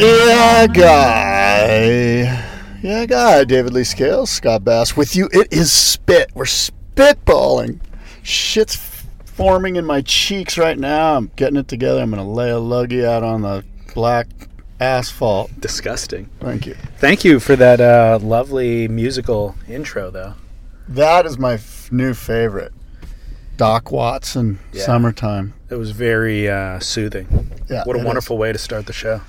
[0.00, 2.46] Yeah, guy.
[2.82, 3.44] Yeah, guy.
[3.44, 5.28] David Lee Scales, Scott Bass with you.
[5.32, 6.30] It is spit.
[6.34, 7.80] We're spitballing.
[8.22, 8.76] Shit's
[9.26, 11.16] forming in my cheeks right now.
[11.16, 12.00] I'm getting it together.
[12.00, 13.62] I'm going to lay a luggy out on the
[13.94, 14.26] black
[14.80, 15.50] asphalt.
[15.60, 16.30] Disgusting.
[16.40, 16.74] Thank you.
[16.98, 20.34] Thank you for that uh, lovely musical intro, though.
[20.88, 22.72] That is my f- new favorite.
[23.58, 24.84] Doc Watson, Yeah.
[24.84, 25.52] Summertime.
[25.68, 27.50] It was very uh, soothing.
[27.68, 27.84] Yeah.
[27.84, 28.06] What a it is.
[28.06, 29.20] wonderful way to start the show.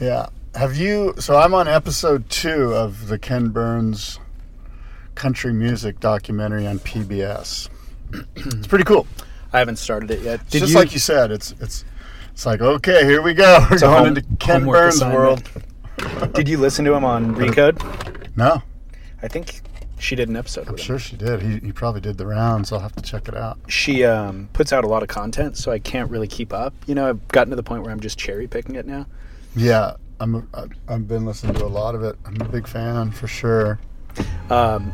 [0.00, 0.26] Yeah.
[0.54, 1.14] Have you?
[1.18, 4.18] So I'm on episode two of the Ken Burns
[5.14, 7.68] country music documentary on PBS.
[8.36, 9.06] it's pretty cool.
[9.52, 10.48] I haven't started it yet.
[10.48, 10.78] Did just you?
[10.78, 11.30] like you said.
[11.30, 11.84] It's it's
[12.32, 13.64] it's like okay, here we go.
[13.70, 15.18] We're going home- into Ken Burns assignment.
[15.18, 16.32] world.
[16.34, 18.34] did you listen to him on Recode?
[18.36, 18.62] No,
[19.22, 19.60] I think
[19.98, 20.66] she did an episode.
[20.66, 21.42] I'm sure she did.
[21.42, 22.72] He, he probably did the rounds.
[22.72, 23.58] I'll have to check it out.
[23.68, 26.72] She um, puts out a lot of content, so I can't really keep up.
[26.86, 29.06] You know, I've gotten to the point where I'm just cherry picking it now.
[29.56, 30.48] Yeah, I'm.
[30.88, 32.16] I've been listening to a lot of it.
[32.24, 33.78] I'm a big fan for sure.
[34.48, 34.92] Um,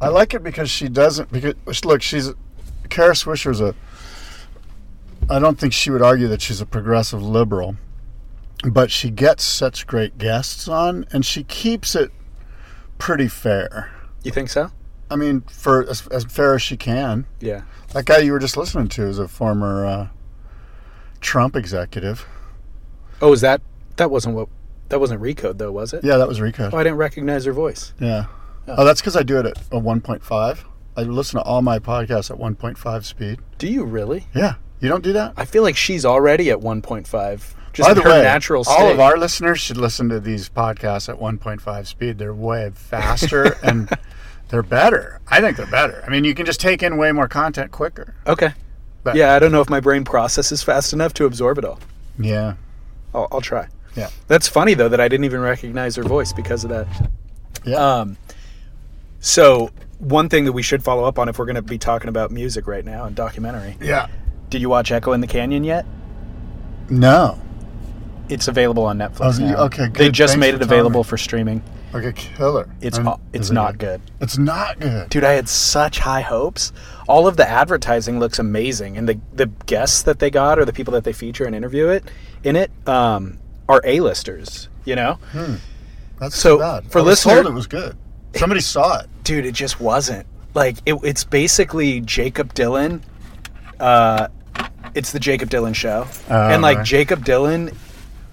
[0.00, 1.30] I like it because she doesn't.
[1.30, 2.30] Because look, she's
[2.88, 3.74] Kara Swisher's a.
[5.30, 7.76] I don't think she would argue that she's a progressive liberal,
[8.64, 12.10] but she gets such great guests on, and she keeps it
[12.98, 13.90] pretty fair.
[14.24, 14.70] you think so?
[15.10, 17.26] I mean, for as, as fair as she can.
[17.40, 17.62] Yeah.
[17.92, 20.08] That guy you were just listening to is a former uh,
[21.20, 22.26] Trump executive.
[23.20, 23.60] Oh, is that
[23.96, 24.48] that wasn't what
[24.88, 26.04] that wasn't Recode though, was it?
[26.04, 26.70] Yeah, that was Rico.
[26.72, 27.94] Oh, I didn't recognize her voice.
[27.98, 28.26] Yeah.
[28.68, 30.64] Oh, oh that's because I do it at a 1.5.
[30.94, 33.40] I listen to all my podcasts at 1.5 speed.
[33.58, 34.26] Do you really?
[34.34, 34.56] Yeah.
[34.80, 35.32] You don't do that?
[35.36, 37.54] I feel like she's already at 1.5.
[37.72, 38.74] Just By the her way, natural state.
[38.78, 42.18] all of our listeners should listen to these podcasts at 1.5 speed.
[42.18, 43.88] They're way faster and
[44.48, 45.20] they're better.
[45.28, 46.04] I think they're better.
[46.06, 48.14] I mean, you can just take in way more content quicker.
[48.26, 48.52] Okay.
[49.04, 51.78] But- yeah, I don't know if my brain processes fast enough to absorb it all.
[52.18, 52.56] Yeah.
[53.14, 53.68] I'll, I'll try.
[53.96, 54.08] Yeah.
[54.28, 57.10] That's funny though that I didn't even recognize her voice because of that.
[57.64, 57.76] Yeah.
[57.76, 58.16] Um,
[59.20, 62.08] so one thing that we should follow up on if we're going to be talking
[62.08, 63.76] about music right now and documentary.
[63.80, 64.08] yeah.
[64.50, 65.86] Did you watch Echo in the Canyon yet?
[66.90, 67.40] No.
[68.28, 69.56] It's available on Netflix Oh, now.
[69.64, 69.94] okay, Good.
[69.94, 71.62] They just Thanks made it available for streaming.
[71.92, 72.68] Like a killer.
[72.80, 72.98] It's
[73.34, 74.00] it's not good.
[74.20, 75.10] It's not good.
[75.10, 76.72] Dude, I had such high hopes.
[77.06, 80.72] All of the advertising looks amazing, and the the guests that they got or the
[80.72, 82.04] people that they feature and interview it
[82.44, 83.38] in it um,
[83.68, 84.68] are A-listers.
[84.84, 85.18] You know,
[86.18, 86.90] That's so, bad.
[86.90, 87.96] for I was told it was good.
[88.34, 89.06] Somebody saw it.
[89.24, 90.26] dude, it just wasn't.
[90.54, 93.00] Like it, it's basically Jakob Dylan.
[93.78, 94.28] Uh,
[94.94, 96.86] it's the Jakob Dylan show, and like right.
[96.86, 97.74] Jakob Dylan,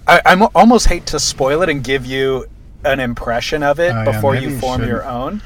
[0.06, 2.46] I, I'm almost hate to spoil it and give you
[2.84, 5.40] an impression of it Oh, before maybe you you form your own.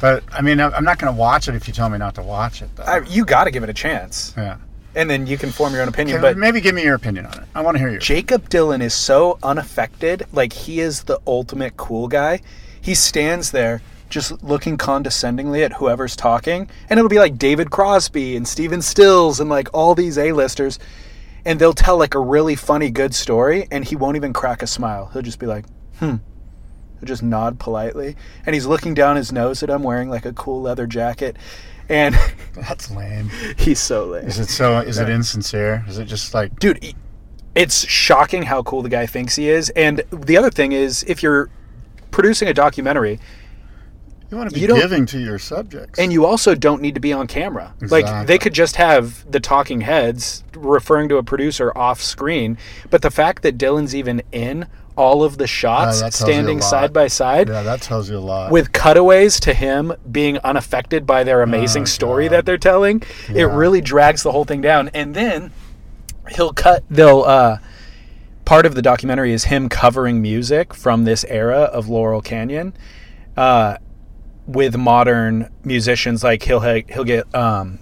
[0.00, 2.14] But I mean, I'm I'm not going to watch it if you tell me not
[2.16, 2.74] to watch it.
[2.76, 2.82] Though.
[2.84, 4.56] I, you got to give it a chance, yeah.
[4.94, 6.18] And then you can form your own opinion.
[6.18, 7.48] Okay, but maybe give me your opinion on it.
[7.54, 8.04] I want to hear yours.
[8.04, 10.26] Jakob Dylan is so unaffected.
[10.32, 12.40] Like he is the ultimate cool guy.
[12.80, 18.36] He stands there just looking condescendingly at whoever's talking, and it'll be like David Crosby
[18.36, 20.78] and Stephen Stills and like all these A-listers,
[21.44, 24.66] and they'll tell like a really funny, good story, and he won't even crack a
[24.66, 25.08] smile.
[25.12, 25.64] He'll just be like,
[26.00, 26.16] "Hmm."
[26.98, 30.32] He'll just nod politely, and he's looking down his nose at him, wearing like a
[30.32, 31.36] cool leather jacket,
[31.90, 32.14] and
[32.54, 33.28] That's lame.
[33.58, 34.26] he's so lame.
[34.26, 34.78] Is it so?
[34.78, 35.84] Is it insincere?
[35.88, 36.58] Is it just like?
[36.58, 36.94] dude
[37.56, 41.20] it's shocking how cool the guy thinks he is and the other thing is if
[41.20, 41.50] you're
[42.12, 43.18] producing a documentary
[44.30, 45.98] You want to be you giving to your subjects.
[45.98, 49.40] and you also don't need to be on camera like they could just have the
[49.40, 52.56] talking heads referring to a producer off screen
[52.88, 54.68] but the fact that dylan's even in
[55.00, 58.10] all of the shots that tells you a standing side by side yeah, that tells
[58.10, 58.52] you a lot.
[58.52, 62.32] with cutaways to him being unaffected by their amazing Oh, story God.
[62.36, 63.02] that they're telling
[63.34, 64.90] it really drags the whole thing down.
[64.92, 65.52] And then
[66.28, 67.58] he'll cut they'll uh
[68.44, 72.74] part of the documentary is him covering music from this era of laurel canyon
[73.36, 73.76] uh
[74.46, 76.22] with modern musicians.
[76.22, 77.78] Like he'll ha- he'll get um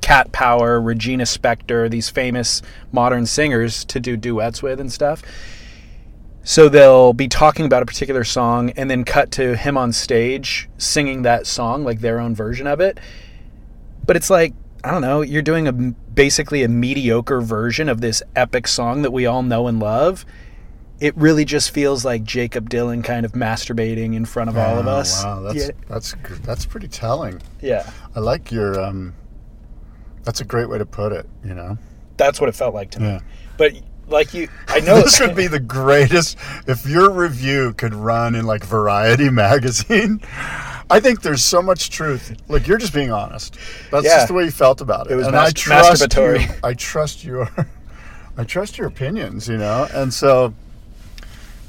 [0.00, 2.62] cat power regina spektor these famous
[2.92, 5.22] modern singers to do duets with and stuff
[6.42, 10.68] so they'll be talking about a particular song and then cut to him on stage
[10.78, 12.98] singing that song, like their own version of it.
[14.06, 14.54] But it's like
[14.84, 19.10] I don't know, you're doing a basically a mediocre version of this epic song that
[19.10, 20.24] we all know and love.
[21.00, 24.86] It really just feels like Jakob Dylan kind of masturbating in front of all of
[24.86, 25.22] Oh, us.
[25.22, 27.40] Wow, that's yeah, that's that's pretty telling.
[27.60, 29.14] yeah, I like your um.
[30.24, 31.26] That's a great way to put it.
[31.44, 31.78] You know.
[32.16, 33.06] that's what it felt like to me.
[33.06, 33.20] Yeah.
[33.56, 33.72] But
[34.08, 38.46] like you, I know this would be the greatest if your review could run in
[38.46, 40.20] like Variety magazine.
[40.90, 42.34] I think there's so much truth.
[42.48, 43.56] Look, you're just being honest.
[43.90, 44.16] That's Yeah.
[44.16, 45.12] just the way you felt about it.
[45.12, 46.48] It was and I trust masturbatory.
[46.48, 46.54] you.
[46.64, 47.48] I trust your
[48.38, 49.86] I trust your opinions, you know?
[49.92, 50.54] And so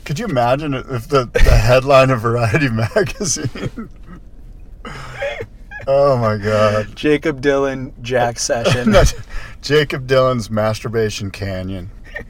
[0.06, 3.90] could you imagine if the, the headline of Variety magazine
[5.88, 6.96] Oh my god.
[6.96, 8.94] Jakob Dylan Jack session.
[9.62, 11.90] Jakob Dylan's masturbation canyon.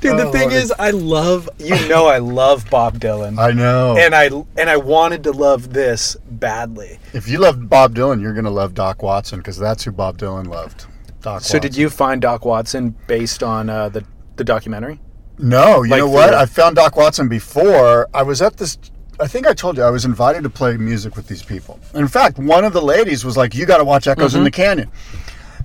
[0.00, 0.52] Dude, the Oh, thing Lord.
[0.62, 3.96] is, I love you know I love Bob Dylan, I know.
[3.98, 4.26] and I
[4.60, 6.98] and I wanted to love this badly.
[7.12, 10.18] If you love Bob Dylan, you're going to love Doc Watson because that's who Bob
[10.18, 10.86] Dylan loved.
[11.20, 14.04] Doc So, did you find Doc Watson based on uh, the
[14.36, 15.00] the documentary?
[15.38, 16.28] No, you Like know what?
[16.30, 18.08] through- I found Doc Watson before.
[18.14, 18.78] I was at this.
[19.20, 21.80] I think I told you I was invited to play music with these people.
[21.94, 24.50] In fact, one of the ladies was like, "You got to watch Echoes in the
[24.50, 24.90] Canyon."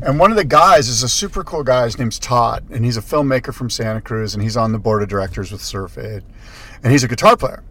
[0.02, 1.86] And one of the guys is a super cool guy.
[1.86, 5.04] His name's Todd, and he's a filmmaker from Santa Cruz, and he's on the board
[5.04, 6.24] of directors with Surf Aid,
[6.84, 7.64] and he's a guitar player.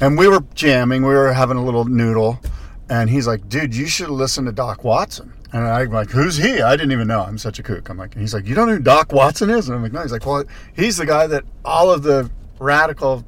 [0.00, 2.40] And we were jamming, we were having a little noodle,
[2.88, 6.60] and he's like, "Dude, you should listen to Doc Watson." And I'm like, "Who's he?"
[6.60, 7.22] I didn't even know.
[7.22, 7.88] I'm such a kook.
[7.88, 9.92] I'm like, and he's like, "You don't know who Doc Watson is?" And I'm like,
[9.92, 10.44] "No." He's like, "Well,
[10.74, 13.24] he's the guy that all of the radical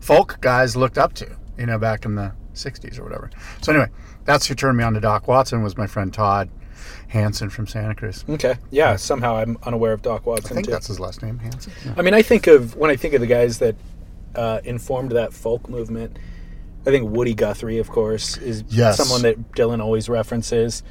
[0.00, 3.30] folk guys looked up to, you know, back in the '60s or whatever."
[3.62, 3.88] So anyway,
[4.24, 6.50] that's who turned me on to Doc Watson was my friend Todd
[7.10, 8.24] Hanson from Santa Cruz.
[8.28, 8.96] Okay, yeah.
[8.96, 10.52] Somehow I'm unaware of Doc Watson.
[10.52, 10.72] I think too.
[10.72, 11.72] that's his last name, Hanson.
[11.84, 11.94] Yeah.
[11.96, 13.74] I mean, I think of when I think of the guys that
[14.34, 16.18] uh, informed that folk movement.
[16.86, 18.96] I think Woody Guthrie, of course, is Yes.
[18.96, 20.82] someone that Dylan always references.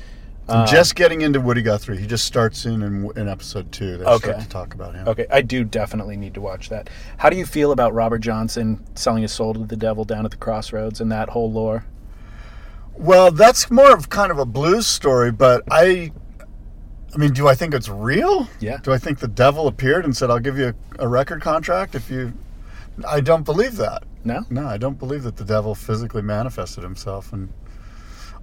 [0.48, 1.98] I'm just getting into Woody Guthrie.
[2.00, 3.98] He just starts in in, in episode two.
[3.98, 4.40] They start Okay.
[4.40, 5.08] to talk about him.
[5.08, 6.90] Okay, I do definitely need to watch that.
[7.18, 10.32] How do you feel about Robert Johnson selling his soul to the devil down at
[10.32, 11.86] the crossroads and that whole lore?
[13.00, 16.12] Well, that's more of kind of a blues story, but I,
[17.14, 18.50] I mean, do I think it's real?
[18.60, 18.78] Yeah.
[18.84, 21.96] Do I think the devil appeared and said, "I'll give you a, a record contract
[21.96, 22.34] if you"?
[23.08, 24.04] I don't believe that.
[24.26, 24.46] No?
[24.50, 27.54] No, I don't believe that the devil physically manifested himself, and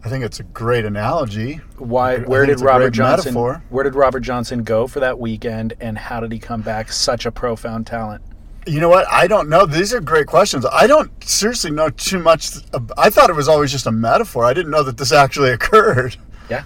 [0.03, 1.61] I think it's a great analogy.
[1.76, 2.17] Why?
[2.20, 3.35] Where did Robert Johnson?
[3.35, 3.62] metaphor.
[3.69, 7.26] Where did Robert Johnson go for that weekend, and how did he come back such
[7.26, 8.23] a profound talent?
[8.67, 9.07] You know what?
[9.11, 9.65] I don't know.
[9.65, 10.67] These are great questions.
[10.71, 12.51] I don't seriously know too much.
[12.99, 14.45] I thought it was always just a metaphor.
[14.45, 16.17] I didn't know that this actually occurred.
[16.51, 16.65] Yeah,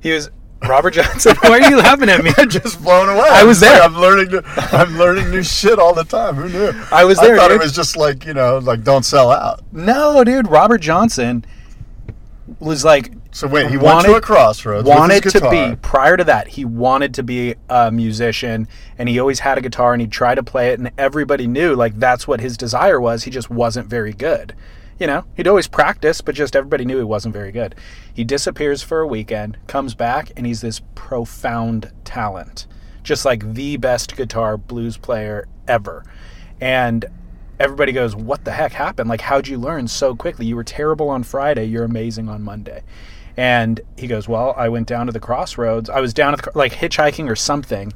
[0.00, 0.30] he was
[0.62, 1.34] Robert Johnson.
[1.42, 2.30] Why are you laughing at me?
[2.38, 3.26] I'm just blown away.
[3.30, 3.80] I was there.
[3.80, 4.28] like, I'm learning.
[4.30, 6.36] new- I'm learning new shit all the time.
[6.36, 6.72] Who knew?
[6.92, 7.60] I was there, I thought dude.
[7.60, 9.60] it was just like you know, like don't sell out.
[9.72, 10.48] No, dude.
[10.48, 11.44] Robert Johnson
[12.60, 14.88] was like So wait, he went Wanted- to a crossroads.
[14.88, 19.40] wanted to be prior to that he wanted to be a musician and he always
[19.40, 22.40] had a guitar and he'd try to play it and everybody knew like that's what
[22.40, 24.54] his desire was he just wasn't very good.
[25.00, 27.74] You know he'd always practice but just everybody knew he wasn't very good.
[28.14, 32.68] He disappears for a weekend comes back and he's this profound talent.
[33.02, 36.04] Just like the best guitar blues player ever.
[36.60, 37.04] And
[37.58, 39.08] everybody goes what the heck happened?
[39.08, 40.46] Like how'd you learn so quickly?
[40.46, 42.82] You were terrible on friday you're amazing on monday
[43.36, 45.90] and he goes, "Well, I went down to the crossroads.
[45.90, 47.92] I was down at the, like hitchhiking or something,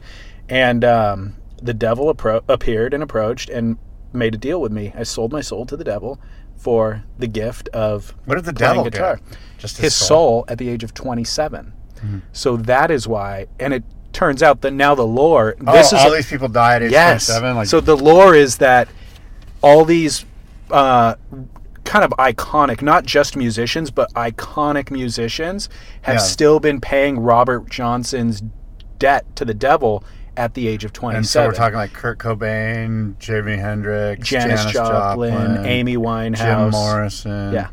[0.48, 3.78] and um, the devil appro- appeared and approached and
[4.12, 4.92] made a deal with me.
[4.96, 6.18] I sold my soul to the devil
[6.56, 9.16] for the gift of What did the devil guitar.
[9.16, 9.38] get?
[9.58, 10.44] Just his, soul.
[10.48, 11.72] at the age of 27.
[12.32, 15.56] So that is why, and it turns out that now the lore.
[15.66, 17.26] Oh, this is all these people died at age yes.
[17.26, 17.56] 27.
[17.56, 18.88] Like, so the lore is that
[19.62, 20.24] all these
[20.70, 21.16] uh,
[21.88, 25.68] kind of iconic, not just musicians, but iconic musicians
[26.02, 26.20] have Yeah.
[26.20, 28.42] still been paying Robert Johnson's
[28.98, 30.04] debt to the devil
[30.36, 31.16] at the age of 27.
[31.16, 36.70] and so we're talking like Kurt Cobain, Jimi Hendrix, Janis, Janis Joplin, Amy Winehouse, Jim
[36.70, 37.52] Morrison.
[37.54, 37.68] Yeah.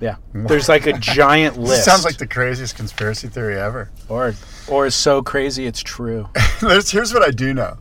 [0.00, 0.16] Yeah.
[0.34, 1.84] There's like a giant list.
[1.84, 3.90] sounds like the craziest conspiracy theory ever.
[4.08, 4.34] or
[4.68, 6.28] or is so crazy it's true.
[6.60, 7.76] Here's what I do know: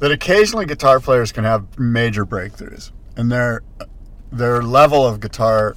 [0.00, 3.62] that occasionally guitar players can have major breakthroughs, and their
[4.32, 5.76] their level of guitar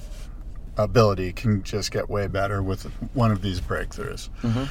[0.76, 2.84] ability can just get way better with
[3.14, 4.28] one of these breakthroughs.
[4.42, 4.64] Mm-hmm.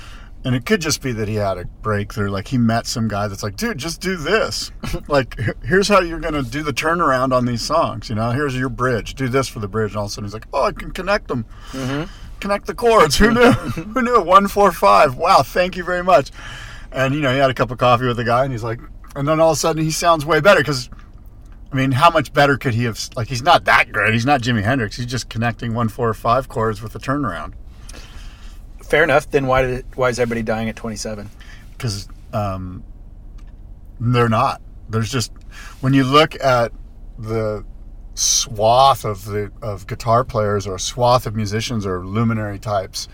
[0.44, 3.28] And it could just be that he had a breakthrough, like he met some guy
[3.28, 4.72] that's like, dude, just do this.
[5.08, 8.10] like, here's how you're gonna do the turnaround on these songs.
[8.10, 9.16] You know, here's your bridge.
[9.16, 9.92] Do this for the bridge.
[9.92, 11.46] And all of a sudden, he's like, oh, I can connect them.
[11.72, 12.12] Mm-hmm.
[12.42, 13.16] Connect the chords.
[13.18, 13.52] Who knew?
[13.52, 14.22] Who knew?
[14.22, 15.16] One, four, five.
[15.16, 16.30] Wow, thank you very much.
[16.92, 18.80] And you know, he had a cup of coffee with the guy, and he's like,
[19.16, 20.90] and then all of a sudden, he sounds way better because.
[21.76, 22.98] I mean, how much better could he have?
[23.18, 24.14] Like, he's not that great.
[24.14, 24.96] He's not Jimi Hendrix.
[24.96, 27.54] He's just connecting one, four, five chords with a turnaround.
[28.82, 29.30] Fair enough.
[29.30, 31.30] Then why did why is everybody dying at 27?
[31.78, 32.84] because um,
[34.00, 34.62] they're not.
[34.90, 35.32] There's just
[35.82, 36.72] when you look at
[37.18, 37.66] the
[38.14, 43.08] swath of the of guitar players or swath of musicians or luminary types,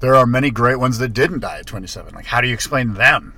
[0.00, 2.14] there are many great ones that didn't die at 27.
[2.14, 3.34] Like, how do you explain them?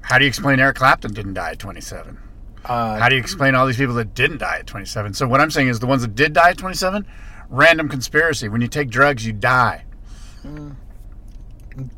[0.00, 2.18] How do you explain Eric Clapton didn't die at 27?
[2.64, 5.14] Uh, How do you explain all these people that didn't die at 27?
[5.14, 7.06] So what I'm saying is the ones that did die at 27,
[7.48, 8.48] random conspiracy.
[8.48, 9.84] When you take drugs, you die.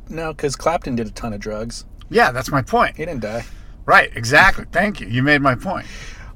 [0.09, 1.85] no, because Clapton did a ton of drugs.
[2.09, 2.97] Yeah, that's my point.
[2.97, 3.45] He didn't die.
[3.87, 4.67] Right, exactly.
[4.71, 5.07] Thank you.
[5.09, 5.87] You made my point.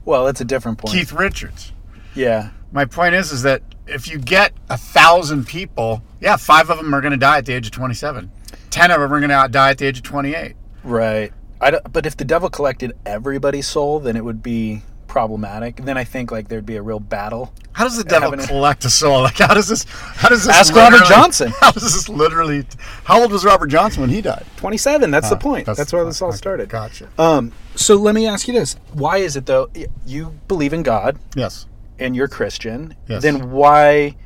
[0.04, 0.94] Well, that's a different point.
[0.94, 1.72] Keith Richards.
[2.14, 2.50] Yeah.
[2.72, 6.94] My point is, is that if you get a thousand people, yeah, five of them
[6.94, 8.30] are going to die at the age of 27.
[8.70, 10.56] Ten of them are going to die at the age of 28.
[10.82, 11.32] Right.
[11.64, 15.78] I don't, but if the devil collected everybody's soul, then it would be problematic.
[15.78, 17.54] And Then I think like there'd be a real battle.
[17.72, 19.22] How does the devil Having collect a soul?
[19.22, 19.84] Like, how does this?
[19.88, 20.54] How does this?
[20.54, 21.52] Ask Robert Johnson.
[21.60, 22.66] How does this literally?
[23.04, 24.44] How old was Robert Johnson when he died?
[24.56, 25.10] 27.
[25.10, 25.66] That's the point.
[25.66, 26.68] That's, where this all started.
[26.68, 27.08] Gotcha.
[27.18, 27.52] Um.
[27.76, 29.70] So let me ask you this: Why is it though?
[30.04, 31.66] You believe in God Yes.
[31.98, 32.94] and you're Christian.
[33.08, 33.22] Yes.
[33.22, 34.16] Then why?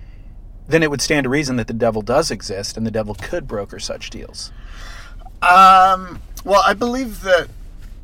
[0.66, 3.46] Then it would stand to reason that the devil does exist and the devil could
[3.46, 4.52] broker such deals.
[5.42, 7.48] Um, well, I believe that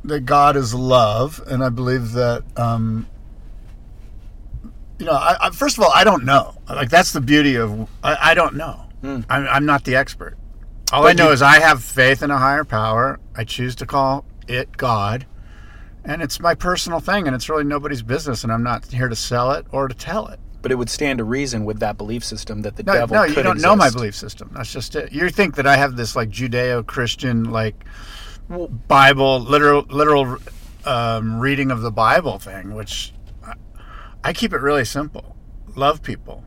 [0.05, 3.07] that God is love, and I believe that um,
[4.99, 5.13] you know.
[5.13, 6.55] I, I, first of all, I don't know.
[6.69, 8.81] Like that's the beauty of I, I don't know.
[9.29, 10.37] I'm, I'm not the expert.
[10.91, 13.19] All I know is I have faith in a higher power.
[13.35, 15.25] I choose to call it God,
[16.03, 18.43] and it's my personal thing, and it's really nobody's business.
[18.43, 20.39] And I'm not here to sell it or to tell it.
[20.65, 23.27] But it would stand to reason with that belief system that the No, devil no,
[23.27, 24.49] could you don't know my belief system.
[24.51, 25.11] That's just it.
[25.11, 27.85] You think that I have this like Judeo-Christian like
[28.87, 30.37] Bible literal literal
[30.85, 33.13] um, reading of the Bible thing, which
[33.45, 33.53] I,
[34.23, 35.35] I keep it really simple.
[35.75, 36.43] Love people,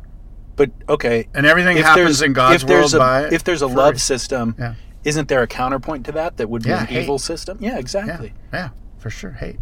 [0.56, 3.76] But okay, and everything happens in God's if world a by if there's a free.
[3.76, 4.74] love system, Yeah.
[5.04, 7.04] isn't there a counterpoint to that that would be Yeah, an hate.
[7.04, 7.58] evil system?
[7.60, 8.32] Yeah, Yeah, exactly.
[8.52, 9.30] yeah, for sure.
[9.30, 9.60] Hate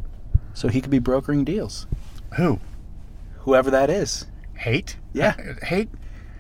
[0.54, 1.86] So he could be brokering deals,
[2.36, 2.58] who?
[3.40, 4.24] whoever that is.
[4.56, 4.96] Hate?
[5.12, 5.34] Yeah.
[5.62, 5.88] Hate.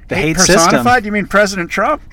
[0.08, 0.54] The hate system.
[0.56, 1.04] personified?
[1.04, 2.00] You mean President Trump?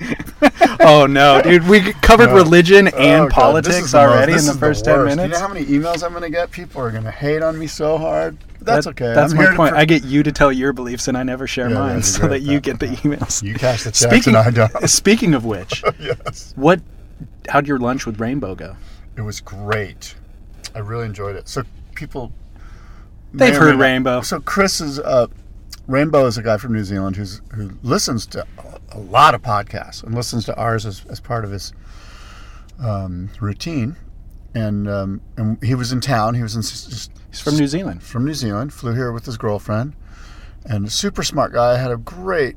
[0.80, 1.66] Oh no, dude!
[1.68, 2.34] We covered No.
[2.34, 5.16] religion Oh, and this politics already in the first ten worst.
[5.16, 5.26] minutes.
[5.28, 6.50] You know how many emails I'm going to get?
[6.50, 8.36] People are going to hate on me so hard.
[8.60, 9.14] That's That- okay.
[9.14, 9.70] That's I'm my point.
[9.72, 12.26] pro- I get you to tell your beliefs, and I never share Yeah, mine, so
[12.28, 13.42] that you get the emails.
[13.42, 14.88] You cash the checks Speaking, and I don't.
[14.88, 16.52] speaking of which, yes.
[16.56, 16.80] what?
[17.48, 18.76] How'd your lunch with Rainbow go?
[19.16, 20.16] It was great.
[20.74, 21.48] I really enjoyed it.
[21.48, 21.62] So
[21.94, 22.32] people
[23.32, 24.20] They've heard Rainbow.
[24.22, 25.28] So Chris is uh
[25.86, 28.46] Rainbow is a guy from New Zealand who's who listens to
[28.92, 31.72] a lot of podcasts and listens to ours as, as part of his
[32.80, 33.96] um, routine.
[34.54, 36.34] And um, and he was in town.
[36.34, 38.02] He was in He's from New Zealand.
[38.04, 39.94] from New Zealand, flew here with his girlfriend,
[40.64, 41.72] and a super smart guy.
[41.72, 42.56] I had a great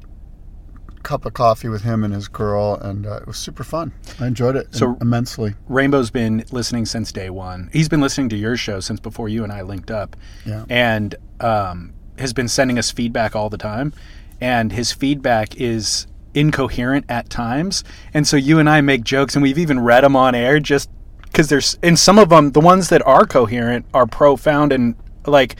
[1.01, 3.93] cup of coffee with him and his girl, and uh, it was super fun.
[4.19, 5.55] I enjoyed it So- immensely.
[5.67, 7.69] Rainbow's been listening since day one.
[7.73, 10.15] He's been listening to your show since before you and I linked up,
[10.45, 10.65] Yeah.
[10.69, 13.93] and um, has been sending us feedback all the time.
[14.39, 17.83] And his feedback is incoherent at times,
[18.13, 20.89] and so you and I make jokes, and we've even read them on air just
[21.23, 24.95] because there's and some of them, the ones that are coherent, are profound and
[25.25, 25.55] like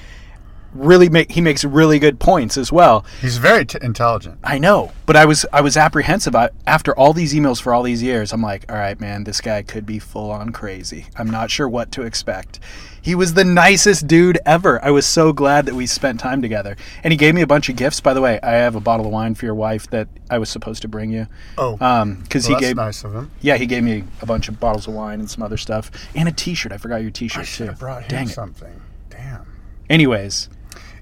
[0.74, 3.06] really make he makes really good points as well.
[3.22, 4.38] He's very t- intelligent.
[4.44, 7.84] I know, but I was I was apprehensive I, after all these emails for all
[7.84, 8.32] these years.
[8.32, 11.08] I'm like, all right, man, this guy could be full on crazy.
[11.16, 12.60] I'm not sure what to expect.
[13.08, 14.84] He was the nicest dude ever.
[14.84, 17.70] I was so glad that we spent time together, and he gave me a bunch
[17.70, 18.02] of gifts.
[18.02, 20.50] By the way, I have a bottle of wine for your wife that I was
[20.50, 21.28] supposed to bring you.
[21.58, 23.32] Oh, Um, because well, he gave nice of him.
[23.40, 26.28] yeah he gave me a bunch of bottles of wine and some other stuff and
[26.28, 26.74] a T-shirt.
[26.74, 27.76] I forgot your T-shirt should too.
[27.78, 28.34] brought him Dang it.
[28.34, 28.82] something.
[29.10, 29.48] Damn.
[29.90, 30.50] Anyways,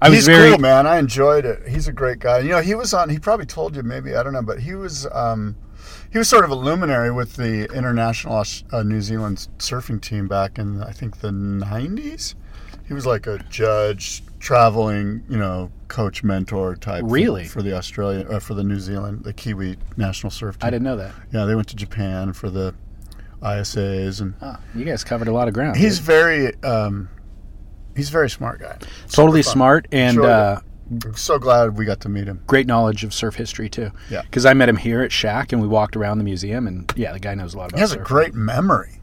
[0.00, 0.86] I was very cool, man.
[0.86, 1.66] I enjoyed it.
[1.66, 2.38] He's a great guy.
[2.38, 3.08] You know, he was on.
[3.08, 5.08] He probably told you, maybe I don't know, but he was.
[5.10, 5.56] Um,
[6.16, 8.42] he was sort of a luminary with the international
[8.72, 12.34] uh, New Zealand surfing team back in I think the '90s.
[12.88, 17.04] He was like a judge, traveling, you know, coach mentor type.
[17.06, 17.44] Really?
[17.44, 20.66] for, the Australia, uh, for the New Zealand, the Kiwi national surf team.
[20.66, 21.12] I didn't know that.
[21.34, 22.74] Yeah, they went to Japan for the
[23.42, 25.76] ISAs, and Oh, you guys covered a lot of ground.
[25.76, 26.06] he's dude.
[26.06, 27.10] very, um,
[27.94, 28.78] he's a very smart guy.
[29.10, 30.16] totally smart and.
[30.16, 30.24] It.
[30.24, 30.60] Uh,
[31.14, 32.42] so glad we got to meet him.
[32.46, 33.90] great knowledge of surf history too.
[34.10, 34.22] Yeah.
[34.22, 37.12] Because I met him here at SHACC and we walked around the museum and yeah,
[37.12, 39.00] the guy knows a lot about He has a great memory.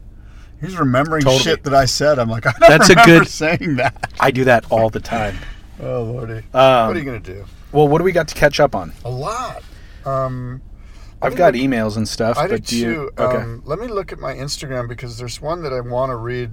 [0.60, 1.42] He's remembering Totally.
[1.42, 2.18] shit that I said.
[2.18, 4.12] I'm like, I don't That's a good- saying that.
[4.18, 5.36] I do that all the time.
[5.82, 7.44] Oh lordy, Um, what are you gonna do?
[7.72, 8.92] Well, what do we got to catch up on?
[9.04, 9.64] A lot.
[10.06, 10.62] Um,
[11.20, 12.94] I've got look- emails and stuff, I but did do you?
[12.94, 13.10] too.
[13.22, 13.36] Okay.
[13.38, 16.52] Um, let me look at my Instagram because there's one that I want to read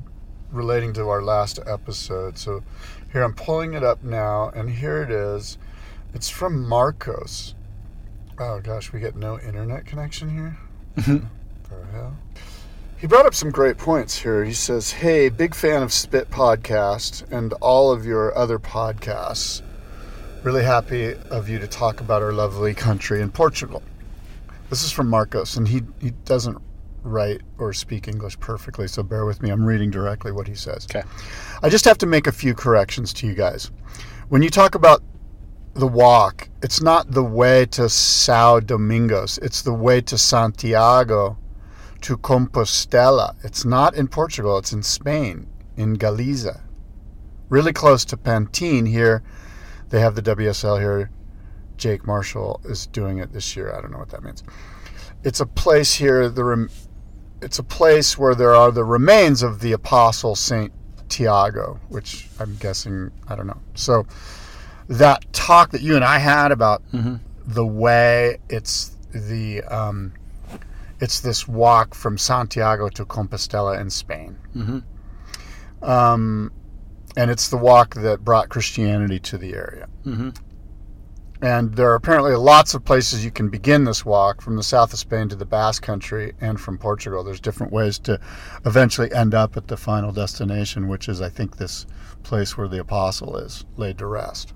[0.52, 2.40] relating to our last episode.
[2.40, 2.64] So
[3.12, 5.58] here I'm pulling it up now, and here it is.
[6.14, 7.56] It's from Marcos.
[8.40, 10.58] Oh gosh, we get no internet connection here.
[10.98, 11.26] Mm-hmm.
[11.70, 12.18] the hell?
[12.98, 14.44] He brought up some great points here.
[14.44, 19.62] He says, "Hey, big fan of Spit Podcast and all of your other podcasts.
[20.44, 23.84] Really happy of you to talk about our lovely country in Portugal."
[24.70, 26.62] This is from Marcos, and he he doesn't
[27.04, 29.50] write or speak English perfectly, so bear with me.
[29.50, 30.88] I'm reading directly what he says.
[30.90, 31.04] Okay.
[31.64, 33.72] I just have to make a few corrections to you guys.
[34.30, 35.04] When you talk about
[35.74, 41.38] the walk, it's not the way to Sao Domingos, it's the way to Santiago
[42.02, 43.36] to Compostela.
[43.44, 46.62] It's not in Portugal, it's in Spain, in Galiza.
[47.50, 49.24] Really close to Peniche here.
[49.90, 51.12] They have the WSL here.
[51.78, 53.74] Jake Marshall is doing it this year.
[53.76, 54.44] I don't know what that means.
[55.24, 56.70] It's a place here, the
[57.42, 60.72] it's a place where there are the remains of the apostle Saint
[61.10, 63.60] Tiago, which I'm guessing I don't know.
[63.76, 64.06] So
[64.88, 66.84] that talk that you and I had about
[67.46, 70.14] the way it's the um,
[71.00, 74.38] it's this walk from Santiago to Compostela in Spain,
[75.82, 76.52] um,
[77.18, 79.88] and it's the walk that brought Christianity to the area.
[81.42, 84.94] And there are apparently lots of places you can begin this walk from the south
[84.94, 87.24] of Spain to the Basque Country and from Portugal.
[87.24, 88.20] There's different ways to
[88.66, 91.88] eventually end up at the final destination, which is, I think, this
[92.22, 94.54] place where the apostle is laid to rest.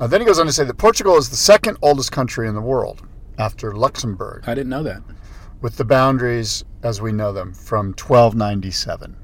[0.00, 2.54] Uh, then he goes on to say that Portugal is the second oldest country in
[2.54, 3.02] the world
[3.38, 5.02] after Luxembourg, I didn't know that.
[5.60, 9.16] with the boundaries as we know them from 1297.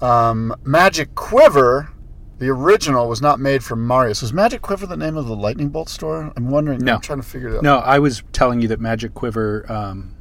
[0.00, 1.90] Um, Magic Quiver,
[2.38, 4.22] the original, was not made from Marius.
[4.22, 6.32] Was Magic Quiver the name of the lightning bolt store?
[6.36, 6.80] I'm wondering.
[6.80, 6.94] No.
[6.94, 7.62] I'm trying to figure it out.
[7.62, 10.14] No, I was telling you that Magic Quiver um,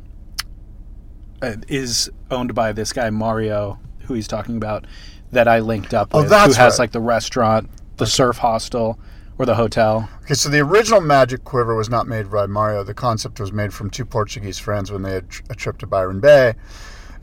[1.41, 4.85] uh, is owned by this guy Mario, who he's talking about,
[5.31, 6.83] that I linked up Oh, with, that's who has right.
[6.85, 8.99] like the restaurant, the surf hostel,
[9.39, 10.07] or the hotel.
[10.23, 12.83] Okay, so the original Magic Quiver was not made by Mario.
[12.83, 16.19] The concept was made from two Portuguese friends when they had a trip to Byron
[16.19, 16.53] Bay,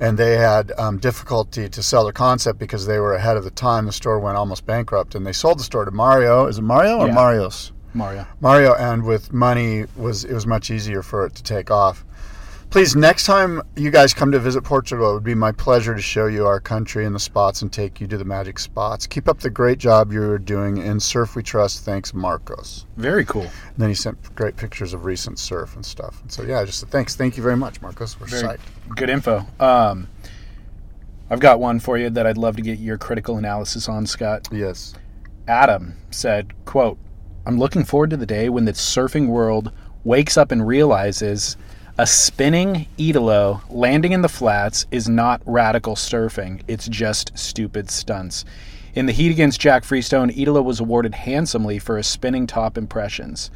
[0.01, 3.51] and they had um, difficulty to sell their concept because they were ahead of the
[3.51, 3.87] time.
[3.87, 6.47] The store went almost bankrupt, and they sold the store to Mario.
[6.47, 7.15] Is it Mario or Yeah.
[7.15, 7.71] Marios?
[7.93, 8.27] Mario.
[8.41, 12.05] Mario, and with money was it was much easier for it to take off.
[12.71, 16.01] Please, next time you guys come to visit Portugal, it would be my pleasure to
[16.01, 19.09] show you our country and the spots and take you to the magic spots.
[19.09, 21.85] Keep up the great job you're doing in Surf We Trust.
[21.85, 22.87] Thanks, Marcos.
[22.97, 23.43] Very cool.
[23.43, 26.23] And then he sent great pictures of recent surf and stuff.
[26.23, 28.21] And so yeah, just thanks, thank you very much, Marcos.
[28.21, 28.61] We're Very psyched.
[28.95, 29.45] good info.
[29.59, 30.07] Um,
[31.29, 34.49] I've got one for you that I'd love to get your critical analysis on, Scott.
[34.53, 34.95] Yes.
[35.49, 36.99] Adam said, quote,
[37.47, 39.73] I'm looking forward to the day when the surfing world
[40.05, 41.57] wakes up and realizes
[41.99, 48.45] a spinning Italo landing in the flats is not radical surfing, it's just stupid stunts.
[48.95, 53.51] In the heat against Jack Freestone, Italo was awarded handsomely for his spinning top impressions.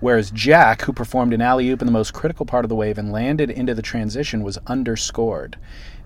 [0.00, 2.98] Whereas Jack, who performed an alley oop in the most critical part of the wave
[2.98, 5.56] and landed into the transition, was underscored.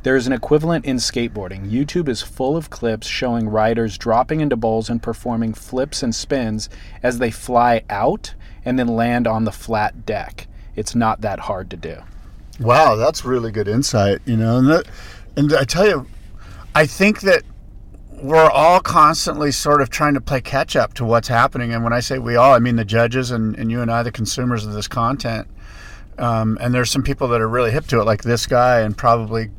[0.03, 1.71] There is an equivalent in skateboarding.
[1.71, 6.69] YouTube is full of clips showing riders dropping into bowls and performing flips and spins
[7.03, 10.48] as they fly out and then land on the flat deck.
[10.79, 11.97] It's not that hard to do.
[12.61, 14.21] Wow, that's really good insight.
[14.25, 14.87] You know, and that,
[15.37, 16.07] and I tell you,
[16.75, 17.43] I think that
[18.23, 21.73] we're all constantly sort of trying to play catch up to what's happening.
[21.73, 24.03] And when I say we all, I mean the judges and, and you and I,
[24.03, 25.47] the consumers of this content.
[26.19, 28.97] Um, and there's some people that are really hip to it, like this guy, and
[28.97, 29.51] probably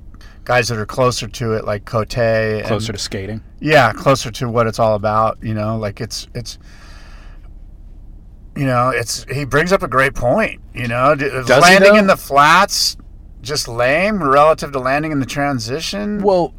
[0.43, 2.17] guys that are closer to it, like Cote.
[2.17, 3.41] and- Closer to skating.
[3.61, 6.57] yeah closer to what it's all about you know like it's it's
[8.59, 11.53] you know it's he brings up a great point you know D- uh, is he,
[11.53, 12.97] landing in the flats
[13.41, 16.53] just lame relative to landing in the transition Well,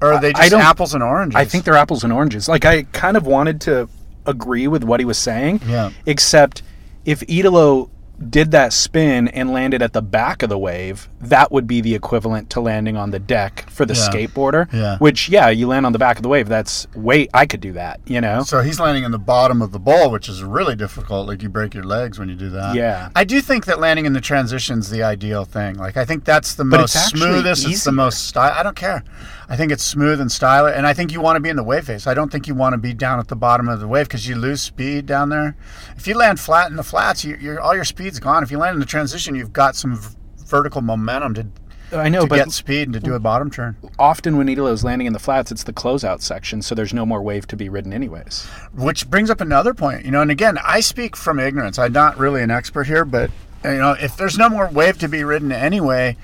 [0.00, 2.48] or are they just apples and oranges I think they're apples and oranges.
[2.48, 3.88] Like I kind of wanted to
[4.24, 5.60] agree with what he was saying.
[5.66, 5.90] Yeah.
[6.06, 6.62] Except
[7.04, 7.90] if Italo
[8.30, 11.94] did that spin and landed at the back of the wave, that would be the
[11.94, 14.08] equivalent to landing on the deck for the Yeah.
[14.08, 14.72] skateboarder.
[14.72, 14.96] Yeah.
[14.98, 16.48] Which yeah, you land on the back of the wave.
[16.48, 18.42] That's wait, I could do that, you know?
[18.42, 21.48] so he's landing in the bottom of the bowl which is really difficult like you
[21.48, 23.08] break your legs when you do that Yeah.
[23.14, 26.54] i do think that landing in the transition's the ideal thing like i think that's
[26.54, 29.02] the But most it's smoothest it's the most style i don't care
[29.48, 31.62] i think it's smooth and stylish and i think you want to be in the
[31.64, 33.88] wave face i don't think you want to be down at the bottom of the
[33.88, 35.56] wave because you lose speed down there
[35.96, 38.42] if you land flat in the flats you, you're all your speed's gone.
[38.44, 40.14] If you land in the transition you've got some v-
[40.46, 41.46] vertical momentum to,
[41.92, 43.76] uh, I know, to but get speed and to do a bottom turn.
[43.98, 47.20] often when Italo's landing in the flats, it's the closeout section, so there's no more
[47.20, 48.46] wave to be ridden anyways.
[48.74, 51.78] which brings up another point you know and again i speak from ignorance.
[51.80, 53.30] I'm not really an expert here but
[53.64, 56.16] uh, you know if there's no more wave to be ridden anyway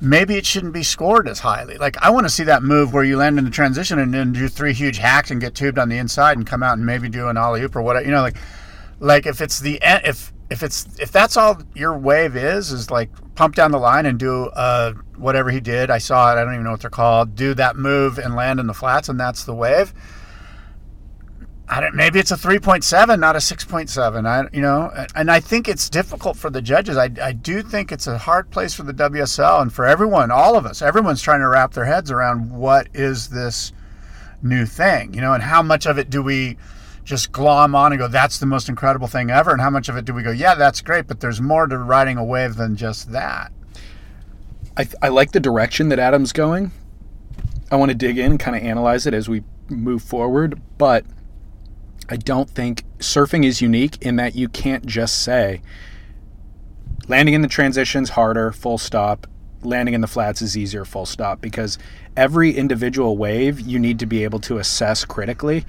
[0.00, 1.76] maybe it shouldn't be scored as highly.
[1.78, 4.32] Like i want to see that move where you land in the transition and then
[4.32, 7.08] do three huge hacks and get tubed on the inside and come out and maybe
[7.08, 8.36] do an ollie oop or whatever you know like
[9.00, 13.10] like if it's the if if it's if that's all your wave is is like
[13.34, 15.90] pump down the line and do uh whatever he did.
[15.90, 16.38] I saw it.
[16.38, 17.34] I don't even know what they're called.
[17.34, 19.92] Do that move and land in the flats, and that's the wave.
[21.70, 24.26] I don't, maybe it's a 3.7, not a 6.7.
[24.26, 26.96] I, you know, and I think it's difficult for the judges.
[26.96, 30.56] I, I do think it's a hard place for the WSL and for everyone, all
[30.56, 30.80] of us.
[30.80, 33.72] Everyone's trying to wrap their heads around what is this
[34.42, 36.56] new thing, you know, and how much of it do we
[37.08, 39.96] just glom on and go, that's the most incredible thing ever, and how much of
[39.96, 42.76] it do we go, yeah, that's great, but there's more to riding a wave than
[42.76, 43.50] just that.
[44.76, 46.70] I, I like the direction that Adam's going.
[47.70, 51.06] I want to dig in and kind of analyze it as we move forward, but
[52.10, 55.62] I don't think surfing is unique in that you can't just say
[57.08, 59.26] landing in the transitions harder, full stop.
[59.62, 61.78] Landing in the flats is easier, full stop, because
[62.16, 65.64] every individual wave you need to be able to assess critically.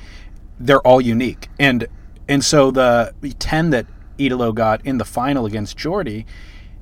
[0.60, 1.88] They're all unique, and
[2.28, 3.86] and so the ten that
[4.18, 6.26] Italo got in the final against Jordy,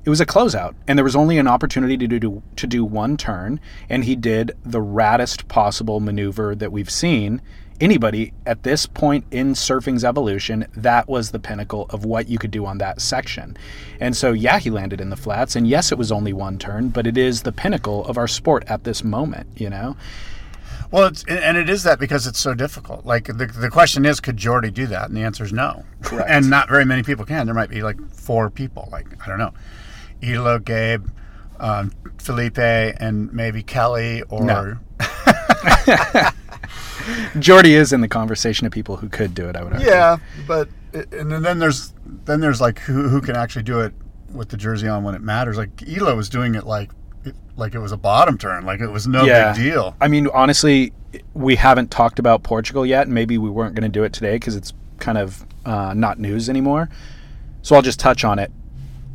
[0.04, 3.16] it was a closeout, and there was only an opportunity to do to do one
[3.16, 7.40] turn, and he did the raddest possible maneuver that we've seen.
[7.80, 12.50] Anybody at this point in surfing's evolution, that was the pinnacle of what you could
[12.50, 13.56] do on that section.
[14.00, 16.88] And so, yeah, he landed in the flats, and yes, it was only one turn,
[16.88, 19.96] but it is the pinnacle of our sport at this moment, you know?
[20.90, 23.04] Well, it's, and it is that because it's so difficult.
[23.04, 25.08] Like the, the question is, could Jordy do that?
[25.08, 25.84] And the answer is no.
[26.02, 26.30] Correct.
[26.30, 27.46] And not very many people can.
[27.46, 28.88] There might be like four people.
[28.90, 29.52] Like I don't know,
[30.22, 31.06] Italo, Gabe,
[31.60, 34.44] um, Felipe, and maybe Kelly or.
[34.44, 34.78] No.
[37.38, 39.56] Jordy is in the conversation of people who could do it.
[39.56, 39.88] I would argue.
[39.88, 41.92] Yeah, but and then there's
[42.24, 43.92] then there's like who who can actually do it
[44.32, 45.56] with the jersey on when it matters.
[45.56, 46.90] Like Elo was doing it like
[47.56, 49.52] like it was a bottom turn, like it was no Yeah.
[49.52, 49.96] big deal.
[50.00, 50.92] I mean, honestly,
[51.34, 53.08] we haven't talked about Portugal yet.
[53.08, 56.48] Maybe we weren't going to do it today because it's kind of uh, not news
[56.48, 56.88] anymore.
[57.62, 58.50] So I'll just touch on it.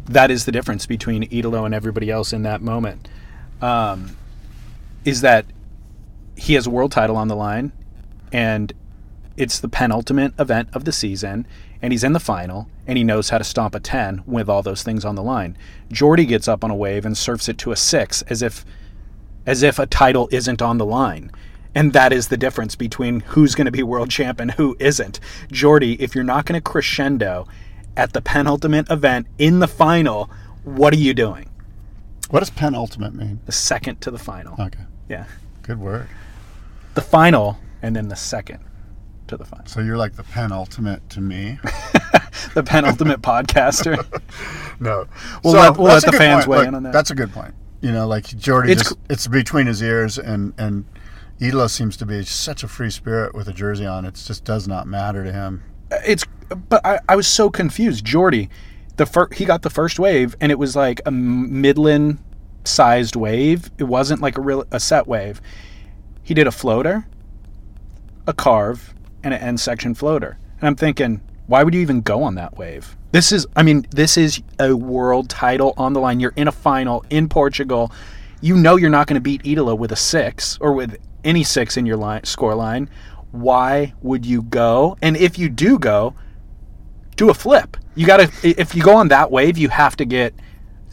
[0.05, 3.07] That is the difference between Italo and everybody else in that moment.
[3.61, 4.17] Um,
[5.05, 5.45] is that
[6.35, 7.71] he has a world title on the line,
[8.31, 8.73] and
[9.37, 11.47] it's the penultimate event of the season,
[11.83, 14.63] and he's in the final, and he knows how to stomp a 10 with all
[14.63, 15.57] those things on the line.
[15.91, 18.65] Jordy gets up on a wave and surfs it to a 6 as if
[19.45, 21.29] as if a title isn't on the line.
[21.75, 25.19] And that is the difference between who's going to be world champ and who isn't.
[25.51, 27.45] Jordy, if you're not going to crescendo
[27.97, 30.29] at the penultimate event in the final,
[30.63, 31.49] what are you doing?
[32.29, 33.41] What does penultimate mean?
[33.45, 34.53] The second to the final.
[34.57, 35.25] Okay, Yeah.
[35.61, 36.07] good word.
[36.93, 38.59] The final and then the second
[39.37, 39.61] to the.
[39.65, 41.59] So you're like the penultimate to me.
[42.55, 43.97] The penultimate podcaster.
[44.79, 45.05] No.
[45.43, 46.47] We'll So, let- we'll let the fans point.
[46.49, 46.93] weigh Look, in on that.
[46.93, 47.53] That's a good point.
[47.81, 50.85] You know, like Jordy, It's just it's between his ears, and and
[51.41, 54.03] Elo seems to be such a free spirit with a jersey on.
[54.05, 55.63] It just does not matter to him.
[55.91, 56.25] Uh, it's
[56.69, 58.03] but I, I was so confused.
[58.05, 58.49] Jordy,
[58.97, 62.17] the fir- he got the first wave and it was like a midland
[62.65, 63.71] sized wave.
[63.77, 65.39] It wasn't like a real a set wave.
[66.23, 67.05] He did a floater,
[68.27, 68.92] a carve,
[69.23, 70.37] and an end section floater.
[70.59, 72.95] And I'm thinking, why would you even go on that wave?
[73.11, 76.19] This is I mean, this is a world title on the line.
[76.19, 77.91] You're in a final in Portugal.
[78.41, 81.77] You know you're not going to beat Italo with a 6 or with any 6
[81.77, 82.89] in your line score line.
[83.31, 84.97] Why would you go?
[85.01, 86.13] And if you do go,
[87.15, 87.77] do a flip.
[87.95, 90.33] You got to if you go on that wave, you have to get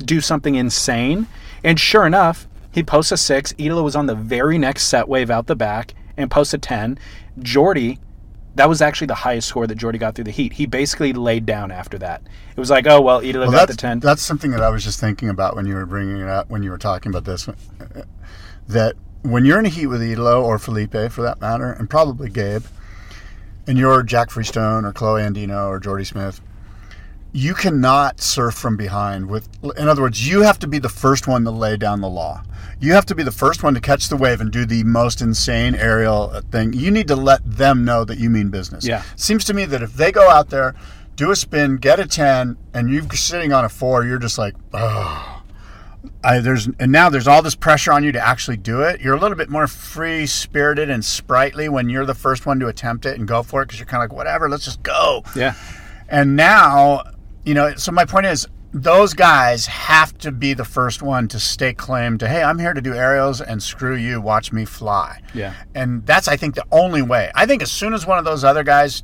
[0.05, 1.27] do something insane.
[1.63, 3.53] And sure enough, he posts a six.
[3.59, 6.99] Italo was on the very next set wave out the back and posts a ten.
[7.39, 7.99] Jordy,
[8.57, 10.53] that was actually the highest score that Jordy got through the heat.
[10.53, 12.23] He basically laid down after that.
[12.57, 14.01] It was like, oh well, Italo Well, got the ten.
[14.01, 16.63] that's something that I was just thinking about when you were bringing it up when
[16.63, 17.49] you were talking about this.
[18.69, 22.31] That when you're in a heat with Italo or Felipe, for that matter, and probably
[22.31, 22.65] Gabe,
[23.67, 26.41] and you're Jack Freestone or Kolohe Andino or Jordy Smith,
[27.33, 29.29] you cannot surf from behind.
[29.29, 32.09] With, in other words, you have to be the first one to lay down the
[32.09, 32.43] law.
[32.81, 35.21] You have to be the first one to catch the wave and do the most
[35.21, 36.73] insane aerial thing.
[36.73, 38.87] You need to let them know that you mean business.
[38.87, 39.03] Yeah.
[39.17, 40.75] Seems to me that if they go out there,
[41.15, 44.55] do a spin, get a ten, and you're sitting on a four, you're just like,
[44.73, 45.37] oh.
[46.25, 49.03] I, there's and now there's all this pressure on you to actually do it.
[49.03, 52.69] You're a little bit more free spirited and sprightly when you're the first one to
[52.69, 55.23] attempt it and go for it because you're kind of like whatever, let's just go.
[55.37, 55.55] yeah.
[56.09, 57.05] And now,
[57.45, 61.41] you know, so my point is those guys have to be the first one to
[61.41, 65.21] stake claim to, hey, I'm here to do aerials and screw you, watch me fly.
[65.35, 65.55] Yeah.
[65.75, 67.33] And that's, I think, the only way.
[67.35, 69.03] I think as soon as one of those other guys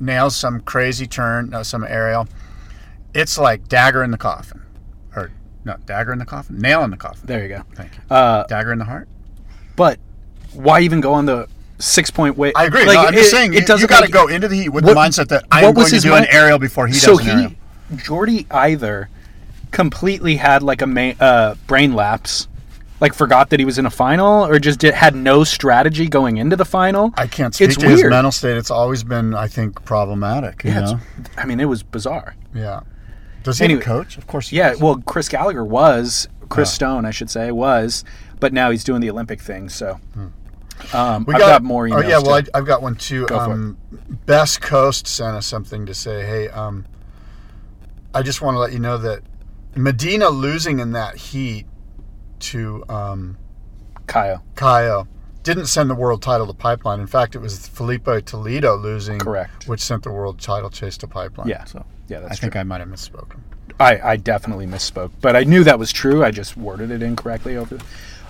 [0.00, 2.26] nails some crazy turn, uh, some aerial,
[3.14, 4.62] it's like dagger in the coffin.
[5.14, 5.30] Or,
[5.64, 6.58] no, dagger in the coffin?
[6.58, 7.22] Nail in the coffin.
[7.26, 7.62] There you go.
[7.76, 8.00] Thank you.
[8.14, 9.08] Uh, dagger in the heart?
[9.76, 9.98] but
[10.54, 11.46] why even go on the
[11.78, 12.54] six point wave?
[12.56, 12.86] I agree.
[12.86, 14.70] Like, no, I'm just saying, it you, doesn't got to make- go into the heat
[14.70, 17.18] with What- the mindset that I'm going to do an aerial before he so does
[17.20, 17.52] an he aerial.
[17.94, 19.08] Jordy either
[19.70, 22.48] completely had like a ma- uh, brain lapse,
[23.00, 26.38] like forgot that he was in a final, or just did, had no strategy going
[26.38, 27.12] into the final.
[27.16, 28.56] I can't speak It's to his mental state.
[28.56, 30.64] It's always been, I think, problematic.
[30.64, 31.00] You Yeah, know?
[31.36, 32.34] I mean, it was bizarre.
[32.54, 32.80] Yeah.
[33.42, 34.16] Does he Anyway- have a coach?
[34.18, 34.48] Of course.
[34.48, 34.80] He Yeah, does.
[34.80, 36.74] well, Chris Gallagher was Chris Oh.
[36.74, 38.02] Stone, I should say, was,
[38.40, 39.68] but now he's doing the Olympic thing.
[39.68, 40.00] So
[40.94, 42.04] um, We I've got, more emails.
[42.04, 42.34] Oh yeah, well.
[42.34, 43.26] I, I've got one too.
[43.26, 43.76] Go um,
[44.26, 46.84] Best Coast sent us something to say, hey, um,
[48.16, 49.20] I just want to let you know that
[49.74, 51.66] Medina losing in that heat
[52.40, 53.36] to um,
[54.06, 55.06] Kyle, Caio
[55.42, 56.98] didn't send the world title to Pipeline.
[56.98, 59.68] In fact, it was Felipe Toledo losing, Correct.
[59.68, 61.48] which sent the world title chase to Pipeline.
[61.48, 61.64] Yeah.
[61.64, 62.40] so yeah, that's I true.
[62.40, 63.40] think I might have misspoken.
[63.78, 66.24] I, I definitely misspoke, but I knew that was true.
[66.24, 67.78] I just worded it incorrectly over.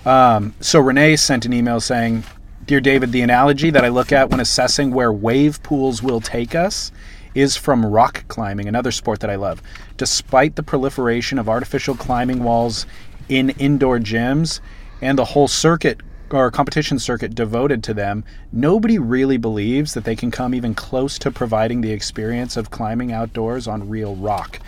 [0.05, 2.25] Um, so Renee sent an email saying,
[2.65, 6.57] "Dear David, the analogy that I look at when assessing where wave pools will take
[6.57, 6.91] us
[7.37, 9.63] is from rock climbing, another sport that I love.
[9.99, 12.87] Despite the proliferation of artificial climbing walls
[13.29, 14.61] in indoor gyms
[15.03, 20.17] and the whole circuit or competition circuit devoted to them, nobody really believes that they
[20.17, 24.59] can come even close to providing the experience of climbing outdoors on real rock.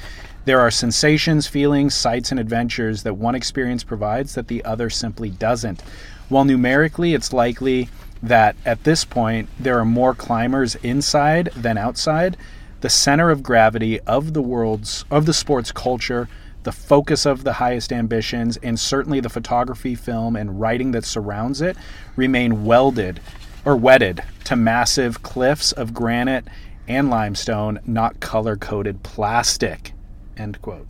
[0.44, 5.30] There are sensations, feelings, sights, and adventures that one experience provides that the other simply
[5.30, 5.82] doesn't.
[6.28, 7.88] While numerically it's likely
[8.22, 12.36] that at this point there are more climbers inside than outside,
[12.80, 16.28] the center of gravity of the world's of the sports culture,
[16.62, 21.60] the focus of the highest ambitions, and certainly the photography, film, and writing that surrounds
[21.60, 21.76] it
[22.16, 23.20] remain welded
[23.64, 26.46] or wedded to massive cliffs of granite
[26.86, 29.92] and limestone, not color coded plastic.
[30.36, 30.86] End quote.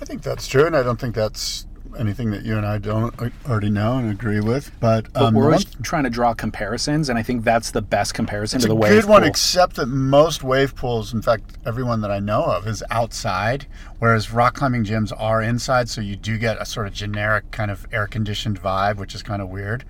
[0.00, 1.66] I think that's true, and I don't think that's
[1.98, 3.14] anything that you and I don't
[3.48, 4.70] already know and agree with.
[4.80, 7.70] But, But um, we're the always one- trying to draw comparisons, and I think that's
[7.70, 11.12] the best comparison It's to the a wave good one, except that most wave pools,
[11.12, 13.66] in fact, everyone that I know of, is outside,
[13.98, 15.88] whereas rock climbing gyms are inside.
[15.88, 19.22] So you do get a sort of generic kind of air conditioned vibe, which is
[19.22, 19.84] kind of weird.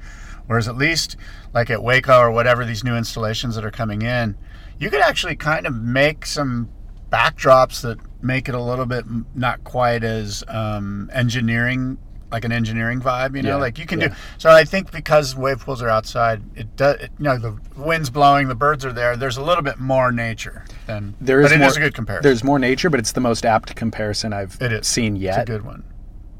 [0.47, 1.17] Whereas at least,
[1.55, 4.37] like at Waco or whatever, these new installations that are coming in,
[4.79, 6.69] you could actually kind of make some
[7.11, 9.05] backdrops that make it a little bit
[9.35, 11.99] not quite as um, engineering
[12.31, 14.09] like an engineering vibe you know Yeah, like you can yeah.
[14.09, 17.59] do so i think because wave pools are outside it does it, you know the
[17.77, 21.51] wind's blowing the birds are there there's a little bit more nature than There is
[21.51, 23.77] but it more, is a good comparison There's more nature, but it's the most apt
[23.77, 25.41] comparison I've it is seen yet.
[25.41, 25.85] it's a good one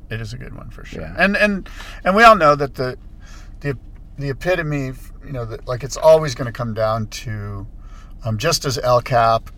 [0.09, 1.15] it is a good one for sure Yeah.
[1.19, 1.69] and and
[2.05, 2.97] and we all know that the
[3.61, 3.77] the
[4.19, 4.93] the epitome
[5.27, 7.67] you know that like it's always going to come down to
[8.25, 9.51] um, just as el cap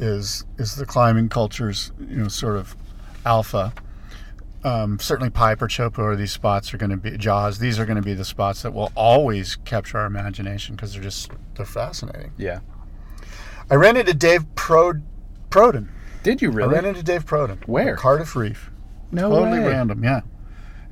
[0.00, 2.74] is is the climbing culture's you know sort of
[3.24, 3.72] alpha
[4.62, 7.58] um, certainly Pipe or Chopo or these spots are going to be Jaws.
[7.58, 11.02] These are going to be the spots that will always capture our imagination because they're
[11.02, 12.32] just they're fascinating.
[12.36, 12.60] Yeah.
[13.70, 15.02] I ran into Dave Prod,
[15.48, 15.88] Prodan.
[16.22, 16.70] Did you really?
[16.70, 17.66] I ran into Dave Prodan.
[17.66, 17.96] Where?
[17.96, 18.70] Cardiff Reef.
[19.10, 19.68] no totally way.
[19.68, 20.04] random.
[20.04, 20.20] Yeah,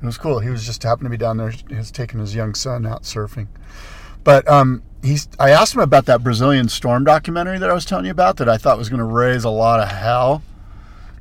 [0.01, 0.39] it was cool.
[0.39, 1.51] He was just happened to be down there.
[1.51, 3.49] He was taking his young son out surfing.
[4.29, 5.27] But um, he's.
[5.41, 8.47] I asked him about that Brazilian storm documentary that I was telling you about that
[8.47, 10.43] I thought was going to raise a lot of hell.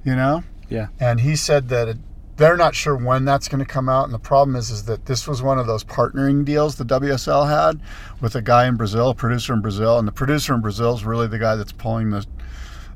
[0.04, 0.44] You know.
[0.70, 0.88] Yeah.
[1.00, 1.98] and he said that it,
[2.36, 5.06] they're not sure when that's going to come out and the problem is is that
[5.06, 7.80] this was one of those partnering deals the WSL had
[8.20, 11.06] with a guy in Brazil a producer in Brazil and the producer in Brazil is
[11.06, 12.26] really the guy that's pulling the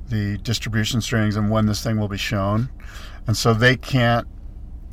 [0.09, 2.69] the distribution strings and when this thing will be shown
[3.25, 4.27] and so they can't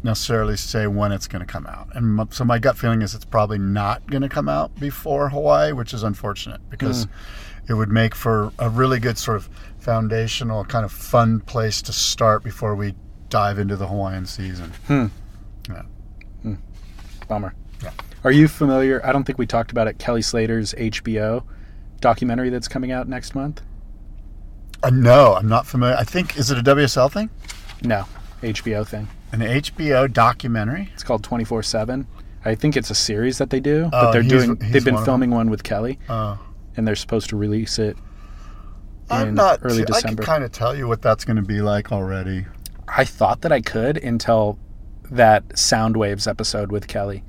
[0.03, 3.15] necessarily say when it's going to come out and m- so my gut feeling is
[3.15, 7.11] it's probably not going to come out before Hawaii which is unfortunate because hmm.
[7.71, 11.93] it would make for a really good sort of foundational kind of fun place to
[11.93, 12.95] start before we
[13.29, 14.73] dive into the Hawaiian season.
[14.87, 15.07] Hmm.
[16.43, 16.55] Hmm.
[17.29, 17.55] Bummer.
[17.83, 17.93] Yeah.
[18.25, 19.05] Are you familiar?
[19.05, 19.99] I don't think we talked about it.
[19.99, 21.45] Kelly Slater's HBO
[22.01, 23.61] documentary that's coming out next month.
[24.83, 25.97] Uh, no, I'm not familiar.
[25.97, 27.31] I think is it a WSL thing?
[27.83, 28.05] No,
[28.43, 29.09] HBO thing.
[29.33, 30.91] An HBO documentary?
[30.95, 32.07] It's called Twenty Four Seven.
[32.45, 34.61] I think it's a series that they do, Oh, but they're he's- doing.
[34.61, 36.37] he's They've been one filming one with Kelly, Uh,
[36.77, 37.97] and they're supposed to release it
[39.11, 39.59] I'm not.
[39.63, 42.47] early december I can kind of tell you what that's going to be like already.
[42.87, 44.59] I thought that I could until
[45.11, 47.25] that Soundwaves episode with Kelly.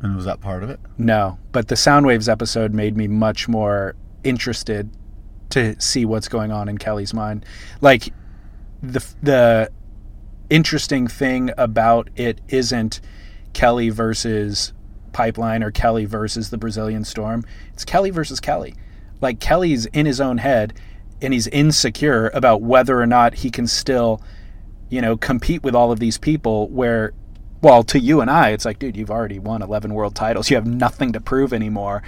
[0.00, 0.80] And was that part of it?
[0.98, 4.90] No, but the Soundwaves episode made me much more interested
[5.50, 7.44] to see what's going on in Kelly's mind.
[7.80, 8.12] Like
[8.82, 9.70] the the
[10.54, 13.00] interesting thing about it isn't
[13.54, 14.72] Kelly versus
[15.12, 17.42] Pipeline or Kelly versus the Brazilian Storm.
[17.72, 18.76] It's Kelly versus Kelly.
[19.20, 20.74] Like Kelly's in his own head
[21.20, 24.22] and he's insecure about whether or not he can still,
[24.90, 27.12] you know, compete with all of these people where
[27.60, 30.50] well, to you and I, it's like, dude, you've already won 11 world titles.
[30.50, 32.02] You have nothing to prove anymore.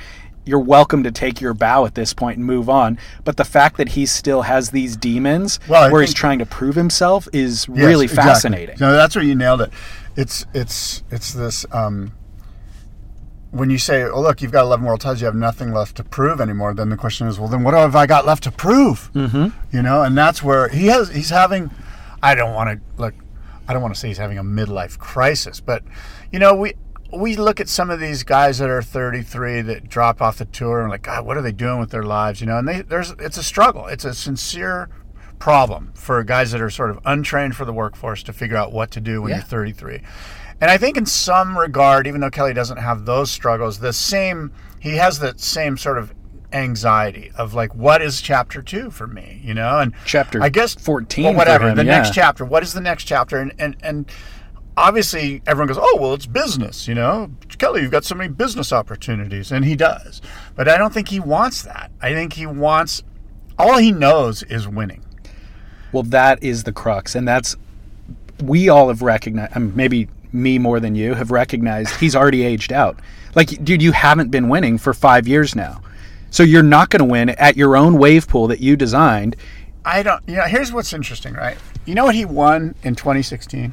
[0.47, 2.99] You're welcome to take your bow at this point and move on.
[3.25, 6.77] But the fact that he still has these demons Well, where he's trying to prove
[6.77, 8.31] himself is Yes, really exactly.
[8.33, 8.77] fascinating.
[8.81, 9.71] No, that's where you nailed it.
[10.17, 11.67] It's it's it's this.
[11.73, 12.13] Um,
[13.51, 16.05] when you say, "Oh, look, you've got 11 world titles, you have nothing left to
[16.05, 19.11] prove anymore," then the question is, "Well, then what have I got left to prove?"
[19.15, 19.49] Mm-hmm.
[19.77, 21.09] You know, and that's where he has.
[21.11, 21.71] He's having.
[22.23, 23.15] I don't want to look.
[23.69, 25.83] I don't want to say he's having a midlife crisis, but
[26.33, 26.75] you know, we
[27.17, 30.81] we look at some of these guys that are 33 that drop off the tour
[30.81, 32.41] and like, God, what are they doing with their lives?
[32.41, 33.87] You know, and they there's it's a struggle.
[33.87, 34.89] It's a sincere
[35.39, 38.91] problem for guys that are sort of untrained for the workforce to figure out what
[38.93, 39.37] to do when Yeah.
[39.37, 40.01] you're 33.
[40.61, 44.53] And I think in some regard, even though Kelly doesn't have those struggles, the same
[44.81, 46.15] he has that same sort of
[46.53, 49.41] anxiety of like, what is chapter two for me?
[49.45, 51.99] You know, and Chapter I guess 14 well, whatever him, the yeah.
[51.99, 52.45] next chapter.
[52.45, 53.39] What is the next chapter?
[53.39, 54.11] And and and
[54.77, 56.87] obviously everyone goes, oh well, it's business.
[56.87, 60.21] You know, Kelly, you've got so many business opportunities, and he does.
[60.55, 61.91] But I don't think he wants that.
[62.01, 63.03] I think he wants
[63.59, 65.03] all he knows is winning.
[65.93, 67.57] Well, that is the crux, and that's
[68.43, 69.53] we all have recognized.
[69.55, 72.99] I mean, maybe me more than you have recognized he's already aged out.
[73.35, 75.83] Like, dude, you haven't been winning for five years now,
[76.31, 79.37] so you're not going to win at your own wave pool that you designed.
[79.85, 80.23] I don't.
[80.29, 81.57] You know, here's what's interesting, right?
[81.85, 83.73] You know what he won in 2016,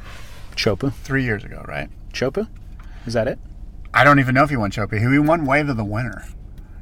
[0.54, 1.88] Chopa, three years ago, right?
[2.12, 2.48] Chopa,
[3.06, 3.38] is that it?
[3.92, 4.98] I don't even know if he won Chopi.
[5.00, 6.24] He won Wave of the Winter.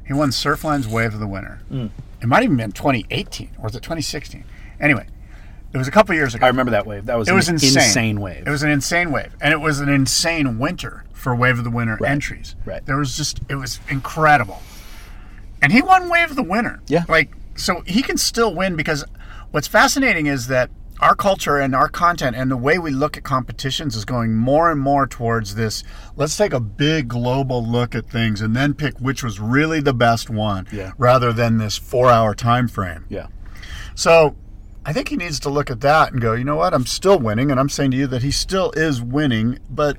[0.05, 1.61] He won Surfline's Wave of the Winter.
[1.71, 1.89] Mm.
[2.21, 4.43] It might even been 2018 or was it 2016?
[4.79, 5.05] Anyway,
[5.73, 6.45] it was a couple years ago.
[6.45, 7.05] I remember that wave.
[7.05, 8.19] That was It was an insane.
[8.21, 8.43] wave.
[8.45, 11.69] It was an insane wave, and it was an insane winter for Wave of the
[11.71, 12.11] Winter Right.
[12.11, 12.55] entries.
[12.65, 12.85] Right.
[12.85, 14.61] There was just it was incredible,
[15.61, 16.81] and he won Wave of the Winter.
[16.87, 17.03] Yeah.
[17.07, 19.05] Like so, he can still win because
[19.51, 23.23] what's fascinating is that our culture and our content and the way we look at
[23.23, 25.83] competitions is going more and more towards this.
[26.15, 29.93] Let's take a big global look at things and then pick which was really the
[29.93, 30.91] best one, Yeah.
[30.97, 33.05] rather than this four-hour time frame.
[33.09, 33.27] yeah.
[33.95, 34.35] So
[34.85, 36.73] I think he needs to look at that and go, you know what?
[36.73, 39.97] I'm still winning, and I'm saying to you that he still is winning, but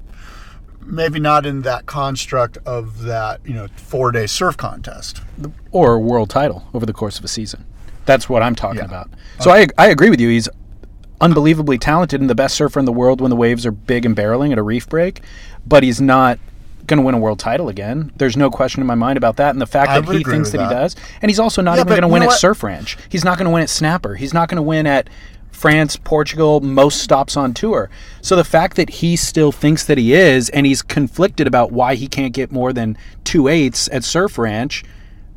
[0.85, 5.23] maybe not in that construct of that, you know, four day surf contest.
[5.71, 7.65] or a world title over the course of a season.
[8.05, 8.85] That's what I'm talking Yeah.
[8.85, 9.11] about.
[9.41, 10.29] So I, I agree with you.
[10.29, 10.49] He's
[11.25, 14.15] unbelievably talented and the best surfer in the world when the waves are big and
[14.15, 15.23] barreling at a reef break,
[15.67, 16.39] but he's not
[16.87, 18.13] going to win a world title again.
[18.17, 19.51] There's no question in my mind about that.
[19.51, 21.77] And the fact I that he thinks with that, he does, and he's also not
[21.77, 22.39] Yeah, even going to win at what?
[22.39, 22.99] Surf Ranch.
[23.09, 24.17] He's not going to win at Snapper.
[24.17, 25.09] He's not going to win at
[25.51, 27.89] France, Portugal, most stops on tour.
[28.21, 31.95] So the fact that he still thinks that he is, and he's conflicted about why
[31.95, 34.85] he can't get more than two eighths at Surf Ranch,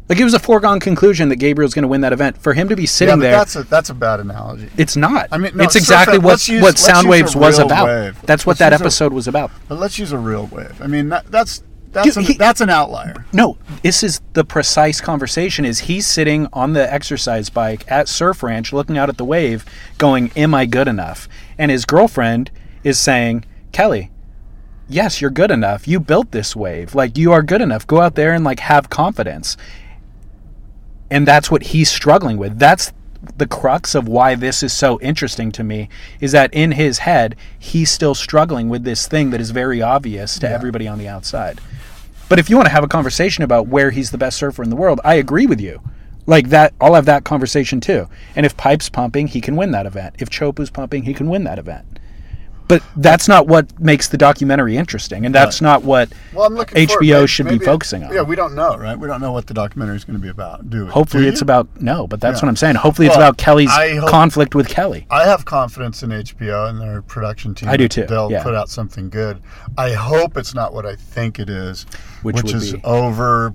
[0.10, 2.38] like it was a foregone conclusion that Gabriel's going to win that event.
[2.42, 4.70] For him to be Yeah, sitting but there, that's a that's a bad analogy.
[4.78, 5.28] it's not.
[5.32, 7.66] I mean, no, it's exactly what let's use- what let's use Soundwaves a was real
[7.68, 7.88] about.
[7.88, 8.22] wave.
[8.24, 9.52] That's what Let's that use a- episode was about.
[9.68, 10.82] But let's use a real wave.
[10.82, 13.26] I mean, that, that's that's Dude, an, he- that's an outlier.
[13.34, 15.66] No, this is the precise conversation.
[15.66, 19.66] Is he's sitting on the exercise bike at Surf Ranch, looking out at the wave,
[19.98, 22.52] going, "Am I good enough?" And his girlfriend
[22.84, 24.12] is saying, "Kelly,
[24.88, 25.88] yes, you're good enough.
[25.88, 26.94] You built this wave.
[26.94, 27.88] Like you are good enough.
[27.88, 29.58] Go out there and like have confidence."
[31.10, 32.60] And that's what he's struggling with.
[32.60, 32.92] That's
[33.38, 35.90] the crux of why this is so interesting to me
[36.20, 40.40] is that in his head he's still struggling with this thing that is very obvious
[40.40, 41.60] to everybody on the outside.
[42.30, 44.70] But if you want to have a conversation about where he's the best surfer in
[44.70, 45.82] the world, I agree with you.
[46.26, 48.10] Like that, I'll have that conversation too.
[48.36, 50.16] And if Pipe's pumping, he can win that event.
[50.20, 51.97] If Chopu's pumping, he can win that event.
[52.68, 56.78] But that's not what makes the documentary interesting, and that's not what Well, I'm looking.
[56.84, 56.90] it.
[56.90, 58.14] HBO should maybe be focusing on.
[58.14, 59.00] Yeah, we don't know, right?
[59.00, 60.70] We don't know what the documentary is going to be about.
[60.70, 60.92] Do we?
[60.92, 61.46] Hopefully, Do it's you?
[61.46, 62.46] about no, but that's Yeah.
[62.46, 62.76] what I'm saying.
[62.76, 65.08] Hopefully, it's about Kelly's hope- conflict with Kelly.
[65.10, 67.70] I have confidence in HBO and their production team.
[67.70, 68.44] I do too, They'll yeah.
[68.44, 69.40] put out something good.
[69.78, 71.86] I hope it's not what I think it is,
[72.22, 72.82] Which which, would is be?
[72.84, 73.54] over,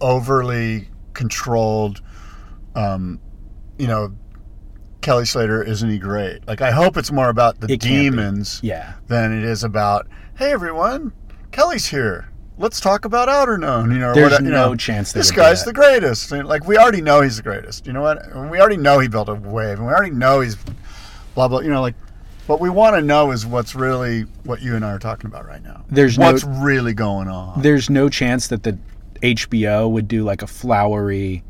[0.00, 2.00] overly controlled.
[2.74, 3.20] Um,
[3.78, 4.12] you know,
[5.00, 6.46] Kelly Slater isn't he great?
[6.48, 7.88] Like I hope it's more about the It can't be.
[7.88, 8.94] demons Yeah.
[9.08, 10.06] than it is about
[10.36, 11.12] hey everyone,
[11.52, 12.28] Kelly's here.
[12.58, 13.92] Let's talk about Outerknown.
[13.92, 15.66] You know, or There's what, you no know, chance they this would do guy's that.
[15.66, 16.32] the greatest.
[16.32, 17.86] And, Like we already know he's the greatest.
[17.86, 18.18] You know what?
[18.50, 20.56] We already know he built a wave, and we already know he's
[21.34, 21.60] blah blah.
[21.60, 21.94] You know, like
[22.46, 25.46] what we want to know is what's really what you and I are talking about
[25.46, 25.84] right now.
[25.90, 27.60] There's no- what's really going on.
[27.60, 28.78] There's no chance that the
[29.22, 31.42] HBO would do like a flowery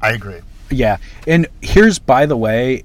[0.00, 0.40] I agree.
[0.70, 0.96] Yeah.
[1.26, 2.84] And here's, by the way,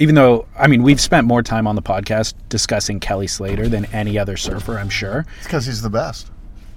[0.00, 3.84] even though, I mean, we've spent more time on the podcast discussing Kelly Slater than
[3.86, 5.26] any other surfer, I'm sure.
[5.36, 6.30] It's because he's the best.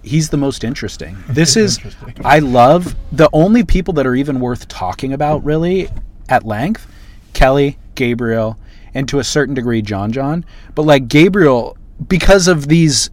[0.03, 1.17] He's the most interesting.
[1.29, 2.15] This is, interesting.
[2.25, 5.89] I love the only people that are even worth talking about really
[6.27, 6.85] at length
[7.31, 8.59] Kelly, Gabriel,
[8.93, 10.45] and to a certain degree, John John.
[10.75, 13.09] But like Gabriel, because of these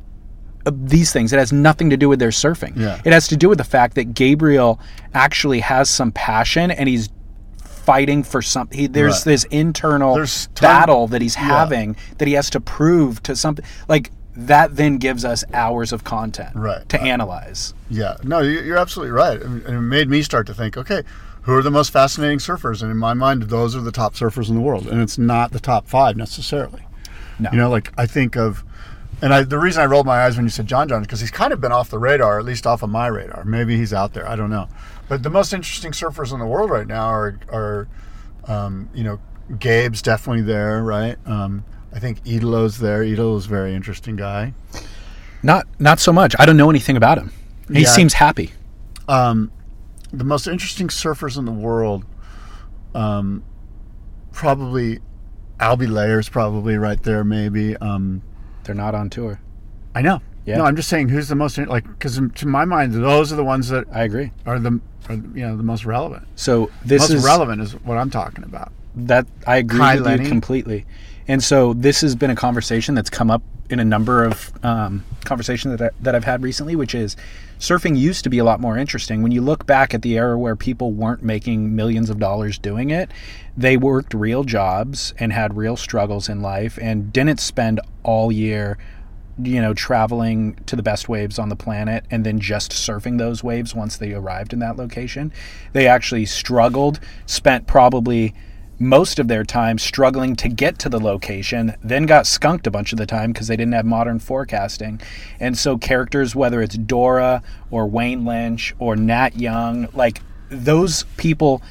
[0.70, 1.32] these things.
[1.32, 2.76] It has nothing to do with their surfing.
[2.76, 3.00] Yeah.
[3.02, 4.78] It has to do with the fact that Gabriel
[5.14, 7.08] actually has some passion and he's
[7.90, 8.78] fighting for something.
[8.78, 9.32] He, there's Right.
[9.32, 11.42] this internal There's ton- battle that he's Yeah.
[11.42, 13.64] having that he has to prove to something.
[13.88, 16.88] Like that then gives us hours of content Right.
[16.88, 17.74] to uh, analyze.
[17.90, 19.42] Yeah, no, you- you're absolutely right.
[19.42, 21.02] And it made me start to think, okay,
[21.42, 22.80] who are the most fascinating surfers?
[22.80, 24.86] And in my mind, those are the top surfers in the world.
[24.86, 26.82] And it's not the top five necessarily.
[27.40, 27.50] No.
[27.50, 28.62] You know, like I think of,
[29.20, 31.20] and I, the reason I rolled my eyes when you said John John is because
[31.20, 33.42] he's kind of been off the radar, at least off of my radar.
[33.44, 34.28] Maybe he's out there.
[34.28, 34.68] I don't know.
[35.10, 37.88] But the most interesting surfers in the world right now are, are
[38.46, 39.18] um, you know,
[39.58, 41.16] Gabe's definitely there, right?
[41.26, 43.02] Um, I think Italo's there.
[43.02, 44.54] Italo's a very interesting guy.
[45.42, 46.36] Not not so much.
[46.38, 47.32] I don't know anything about him.
[47.72, 47.88] He Yeah.
[47.88, 48.52] seems happy.
[49.08, 49.50] um,
[50.12, 52.04] the most interesting surfers in the world,
[52.94, 53.42] um,
[54.30, 55.00] probably
[55.58, 57.24] Albee Layer's probably right there.
[57.24, 58.22] Maybe um,
[58.62, 59.40] They're not on tour.
[59.92, 60.20] I know.
[60.46, 60.56] Yeah.
[60.58, 63.44] No, I'm just saying who's the most like because to my mind those are the
[63.44, 64.32] ones that I agree.
[64.46, 66.26] are the are, you know the most relevant.
[66.36, 68.72] So this most is relevant is what I'm talking about.
[68.94, 70.24] that I agree Kai with Lenny.
[70.24, 70.86] you completely.
[71.28, 75.04] And so this has been a conversation that's come up in a number of um,
[75.24, 77.16] conversations that, I, that I've had recently, which is
[77.60, 79.22] surfing used to be a lot more interesting.
[79.22, 82.90] When you look back at the era where people weren't making millions of dollars doing
[82.90, 83.12] it,
[83.56, 88.76] they worked real jobs and had real struggles in life and didn't spend all year
[89.42, 93.42] you know, traveling to the best waves on the planet and then just surfing those
[93.42, 95.32] waves once they arrived in that location.
[95.72, 98.34] They actually struggled, spent probably
[98.80, 102.92] most of their time struggling to get to the location, then got skunked a bunch
[102.92, 105.00] of the time because they didn't have modern forecasting.
[105.38, 111.62] And so, characters, whether it's Dora or Wayne Lynch or Nat Young, like those people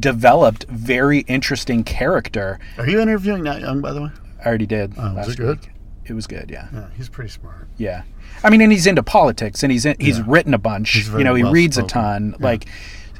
[0.00, 2.58] developed very interesting character.
[2.78, 4.10] Are you interviewing Nat Young by the way?
[4.42, 4.94] I already did.
[4.96, 5.60] Oh, was it good?
[5.60, 5.71] week.
[6.06, 6.66] It was good, yeah.
[6.72, 7.68] Yeah, he's pretty smart.
[7.76, 8.02] Yeah,
[8.42, 10.24] I mean, and he's into politics, and he's in, he's Yeah.
[10.26, 11.06] written a bunch.
[11.08, 12.34] You know, he reads a ton.
[12.40, 12.66] Like,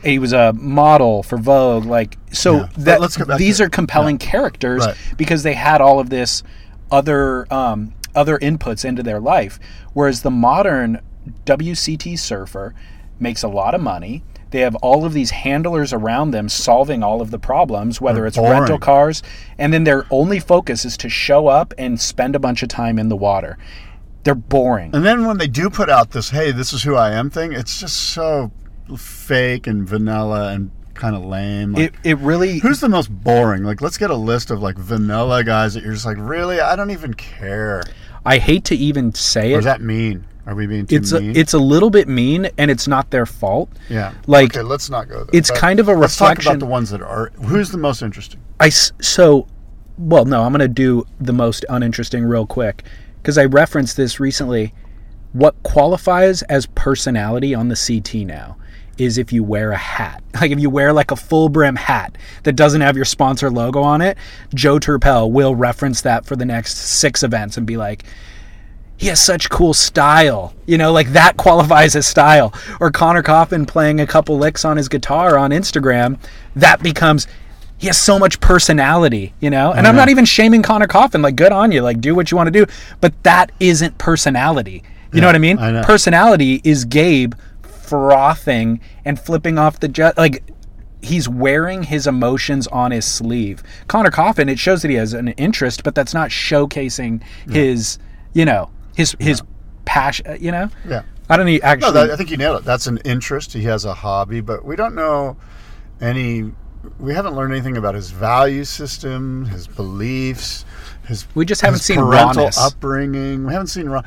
[0.03, 1.85] he was a model for Vogue.
[1.85, 2.69] Like, so Yeah.
[2.79, 4.97] That let's get back these are compelling characters Right.
[5.17, 6.43] because they had all of this
[6.91, 9.59] other um, other inputs into their life.
[9.93, 11.01] Whereas the modern
[11.47, 12.75] WCT surfer
[13.21, 14.25] makes a lot of money.
[14.53, 18.27] They have all of these handlers around them solving all of the problems, whether They're
[18.29, 19.23] it's rental cars,
[19.59, 22.99] and then their only focus is to show up and spend a bunch of time
[22.99, 23.59] in the water.
[24.25, 24.95] They're boring.
[24.95, 27.53] And then when they do put out this, hey, this is who I am thing,
[27.53, 28.53] it's just so
[28.97, 31.73] fake and vanilla and kind of lame.
[31.73, 33.65] Like, It, it really Who's the most boring?
[33.65, 36.61] Like, let's get a list of like vanilla guys that you're just like, really?
[36.61, 37.83] I don't even care.
[38.25, 39.59] I hate to even say Or it.
[39.61, 40.25] is that mean?
[40.47, 41.37] Are we being too it's a, mean?
[41.37, 43.71] it's a little bit mean and it's not their fault.
[43.89, 44.13] yeah.
[44.27, 45.31] like, okay, let's not go there.
[45.33, 47.31] it's But kind of a Let's talk reflection- about the ones that are.
[47.45, 48.41] Who's the most interesting?
[48.59, 49.47] I so
[49.99, 52.83] well no, I'm going to do the most uninteresting real quick
[53.23, 54.75] cuz I referenced this recently.
[55.33, 58.57] What qualifies as personality on the CT now
[58.99, 60.23] is if you wear a hat.
[60.41, 63.81] Like if you wear like a full brim hat that doesn't have your sponsor logo
[63.81, 64.19] on it,
[64.55, 68.03] Joe Turpel will reference that for the next 6 events and be like
[69.03, 70.55] he has such cool style.
[70.65, 72.55] You know, like that qualifies as style.
[72.79, 76.21] Or Conner Coffin playing a couple licks on his guitar on Instagram,
[76.55, 77.27] that becomes
[77.79, 79.73] he has so much personality, you know?
[79.73, 82.37] And I'm not even shaming Conner Coffin, like good on you, like do what you
[82.37, 82.65] want to do,
[83.01, 84.85] but that isn't personality.
[85.13, 85.59] You know what I mean?
[85.59, 85.83] I know.
[85.83, 90.45] Personality is Gabe frothing and flipping off the jet like
[91.03, 93.65] he's wearing his emotions on his sleeve.
[93.89, 97.99] Conner Coffin, it shows that he has an interest, but that's not showcasing his,
[98.33, 99.43] you know, his his
[99.85, 100.27] passion.
[100.29, 101.03] Uh, you know, Yeah.
[101.29, 101.93] I don't need No, actually.
[101.93, 102.65] that, I think you nailed it.
[102.65, 103.53] That's an interest.
[103.53, 105.37] He has a hobby, but we don't know
[106.01, 106.53] any.
[106.99, 110.65] We haven't learned anything about his value system, his beliefs,
[111.07, 111.27] his.
[111.35, 112.59] We just haven't seen parental rawness.
[112.59, 113.47] upbringing.
[113.47, 114.03] We haven't seen raw.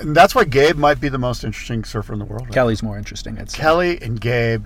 [0.00, 2.50] And that's why Gabe might be the most interesting surfer in the world.
[2.52, 3.36] Kelly's more interesting.
[3.38, 4.64] It's Kelly and Gabe,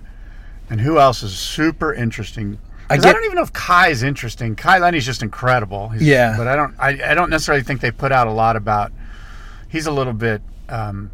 [0.69, 2.59] and who else is super interesting?
[2.91, 4.57] I, get- don't even know if Kai's interesting.
[4.57, 5.89] Kai Lenny's just incredible.
[5.89, 6.35] He's, Yeah.
[6.37, 6.75] but I don't.
[6.79, 8.93] I, I don't necessarily think they put out a lot about.
[9.75, 11.11] He's a little bit um,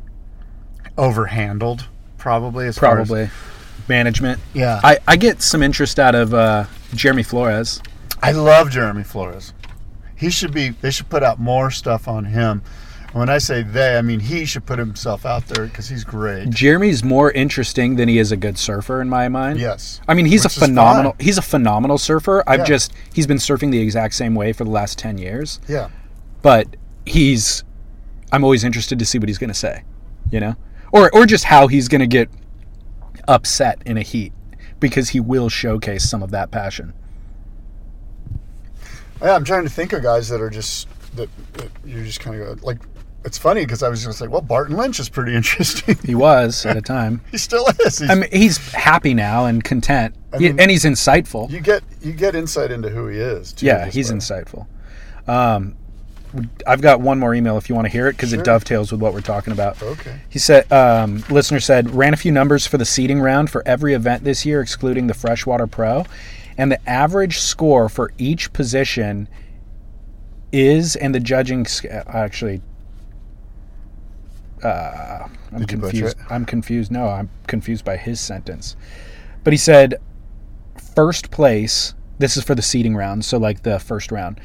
[0.99, 1.85] overhandled,
[2.19, 3.31] probably as far as- probably
[3.89, 4.39] management.
[4.53, 4.81] Yeah.
[4.85, 7.81] I I get some interest out of uh, Jeremy Flores.
[8.23, 9.55] I love Jeremy Flores.
[10.15, 10.69] He should be.
[10.71, 12.63] They should put out more stuff on him.
[13.15, 16.51] When I say they, I mean he should put himself out there because he's great.
[16.51, 19.59] Jeremy's more interesting than he is a good surfer in my mind.
[19.59, 20.01] Yes.
[20.07, 21.17] I mean, he's Which a phenomenal.
[21.19, 22.45] He's a phenomenal surfer.
[22.47, 22.65] I've Yeah.
[22.67, 25.61] just he's been surfing the exact same way for the last ten years.
[25.67, 25.89] Yeah.
[26.43, 27.65] but he's
[28.33, 29.83] I'm always interested to see what he's going to say,
[30.31, 30.57] you know?
[30.93, 32.29] Or or just how he's going to get
[33.29, 34.33] upset in a heat
[34.81, 36.93] because he will showcase some of that passion.
[39.23, 42.41] Yeah, I'm trying to think of guys that are just that, that you're just kind
[42.41, 42.79] of like
[43.25, 45.97] it's funny because I was just like, well, Barton Lynch is pretty interesting.
[46.05, 47.21] He was at a time.
[47.31, 47.99] he still is.
[47.99, 51.51] He's, I mean, he's happy now and content, I mean- and he's insightful.
[51.51, 53.53] you get you get insight into who he is.
[53.53, 54.19] Too, yeah, he's way.
[54.19, 54.67] insightful.
[55.29, 55.77] Um,
[56.67, 58.41] I've got one more email if you want to hear it because Sure.
[58.41, 59.83] it dovetails with what we're talking about.
[59.83, 60.21] Okay.
[60.29, 63.95] He said, um, listener said, ran a few numbers for the seating round for every
[63.95, 66.05] event this year, excluding the Freshwater Pro,
[66.57, 69.29] and the average score for each position
[70.53, 71.67] is, and the judging
[72.07, 72.61] actually.
[74.63, 76.17] Uh, I'm Did confused.
[76.29, 76.91] I'm confused.
[76.91, 78.77] No, I'm confused by his sentence.
[79.43, 79.95] But he said,
[80.95, 81.95] first place.
[82.19, 84.39] This is for the seating round, so like the first round.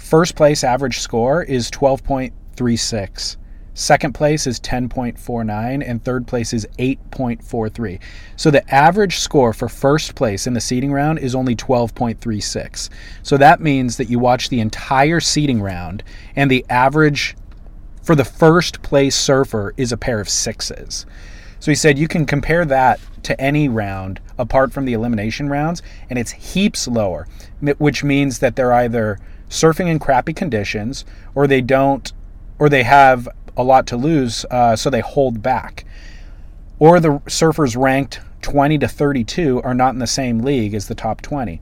[0.00, 3.36] First place average score is 12.36.
[3.74, 8.00] Second place is 10.49 and third place is 8.43.
[8.34, 12.88] So the average score for first place in the seating round is only 12.36.
[13.22, 16.02] So that means that you watch the entire seating round
[16.34, 17.36] and the average
[18.02, 21.06] for the first place surfer is a pair of sixes.
[21.60, 25.82] So he said you can compare that to any round apart from the elimination rounds,
[26.08, 27.28] and it's heaps lower,
[27.78, 29.18] which means that they're either
[29.50, 32.12] surfing in crappy conditions or they don't,
[32.58, 35.84] or they have a lot to lose, uh, so they hold back.
[36.78, 40.94] Or the surfers ranked 20 to 32 are not in the same league as the
[40.94, 41.60] top 20.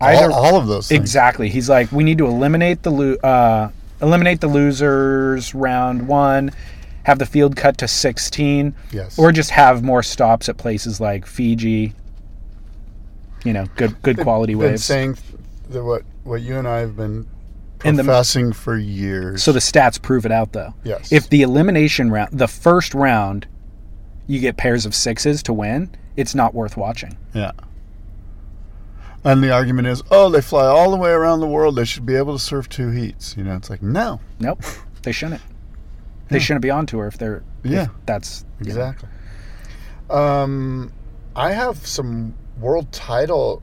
[0.00, 1.00] all, all of those things.
[1.00, 1.48] Exactly.
[1.48, 3.70] He's like, we need to eliminate the lo- uh,
[4.02, 6.50] eliminate the losers round one,
[7.04, 9.18] have the field cut to sixteen, Yes.
[9.18, 11.92] or just have more stops at places like Fiji.
[13.44, 14.84] You know, good good quality waves.
[14.84, 15.16] saying
[15.70, 17.26] that what what you and I have been
[17.84, 19.42] And the- professing for years.
[19.42, 20.74] So the stats prove it out, though.
[20.84, 21.12] Yes.
[21.12, 23.46] If the elimination round, the first round,
[24.26, 27.16] you get pairs of sixes to win, it's not worth watching.
[27.32, 27.52] yeah.
[29.22, 31.76] And the argument is, oh, they fly all the way around the world.
[31.76, 33.36] They should be able to surf two heats.
[33.36, 34.62] You know, it's like no, Nope,
[35.02, 35.42] they shouldn't.
[36.30, 37.42] They shouldn't be on tour if they're.
[37.62, 37.86] if Yeah.
[38.06, 38.68] that's you know.
[38.70, 39.08] exactly.
[40.08, 40.90] Um,
[41.36, 43.62] I have some world title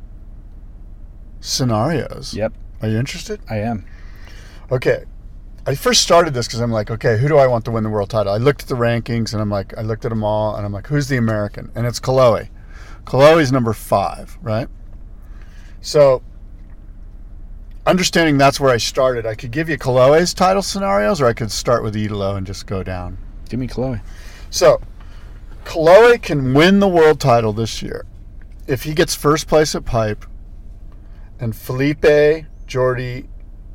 [1.39, 2.33] scenarios.
[2.33, 3.39] Yep, Are you interested?
[3.49, 3.85] I am.
[4.71, 5.05] Okay.
[5.65, 7.89] I first started this because I'm like, okay, who do I want to win the
[7.89, 8.31] world title?
[8.31, 10.71] I looked at the rankings and I'm like, I looked at them all and I'm
[10.71, 11.71] like, who's the American?
[11.75, 12.49] And it's Kolohe.
[13.03, 14.69] Kolohe's number five, right?
[15.81, 16.21] So,
[17.85, 21.51] understanding that's where I started, I could give you Kolohe's title scenarios or I could
[21.51, 23.17] start with Italo and just go down.
[23.49, 24.01] Give me Kolohe.
[24.49, 24.81] So,
[25.65, 28.05] Kolohe can win the world title this year
[28.67, 30.25] if he gets first place at Pipe
[31.39, 33.27] and Felipe, Jordy,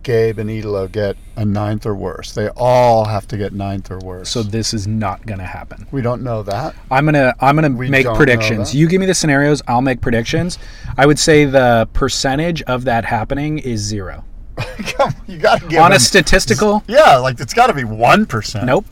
[0.02, 2.32] Gabe, and Italo get a ninth or worse.
[2.32, 4.28] They all have to get ninth or worse.
[4.30, 5.86] So this is not going to happen.
[5.92, 6.74] we don't know that.
[6.90, 8.72] I'm gonna I'm gonna We make don't know predictions.
[8.72, 8.78] that.
[8.78, 10.58] You give me the scenarios, I'll make predictions.
[10.96, 14.24] I would say the percentage of that happening is zero.
[14.56, 18.26] Come, you got to give On a statistical, Yeah, like it's got to be one
[18.26, 18.66] percent.
[18.66, 18.84] nope.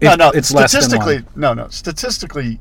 [0.00, 0.30] No, It- no.
[0.30, 1.26] it's less than statistically, one.
[1.36, 1.68] no, no.
[1.68, 2.60] Statistically,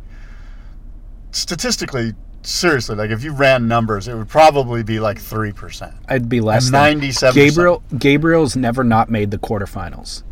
[1.31, 5.93] statistically, seriously, like if you ran numbers, it would probably be like three percent.
[6.09, 7.35] I'd be less than Ninety-seven.
[7.35, 7.83] Gabriel.
[7.97, 10.23] Gabriel's never not made the quarterfinals.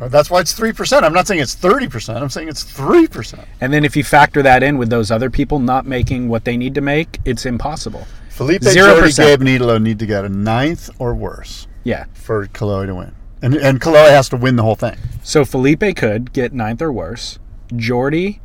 [0.00, 1.04] That's why it's three percent.
[1.04, 2.18] I'm not saying it's thirty percent.
[2.22, 3.48] I'm saying it's three percent.
[3.60, 6.56] And then if you factor that in with those other people not making what they
[6.56, 8.06] need to make, it's impossible.
[8.30, 9.28] Felipe, Zero Jordy, percent.
[9.28, 12.04] Gabe, and Italo need to get a ninth or worse Yeah.
[12.14, 13.12] for Kolohe to win,
[13.42, 14.96] and and Kolohe has to win the whole thing.
[15.24, 17.40] So Felipe could get ninth or worse.
[17.74, 18.40] Jordy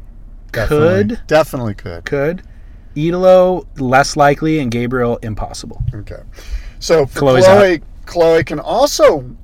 [0.53, 2.05] Definitely, could definitely could.
[2.05, 2.43] could.
[2.95, 5.81] Italo less likely, and Gabriel impossible.
[5.93, 6.21] Okay,
[6.79, 9.35] so Kolohe's Kolohe, Kolohe can also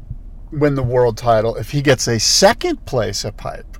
[0.51, 3.77] win the world title if he gets a second place at Pipe,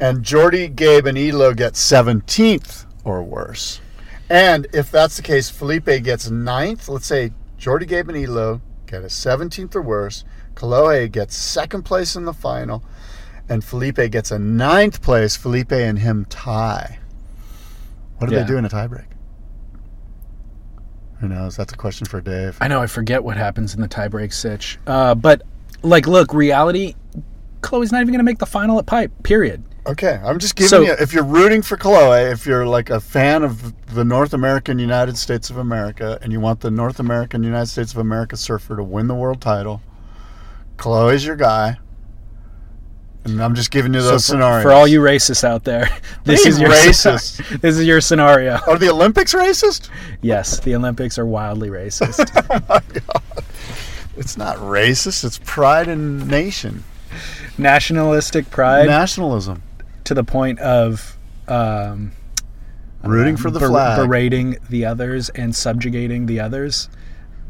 [0.00, 3.80] and Jordy, Gabe, and Italo get seventeenth or worse.
[4.28, 6.88] And if that's the case, Felipe gets ninth.
[6.88, 10.24] Let's say Jordy, Gabe, and Italo get a seventeenth or worse.
[10.54, 12.82] Kolohe gets second place in the final,
[13.48, 15.36] and Felipe gets a ninth place.
[15.36, 16.98] Felipe and him tie.
[18.18, 18.42] What do Yeah.
[18.42, 19.04] they do in a tiebreak?
[21.20, 21.56] Who knows?
[21.56, 22.58] That's a question for Dave.
[22.60, 24.78] I know I forget what happens in the tiebreak sitch.
[24.86, 25.42] Uh, but
[25.82, 26.94] like, look, reality.
[27.62, 29.10] Kolohe's not even going to make the final at Pipe.
[29.22, 29.62] Period.
[29.86, 30.92] Okay, I'm just giving So- you.
[31.00, 35.16] If you're rooting for Kolohe, if you're like a fan of the North American United
[35.16, 38.82] States of America, and you want the North American United States of America surfer to
[38.82, 39.80] win the world title,
[40.76, 41.78] Kolohe's your guy.
[43.26, 44.62] And I'm just giving you those for, scenarios.
[44.62, 45.88] for all you racists out there,
[46.24, 47.60] this is your racist.
[47.60, 48.58] this is your scenario.
[48.66, 49.90] are the Olympics racist?
[50.22, 52.30] Yes, the Olympics are wildly racist.
[52.50, 53.44] oh my god.
[54.16, 55.24] It's not racist.
[55.24, 56.84] It's pride in nation,
[57.58, 59.62] Nationalistic pride nationalism,
[60.04, 61.18] to the point of
[61.48, 62.12] um,
[63.02, 63.98] rooting for the ber- flag.
[63.98, 66.88] berating the others and subjugating the others.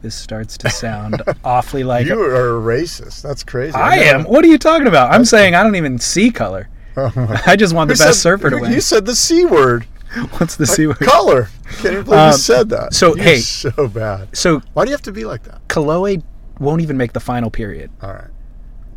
[0.03, 3.23] This starts to sound awfully like You are a racist.
[3.23, 3.75] That's crazy.
[3.75, 4.25] I never- am.
[4.25, 5.13] What are you talking about?
[5.13, 6.69] I'm saying I don't even see color.
[6.97, 8.73] I just want the best said- surfer to win.
[8.73, 9.87] You said the c word.
[10.39, 10.99] What's the C word?
[11.01, 11.49] Color.
[11.79, 12.95] Can't even believe Um, you said that.
[12.95, 13.39] so, You're hey.
[13.39, 14.35] so bad.
[14.37, 15.67] So Why do you have to be like that?
[15.69, 16.23] Kolohe
[16.61, 17.91] won't even make the final period.
[18.01, 18.29] All right.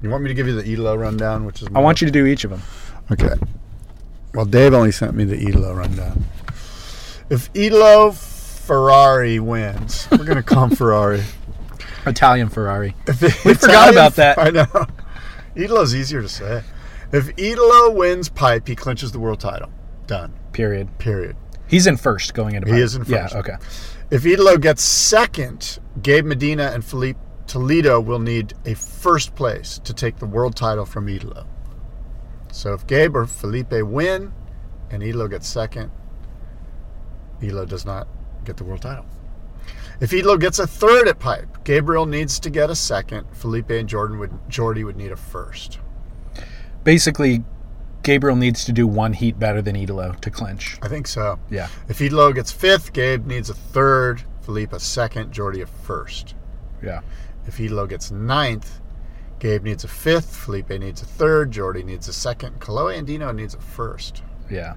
[0.03, 2.11] You want me to give you the ELO rundown, which is I want you to
[2.11, 2.61] do each of them.
[3.11, 3.33] Okay.
[4.35, 6.23] Well, Dave only sent me the ELO rundown.
[7.29, 8.11] If ELO
[8.69, 11.23] Ferrari wins, we're gonna call him Ferrari.
[12.05, 12.95] Italian Ferrari.
[13.07, 14.37] If We forgot about that.
[14.37, 14.67] I know.
[15.55, 16.61] Italo's easier to say.
[17.11, 19.71] If Italo wins pipe, he clinches the world title.
[20.05, 20.35] Done.
[20.51, 20.99] Period.
[20.99, 21.35] Period.
[21.65, 22.67] He's in first going into.
[22.67, 22.83] He pipe.
[22.83, 23.33] is in first.
[23.33, 23.39] Yeah.
[23.39, 23.55] Okay.
[24.11, 27.17] If Italo gets second, Gabe Medina and Felipe
[27.47, 31.47] Toledo will need a first place to take the world title from Italo.
[32.51, 34.31] So if Gabe or Felipe win
[34.91, 35.89] and Italo gets second,
[37.41, 38.07] Italo does not
[38.49, 39.05] get the world title.
[39.99, 43.27] If Italo gets a third at pipe, Gabriel needs to get a second.
[43.33, 45.79] Felipe and Jordan would Jordy would need a first.
[46.83, 47.43] Basically,
[48.03, 50.77] Gabriel needs to do one heat better than Italo to clinch.
[50.81, 51.37] I think so.
[51.49, 51.67] Yeah.
[51.89, 54.23] If Italo gets fifth, Gabe needs a third.
[54.41, 55.31] Felipe a second.
[55.33, 56.33] Jordy a first.
[56.81, 57.01] Yeah.
[57.45, 58.79] If Italo gets ninth,
[59.39, 63.53] Gabe needs a fifth, Felipe needs a third, Jordy needs a second, Kolohe Andino needs
[63.53, 64.21] a first.
[64.51, 64.75] Yeah.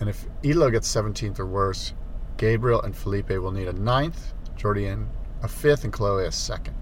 [0.00, 1.94] And if Italo gets 17th or worse,
[2.36, 5.08] Gabriel and Felipe will need a ninth, Jordy and
[5.42, 6.74] a fifth, and Kolohe a second.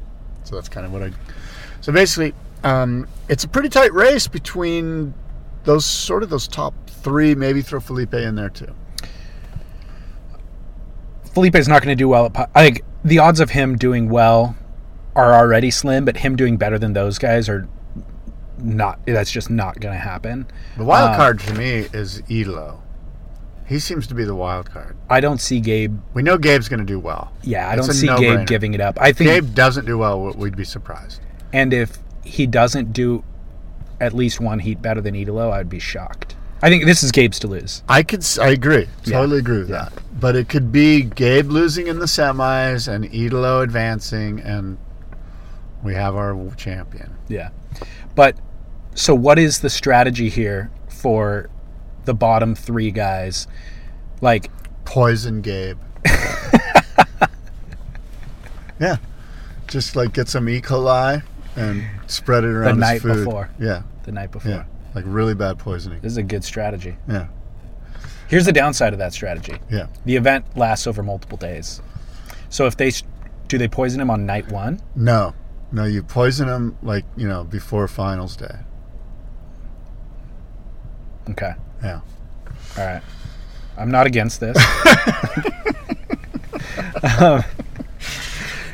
[0.44, 1.12] So that's kind of what I.
[1.80, 2.34] So basically,
[2.64, 5.14] um, it's a pretty tight race between
[5.64, 7.34] those sort of those top three.
[7.34, 8.74] Maybe throw Felipe in there too.
[11.34, 12.50] Felipe's not going to do well at.
[12.54, 14.54] I think the odds of him doing well
[15.16, 17.68] are already slim, but him doing better than those guys are
[18.58, 18.98] not.
[19.06, 20.46] That's just not going to happen.
[20.76, 22.81] The wild Uh, card to me is Italo.
[23.66, 24.96] He seems to be the wild card.
[25.08, 25.98] I don't see Gabe.
[26.14, 27.32] We know Gabe's going to do well.
[27.42, 28.46] Yeah, I It's don't see Gabe no-brainer.
[28.46, 28.98] giving it up.
[29.00, 31.20] I think, Gabe doesn't do well, we'd be surprised.
[31.52, 33.24] and if he doesn't do
[34.00, 36.34] at least one heat better than Italo, I'd be shocked.
[36.64, 37.82] I think this is Gabe's to lose.
[37.88, 39.18] I could, I agree, Yeah.
[39.18, 39.92] totally agree with that.
[40.20, 44.78] But it could be Gabe losing in the semis and Italo advancing, and
[45.82, 47.14] we have our champion.
[47.28, 47.50] Yeah.
[48.14, 48.36] But
[48.94, 51.48] so what is the strategy here for
[52.04, 53.46] the bottom three guys?
[54.20, 54.50] Like,
[54.84, 55.78] Poison Gabe.
[58.80, 58.96] yeah,
[59.68, 60.60] just like get some E.
[60.60, 61.22] coli
[61.56, 63.24] and spread it around the night food.
[63.24, 63.50] before.
[63.58, 64.50] Yeah, the night before.
[64.50, 66.00] yeah, like really bad poisoning.
[66.00, 66.96] This is a good strategy.
[67.08, 67.28] Yeah,
[68.28, 69.58] Here's the downside of that strategy.
[69.70, 69.86] yeah.
[70.04, 71.80] The event lasts over multiple days.
[72.48, 72.90] So if they
[73.48, 74.80] do they poison him on night 1?
[74.96, 75.34] No,
[75.70, 78.56] no, you poison him like you know before finals day.
[81.30, 81.52] Okay.
[81.82, 82.00] Yeah.
[82.78, 83.02] All right.
[83.76, 84.56] I'm not against this.
[87.02, 87.42] Um,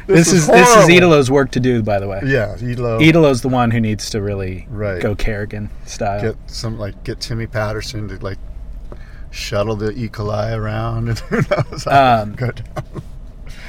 [0.06, 0.90] this, is is this is horrible.
[0.94, 2.20] Italo's work to do, by the way.
[2.24, 2.98] Yeah, Italo.
[3.00, 5.00] Italo's the one who needs to really Right.
[5.00, 6.20] go Kerrigan style.
[6.20, 8.38] get some like get Timmy Patterson to like
[9.30, 10.08] shuttle the E.
[10.08, 11.86] coli around and who knows.
[11.86, 12.62] Um, Good.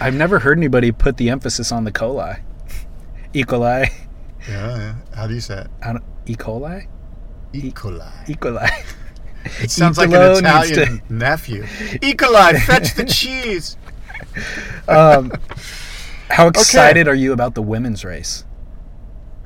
[0.02, 2.40] I've never heard anybody put the emphasis on the coli.
[3.34, 3.44] E.
[3.44, 3.90] coli.
[4.48, 4.96] Yeah, yeah.
[5.16, 5.68] How do you say it?
[5.82, 6.36] I don't, e.
[6.36, 6.86] coli?
[7.54, 7.72] E.
[7.72, 8.30] coli.
[8.30, 8.36] E.
[8.36, 8.70] coli.
[9.62, 11.64] It sounds like an Italian nephew.
[12.02, 12.14] E.
[12.14, 13.78] coli, fetch the cheese.
[14.88, 15.32] um,
[16.30, 18.46] how excited are you about the women's race?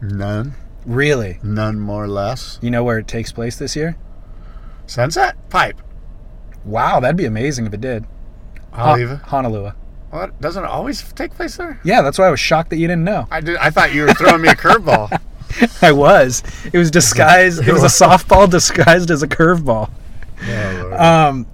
[0.01, 0.53] None,
[0.85, 1.39] Really?
[1.43, 2.59] none more or less.
[2.61, 3.97] You know where it takes place this year?
[4.85, 5.81] Sunset pipe.
[6.65, 8.05] Wow, that'd be amazing if it did.
[8.73, 9.19] I'll Hon- leave it.
[9.19, 9.71] Honolulu.
[10.09, 10.39] What?
[10.41, 11.79] Doesn't it always take place there?
[11.83, 13.27] Yeah, that's why I was shocked that you didn't know.
[13.31, 13.55] I did.
[13.57, 15.19] I thought you were throwing me a curveball.
[15.81, 16.43] I was.
[16.71, 17.67] It was disguised.
[17.67, 19.89] It was a softball disguised as a curveball.
[20.45, 21.47] Oh, Um,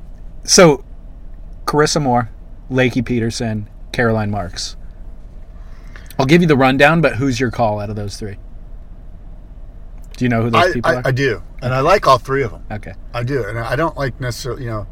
[0.43, 0.83] so
[1.65, 2.29] Carissa Moore,
[2.71, 4.75] Lakey Peterson, Caroline Marks.
[6.17, 8.37] I'll give you the rundown, but who's your call out of those three?
[10.17, 11.01] Do you know who those I, people I, are?
[11.05, 12.65] I do, and I like all three of them.
[12.69, 12.93] okay.
[13.13, 14.63] I do, and I don't like necessarily.
[14.63, 14.87] You know,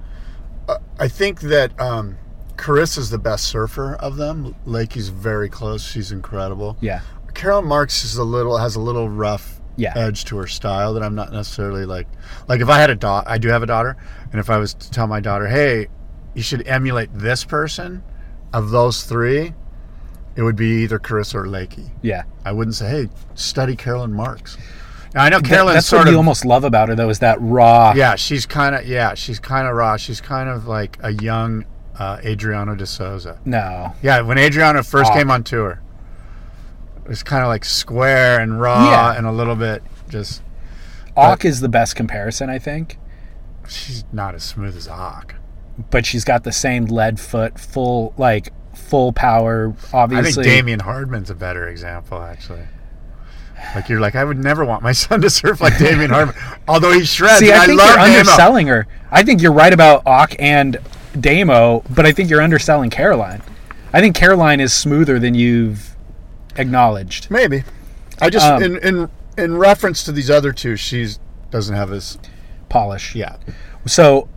[0.69, 2.17] uh, I think that um,
[2.55, 4.55] Carissa's the best surfer of them.
[4.65, 5.83] Lakey's very close.
[5.83, 6.77] She's incredible.
[6.79, 7.01] Yeah.
[7.37, 9.93] Caroline Marks is a little has a little rough Yeah.
[9.95, 12.07] edge to her style that I'm not necessarily like.
[12.47, 13.95] Like if I had a daughter, I do have a daughter,
[14.31, 15.87] and if I was to tell my daughter, "Hey,
[16.33, 18.01] you should emulate this person,"
[18.51, 19.53] of those three,
[20.35, 21.91] it would be either Carissa or Lakey.
[22.01, 22.23] Yeah.
[22.43, 24.57] I wouldn't say, "Hey, study Caroline Marks."
[25.13, 27.19] Now I know Caroline's that's sort what of you almost love about her, though, is
[27.19, 27.93] that raw.
[27.95, 29.95] yeah, she's kind of yeah, she's kind of raw.
[29.95, 31.65] She's kind of like a young
[31.99, 33.37] uh, Adriano de Souza.
[33.45, 33.93] No.
[34.01, 35.15] Yeah, when Adriano first Aw.
[35.15, 35.81] came on tour,
[37.07, 39.17] it was kind of like square and raw Yeah.
[39.17, 40.41] and a little bit just.
[41.15, 42.99] Auk is the best comparison, I think.
[43.67, 45.35] She's not as smooth as Ock.
[45.89, 49.73] But she's got the same lead foot, full like full power.
[49.93, 52.63] I Obviously, think Damien Hardman's a better example, actually.
[53.73, 56.35] Like you're like, I would never want my son to surf like Damien Hardman,
[56.67, 57.39] although he shreds.
[57.39, 58.19] See, I think love you're Damo.
[58.19, 58.85] underselling her.
[59.11, 60.77] I think you're right about Ock and
[61.19, 63.41] Damo, but I think you're underselling Caroline.
[63.93, 65.95] I think Caroline is smoother than you've
[66.57, 67.29] acknowledged.
[67.31, 67.63] Maybe.
[68.21, 71.19] I just Um, in in in reference to these other two, she's
[71.51, 72.17] doesn't have as
[72.69, 73.15] Polish.
[73.15, 73.35] yeah.
[73.85, 74.27] So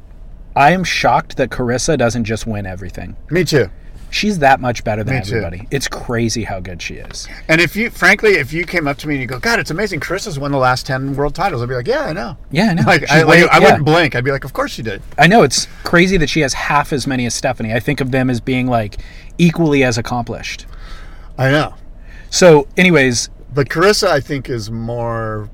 [0.55, 3.17] I am shocked that Carissa doesn't just win everything.
[3.31, 3.71] Me too.
[4.13, 5.37] She's that much better than Me too.
[5.37, 5.69] everybody.
[5.71, 7.29] It's crazy how good she is.
[7.49, 9.71] And if you, frankly, if you came up to me and you go, God, it's
[9.71, 12.37] amazing, Chris has won the last ten world titles, I'd be like, Yeah, I know.
[12.51, 12.83] Yeah, I know.
[12.83, 14.17] Like I, like, I wouldn't blink.
[14.17, 15.01] I'd be like, Of course she did.
[15.17, 17.73] I know it's crazy that she has half as many as Stephanie.
[17.73, 18.99] I think of them as being like
[19.39, 20.67] equally as accomplished.
[21.39, 21.75] I know.
[22.31, 25.51] So, anyways, But Carissa, I think, is more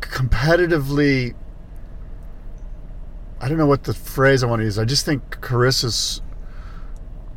[0.00, 1.34] competitively.
[3.40, 4.78] I don't know what the phrase I want to use.
[4.78, 6.20] I just think Carissa's.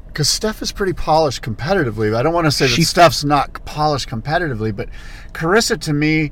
[0.07, 2.15] Because Steph is pretty polished competitively.
[2.15, 4.89] I don't want to say that She- Steph's not polished competitively, but
[5.33, 6.31] Carissa, to me,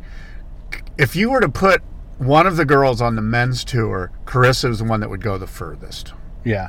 [1.00, 1.82] if you were to put
[2.20, 5.38] one of the girls on the men's tour, Carissa is the one that would go
[5.40, 6.14] the furthest.
[6.44, 6.68] yeah.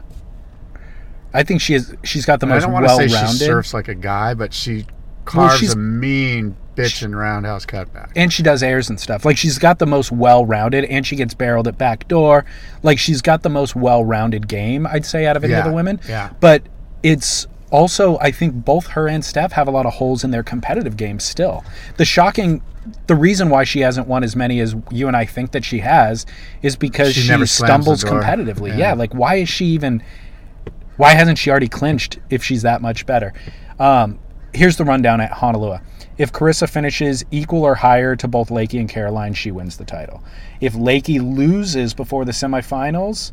[1.35, 2.63] I think she is she's got the most.
[2.63, 4.87] I don't want to say she surfs like a guy, but she
[5.25, 8.11] carves she's- a mean bitch and roundhouse cutback.
[8.17, 9.25] and she does airs and stuff.
[9.27, 12.45] Like she's got the most well-rounded, and she gets barreled at back door.
[12.83, 16.01] Like she's got the most well-rounded game, I'd say, out of any of the women.
[16.09, 16.31] yeah.
[16.41, 16.63] But
[17.03, 20.43] it's also, I think, both her and Steph have a lot of holes in their
[20.43, 21.63] competitive game still.
[21.99, 22.63] The shocking,
[23.07, 25.79] the reason why she hasn't won as many as you and I think that she
[25.81, 26.25] has
[26.63, 28.69] is because She she, stumbles competitively.
[28.71, 28.77] Yeah.
[28.79, 28.93] Yeah.
[28.95, 30.03] Like why is she even?
[30.97, 33.33] Why hasn't she already clinched if she's that much better?
[33.79, 34.19] Um,
[34.53, 35.79] here's the rundown at Honolulu.
[36.19, 40.23] If Carissa finishes equal or higher to both Lakey and Caroline, she wins the title.
[40.61, 43.33] If Lakey loses before the semifinals,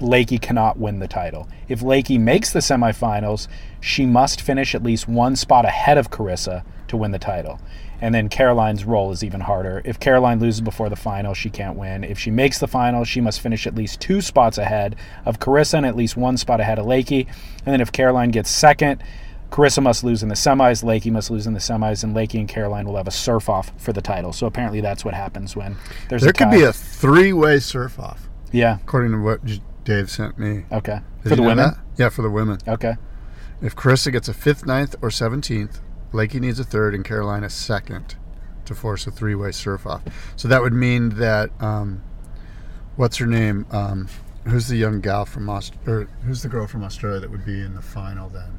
[0.00, 1.48] Lakey cannot win the title.
[1.68, 3.48] If Lakey makes the semifinals,
[3.80, 7.58] she must finish at least one spot ahead of Carissa to win the title.
[8.02, 9.80] And then Caroline's role is even harder.
[9.84, 12.02] If Caroline loses before the final, she can't win.
[12.02, 15.74] If she makes the final, she must finish at least two spots ahead of Carissa
[15.74, 17.28] and at least one spot ahead of Lakey.
[17.64, 19.02] And then if Caroline gets second,
[19.52, 22.48] Carissa must lose in the semis, Lakey must lose in the semis, and Lakey and
[22.48, 24.32] Caroline will have a surf off for the title.
[24.32, 25.76] So apparently that's what happens when
[26.08, 28.78] there's There could be a three-way surf off, yeah.
[28.82, 29.40] according to what
[29.84, 30.64] Dave sent me.
[30.72, 31.00] Okay.
[31.22, 31.70] Did for the women.
[31.70, 31.78] that?
[31.98, 32.58] Yeah, for the women.
[32.66, 32.96] Okay.
[33.60, 35.80] If Carissa gets a fifth, ninth, or seventeenth,
[36.12, 38.16] Lakey needs a third, and Carolina a second
[38.64, 40.02] to force a three-way surf off.
[40.36, 42.02] So that would mean that um,
[42.96, 43.66] what's her name?
[43.70, 44.08] Um,
[44.44, 47.60] who's the young gal from Aust- or who's the girl from Australia that would be
[47.60, 48.58] in the final then?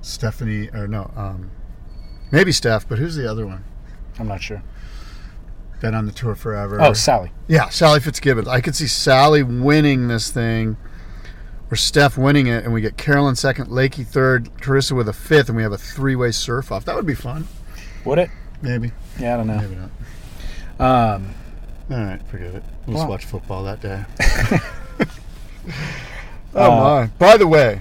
[0.00, 1.10] Stephanie or no?
[1.16, 1.50] Um,
[2.30, 3.64] maybe Steph, but who's the other one?
[4.18, 4.62] I'm not sure.
[5.80, 6.80] Been on the tour forever.
[6.80, 7.32] Oh, Sally.
[7.48, 8.46] Yeah, Sally Fitzgibbons.
[8.48, 10.76] I could see Sally winning this thing,
[11.72, 15.48] or Steph winning it, and we get Caroline second, Lakey third, Carissa with a fifth,
[15.48, 16.84] and we have a three-way surf off.
[16.84, 17.48] That would be fun.
[18.04, 18.30] Would it?
[18.60, 19.56] Maybe, Yeah, I don't know.
[19.56, 19.76] maybe
[20.78, 21.14] not.
[21.14, 21.34] Um,
[21.90, 22.62] All right, forget it.
[22.86, 24.04] We'll just watch football that day.
[26.54, 27.06] Uh, oh my!
[27.18, 27.80] By the way,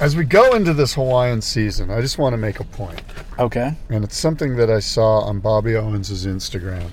[0.00, 3.00] as we go into this Hawaiian season, I just want to make a point,
[3.38, 3.72] okay.
[3.88, 6.90] and it's something that I saw on Bobby Owens' Instagram.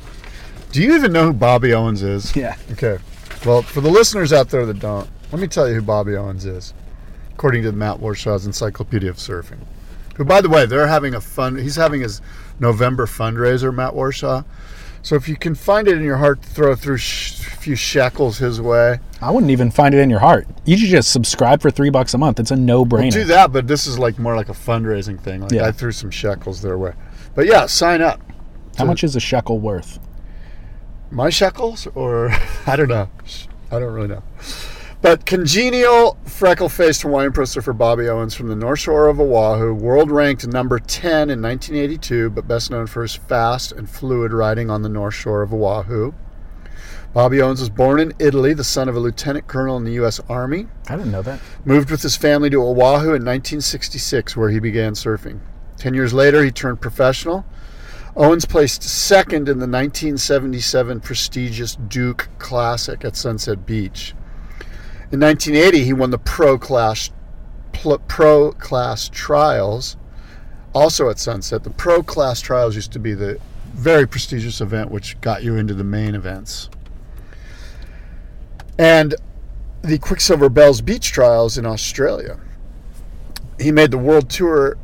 [0.71, 2.33] Do you even know who Bobby Owens is?
[2.37, 2.55] Yeah.
[2.71, 2.99] Okay.
[3.45, 6.45] Well, for the listeners out there that don't, let me tell you who Bobby Owens
[6.45, 6.73] is,
[7.34, 9.59] according to Matt Warshaw's Encyclopedia of Surfing.
[10.15, 11.57] Who, by the way, they're having a fun.
[11.57, 12.21] He's having his
[12.59, 14.43] November fundraiser, Matt Warshaw.
[15.03, 17.75] So if you can find it in your heart to throw through sh- a few
[17.75, 20.47] shekels his way, I wouldn't even find it in your heart.
[20.65, 22.39] You should just subscribe for three bucks a month.
[22.39, 23.11] It's a no-brainer.
[23.11, 23.53] do that.
[23.53, 25.41] But this is like more like a fundraising thing.
[25.41, 25.65] Like Yeah.
[25.67, 26.93] I threw some shekels their way.
[27.36, 28.19] But yeah, sign up.
[28.78, 29.99] How much is a shekel worth?
[31.09, 32.32] my shekels or
[32.67, 33.07] I don't know.
[33.71, 34.23] I don't really know.
[35.07, 40.11] But congenial, freckle-faced Hawaiian pro surfer Bobby Owens from the North Shore of Oahu, world
[40.11, 44.81] ranked number 10 in 1982, but best known for his fast and fluid riding on
[44.81, 46.11] the North Shore of Oahu.
[47.13, 50.19] Bobby Owens was born in Italy, the son of a lieutenant colonel in the U.S.
[50.27, 50.67] Army.
[50.89, 51.39] I didn't know that.
[51.63, 55.39] Moved with his family to Oahu in 1966, where he began surfing.
[55.77, 57.45] Ten years later, he turned professional.
[58.17, 64.13] Owens placed second in the 1977 prestigious Duke Classic at Sunset Beach.
[65.09, 67.11] In 1980, he won the Pro Class
[68.07, 69.95] Pro Class Trials,
[70.73, 71.63] also at Sunset.
[71.63, 73.39] The Pro Class Trials used to be the
[73.73, 76.69] very prestigious event which got you into the main events.
[78.77, 79.15] And
[79.81, 82.39] the Quiksilver Bells Beach Trials in Australia.
[83.59, 84.77] He made the World Tour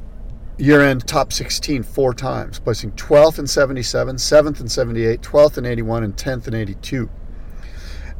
[0.57, 5.65] year end top 16 four times, placing 12th in 77, 7th in 78, 12th in
[5.65, 7.09] 81, and 10th in 82.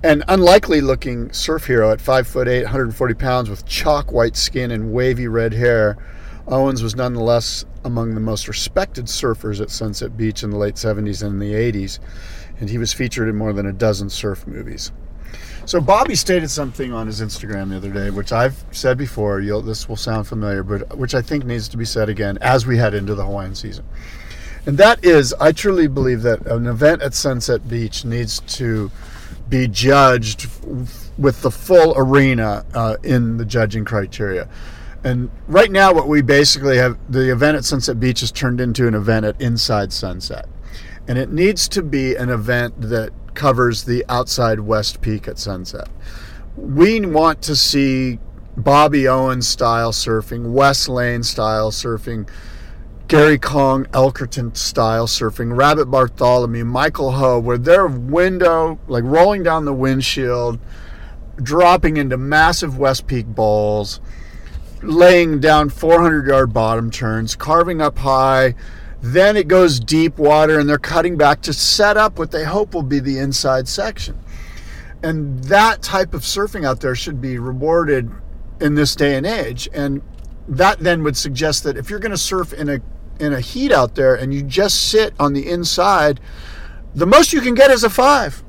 [0.05, 4.69] An unlikely looking surf hero at 5 foot 8, 140 pounds with chalk white skin
[4.71, 5.97] and wavy red hair,
[6.45, 11.25] Owens was nonetheless among the most respected surfers at Sunset Beach in the late 70s
[11.25, 11.99] and the 80s,
[12.59, 14.91] and he was featured in more than a dozen surf movies.
[15.65, 19.41] So Bobby stated something on his Instagram the other day, which I've said before.
[19.61, 22.75] This will sound familiar, but which I think needs to be said again as we
[22.77, 23.85] head into the Hawaiian season.
[24.65, 28.91] And that is, I truly believe that an event at Sunset Beach needs to
[29.49, 30.47] be judged
[31.17, 34.47] with the full arena uh, in the judging criteria.
[35.03, 38.87] And right now, what we basically have the event at Sunset Beach has turned into
[38.87, 40.47] an event at Inside Sunset.
[41.07, 45.89] And it needs to be an event that covers the outside West Peak at sunset.
[46.55, 48.19] We want to see
[48.55, 52.29] Bobby Owens style surfing, Wes Laine style surfing,
[53.13, 59.65] Gary Kong, Elkerton style surfing, Rabbit Bartholomew, Michael Ho, where their window, like rolling down
[59.65, 60.57] the windshield,
[61.37, 64.01] dropping into massive West Peak bowls,
[64.81, 68.55] laying down 400 yard bottom turns, carving up high.
[69.03, 72.73] Then it goes deep water and they're cutting back to set up what they hope
[72.73, 74.17] will be the inside section.
[75.03, 78.09] And that type of surfing out there should be rewarded
[78.59, 79.69] in this day and age.
[79.71, 80.01] And
[80.47, 82.81] that then would suggest that if you're going to surf in a
[83.19, 86.19] in a heat out there and you just sit on the inside,
[86.95, 88.43] the most you can get is a five.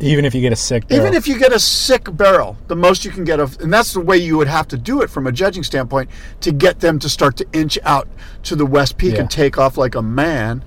[0.00, 3.04] Even if you get a sick Even if you get a sick barrel, the most
[3.04, 5.26] you can get of, and that's the way you would have to do it from
[5.26, 6.08] a judging standpoint
[6.40, 8.06] to get them to start to inch out
[8.44, 9.22] to the West Peak Yeah.
[9.22, 10.62] and take off like a man,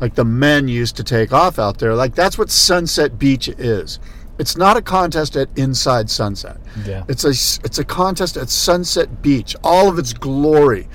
[0.00, 1.94] like the men used to take off out there.
[1.94, 4.00] Like that's what Sunset Beach is.
[4.38, 6.58] It's not a contest at Inside Sunset.
[6.84, 7.04] Yeah.
[7.08, 7.30] It's a
[7.64, 9.56] it's a contest at Sunset Beach.
[9.64, 10.88] All of its glory.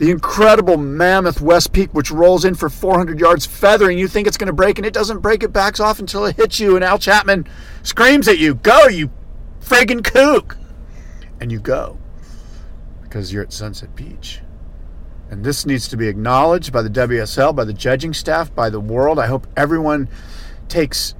[0.00, 3.98] The incredible mammoth West Peak, which rolls in for 400 yards, feathering.
[3.98, 5.42] You think it's going to break, and it doesn't break.
[5.42, 7.46] It backs off until it hits you, and Owl Chapman
[7.82, 9.10] screams at you, "Go, you
[9.60, 10.56] friggin' kook!"
[11.38, 11.98] And you go
[13.02, 14.40] because you're at Sunset Beach.
[15.30, 18.80] And this needs to be acknowledged by the WSL, by the judging staff, by the
[18.80, 19.18] world.
[19.18, 20.08] I hope everyone
[20.68, 21.14] takes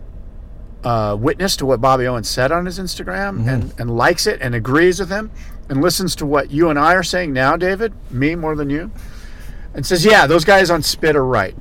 [0.84, 4.54] uh, witness to what Bobby Owens said on his Instagram and, and likes it and
[4.54, 5.30] agrees with him
[5.70, 8.90] and listens to what you and I are saying now, David, me more than you,
[9.72, 11.56] and says, yeah, those guys on Spit are right.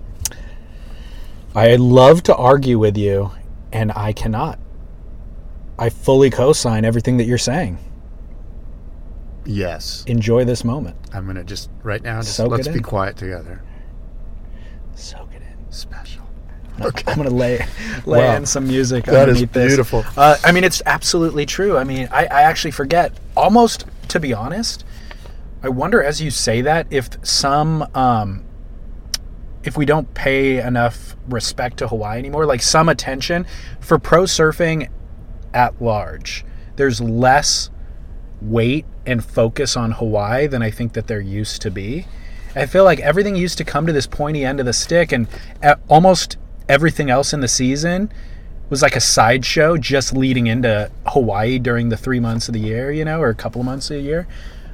[1.54, 3.32] I love to argue with you,
[3.72, 4.60] and I cannot.
[5.78, 7.78] I fully co sign everything that you're saying.
[9.46, 10.04] Yes.
[10.08, 10.98] Enjoy this moment.
[11.14, 13.62] I'm going to just, right now, just Soak let's be quiet together.
[14.96, 15.72] Soak it in.
[15.72, 16.19] Special.
[17.08, 17.66] I'm gonna lay
[18.06, 18.36] lay Wow.
[18.36, 19.06] in some music.
[19.06, 20.04] That is beautiful.
[20.18, 21.78] Uh, I mean, it's absolutely true.
[21.78, 23.14] I mean, I, I actually forget.
[23.36, 24.84] Almost to be honest,
[25.64, 28.44] I wonder as you say that if some um,
[29.64, 33.46] if we don't pay enough respect to Hawaii anymore, like some attention
[33.80, 34.90] for pro surfing
[35.54, 36.46] at large.
[36.76, 37.70] There's less
[38.42, 42.06] weight and focus on Hawaii than I think that there used to be.
[42.56, 45.28] I feel like everything used to come to this pointy end of the stick, and
[45.62, 46.38] uh, almost
[46.70, 48.12] everything else in the season
[48.70, 52.92] was like a sideshow just leading into Hawaii during the three months of the year,
[52.92, 54.28] you know, or a couple of months a year.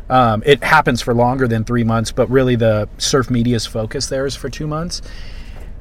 [0.10, 4.26] Um, it happens for longer than three months, but really the surf media's focus there
[4.26, 5.02] is for two months.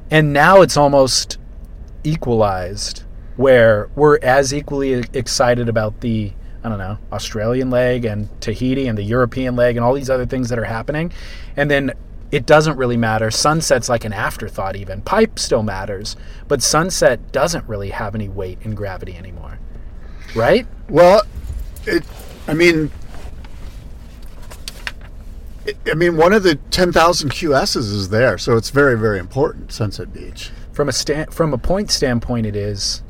[0.09, 1.37] And now it's almost
[2.03, 3.03] equalized
[3.35, 6.31] where we're as equally excited about the
[6.63, 10.25] I don't know Australian leg and Tahiti and the European leg and all these other
[10.25, 11.11] things that are happening,
[11.55, 11.93] and then
[12.31, 13.31] it doesn't really matter.
[13.31, 14.75] Sunset's like an afterthought.
[14.75, 16.15] Even pipe still matters,
[16.47, 19.59] but sunset doesn't really have any weight and gravity anymore,
[20.35, 20.67] right?
[20.89, 21.23] Well,
[21.85, 22.03] it,
[22.47, 22.91] I mean,
[25.65, 29.71] it, I mean, one of the 10,000 QSs is there, so it's very, very important,
[29.71, 30.51] Sunset Beach.
[30.71, 33.01] From a stand from a point standpoint, it is.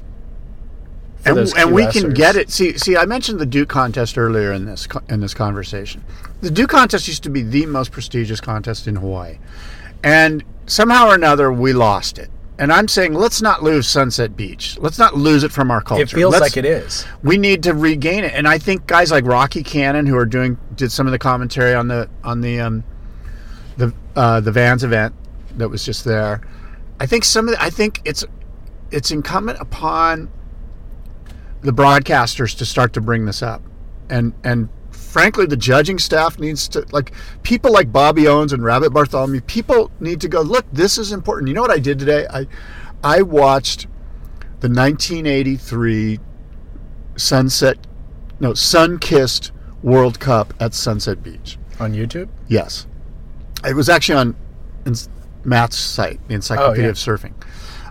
[1.26, 2.50] And, and we can get it.
[2.52, 6.04] See, see, I mentioned the Duke contest earlier in this in this conversation.
[6.42, 9.40] The Duke contest used to be the most prestigious contest in Hawaii,
[10.04, 12.30] and somehow or another we lost it.
[12.58, 14.78] And I'm saying let's not lose Sunset Beach.
[14.80, 16.04] Let's not lose it from our culture.
[16.04, 17.06] It feels Let's- like it is.
[17.22, 18.34] we need to regain it.
[18.34, 21.74] And I think guys like Rocky Cannon, who are doing did some of the commentary
[21.74, 22.84] on the on the um,
[23.78, 25.14] the uh, the Vans event
[25.58, 26.42] that was just there.
[27.00, 28.24] I think some of the, I think it's
[28.92, 30.30] it's incumbent upon
[31.66, 33.62] the broadcasters to start to bring this up,
[34.10, 37.12] and and frankly, the judging staff needs to like
[37.44, 39.42] people like Bobby Owens and Rabbit Bartholomew.
[39.42, 40.66] People need to go look.
[40.72, 41.48] This is important.
[41.48, 42.26] You know what I did today?
[42.30, 42.48] I
[43.04, 43.88] I watched
[44.62, 46.20] the 1983
[47.18, 47.78] Sunset,
[48.40, 49.52] no Sunkist
[49.84, 51.58] World Cup at Sunset Beach.
[51.80, 52.30] On YouTube?
[52.48, 52.88] Yes,
[53.66, 54.36] it was actually on
[55.44, 56.90] Matt's site, the Encyclopedia Oh, yeah.
[56.92, 57.34] of Surfing.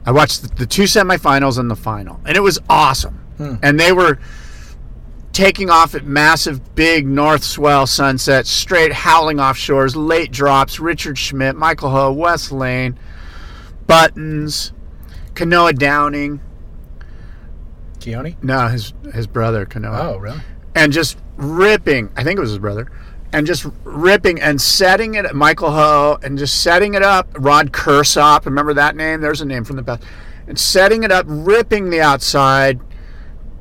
[0.06, 3.23] I watched the, the two semifinals and the final, and it was awesome.
[3.38, 3.54] Hmm.
[3.62, 4.18] and they were
[5.32, 10.78] taking off at massive, big north swell sunsets, straight howling offshores, late drops.
[10.78, 12.96] Richard Schmidt, Michael Ho, Wes Laine,
[13.86, 14.72] Buttons,
[15.34, 16.40] Kainoa Downing.
[17.98, 18.36] Keone?
[18.42, 20.40] No, his his brother Kainoa Oh, really?
[20.74, 22.10] and just ripping.
[22.16, 22.90] I think it was his brother,
[23.32, 25.34] and just ripping and setting it.
[25.34, 27.28] Michael Ho and just setting it up.
[27.38, 29.20] Rod Kursop, remember that name?
[29.20, 30.02] There's a name from the past.
[30.46, 32.78] And setting it up, ripping the outside,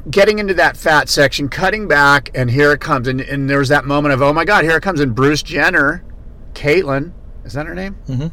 [0.09, 3.07] getting into that fat section, cutting back, and here it comes.
[3.07, 4.99] And, and there was that moment of, oh my God, here it comes.
[4.99, 6.03] And Bruce Jenner,
[6.53, 7.13] Caitlin,
[7.45, 7.97] is that her name?
[8.07, 8.27] Mm-hmm.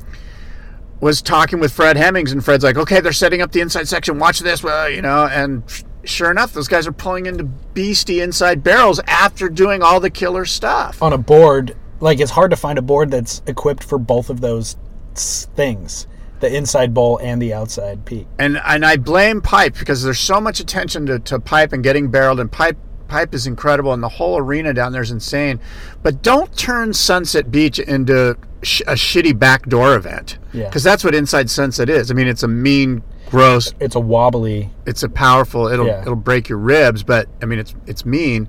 [1.00, 4.18] Was talking with Fred Hemmings, and Fred's like, okay, they're setting up the inside section.
[4.18, 5.62] Watch this, well, you know, and
[6.04, 10.44] sure enough, those guys are pulling into beastie inside barrels after doing all the killer
[10.44, 11.02] stuff.
[11.02, 14.42] On a board, like it's hard to find a board that's equipped for both of
[14.42, 14.76] those
[15.14, 16.06] things
[16.40, 18.26] the inside bowl and the outside peak.
[18.38, 22.10] And and I blame pipe because there's so much attention to, to pipe and getting
[22.10, 22.76] barreled, and pipe
[23.08, 25.60] pipe is incredible, and the whole arena down there is insane.
[26.02, 30.38] But don't turn Sunset Beach into sh- a shitty backdoor event.
[30.52, 30.66] Yeah.
[30.66, 32.10] Because that's what Inside Sunset is.
[32.10, 33.74] I mean, it's a mean, gross.
[33.80, 34.70] It's a wobbly.
[34.86, 35.66] It's a powerful.
[35.66, 36.02] It'll Yeah.
[36.02, 38.48] it'll break your ribs, but I mean, it's it's mean.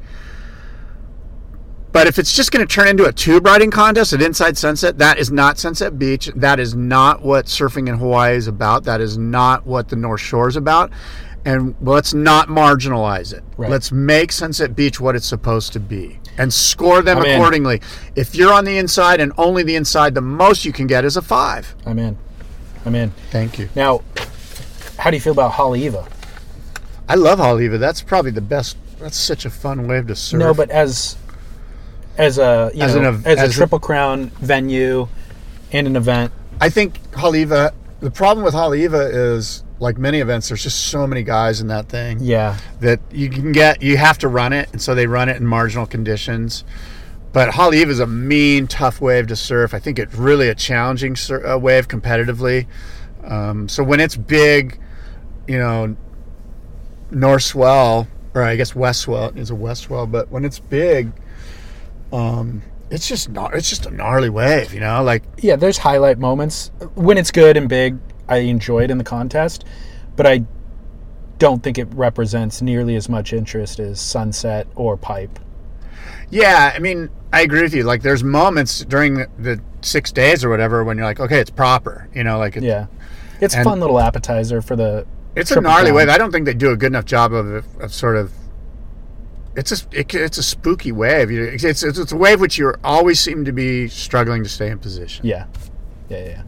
[1.92, 4.98] But if it's just going to turn into a tube riding contest at Inside Sunset,
[5.00, 6.28] that is not Sunset Beach.
[6.36, 8.86] That is not what surfing in Hawaii is about.
[8.86, 10.92] That is not what the North Shore is about.
[11.44, 13.44] And let's not marginalize it.
[13.58, 13.70] Right.
[13.70, 17.36] Let's make Sunset Beach what it's supposed to be and score them I'm in.
[17.36, 17.82] accordingly.
[18.16, 21.18] If you're on the inside and only the inside, the most you can get is
[21.18, 21.76] a five.
[21.86, 22.18] I'm in.
[22.86, 23.12] I'm in.
[23.32, 23.70] Thank you.
[23.76, 24.02] Now,
[24.98, 26.08] how do you feel about Haleiwa?
[27.10, 27.80] I love Haleiwa.
[27.80, 28.78] That's probably the best.
[29.00, 30.40] That's such a fun wave to surf.
[30.40, 31.18] No, but as
[32.18, 35.08] as a you As know, an as a as a- triple crown venue
[35.72, 36.32] and an event.
[36.60, 37.72] I think Haleiwa.
[38.02, 41.88] The problem with Haleiwa is, like many events, there's just so many guys in that
[41.88, 42.58] thing Yeah.
[42.80, 43.82] that you can get.
[43.84, 46.64] You have to run it, and so they run it in marginal conditions.
[47.32, 49.74] But Haleiwa is a mean, tough wave to surf.
[49.76, 52.66] I think it's really a challenging sur- uh, wave competitively.
[53.24, 54.80] Um, so when it's big,
[55.48, 55.96] you know,
[57.12, 61.12] north swell, or I guess west swell is a west swell, but when it's big,
[62.12, 66.20] um, it's just gnar- it's just a gnarly wave, you know, like Yeah, there's highlight
[66.20, 67.98] moments when it's good and big.
[68.28, 69.66] I enjoy it in the contest,
[70.16, 70.44] but I
[71.38, 75.40] don't think it represents nearly as much interest as Sunset or Pipe.
[76.30, 77.84] Yeah, I mean, I agree with you.
[77.84, 82.08] Like, there's moments during the, six days or whatever when you're like, okay, it's proper.
[82.14, 82.86] You know, like it, Yeah,
[83.42, 85.06] it's a fun little appetizer for the.
[85.36, 85.96] it's a gnarly crown.
[85.96, 86.10] wave.
[86.10, 88.32] I don't think they do a good enough job of, of sort of.
[89.56, 91.30] It's a it, it's a spooky wave.
[91.32, 94.70] You- It's, it's it's a wave which you always seem to be struggling to stay
[94.70, 95.26] in position.
[95.26, 95.46] Yeah,
[96.10, 96.44] yeah, yeah.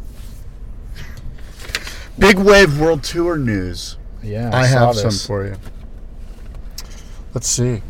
[2.17, 3.97] Big Wave World Tour news.
[4.21, 5.55] Yeah, I, saw have some for you.
[7.33, 7.81] Let's see.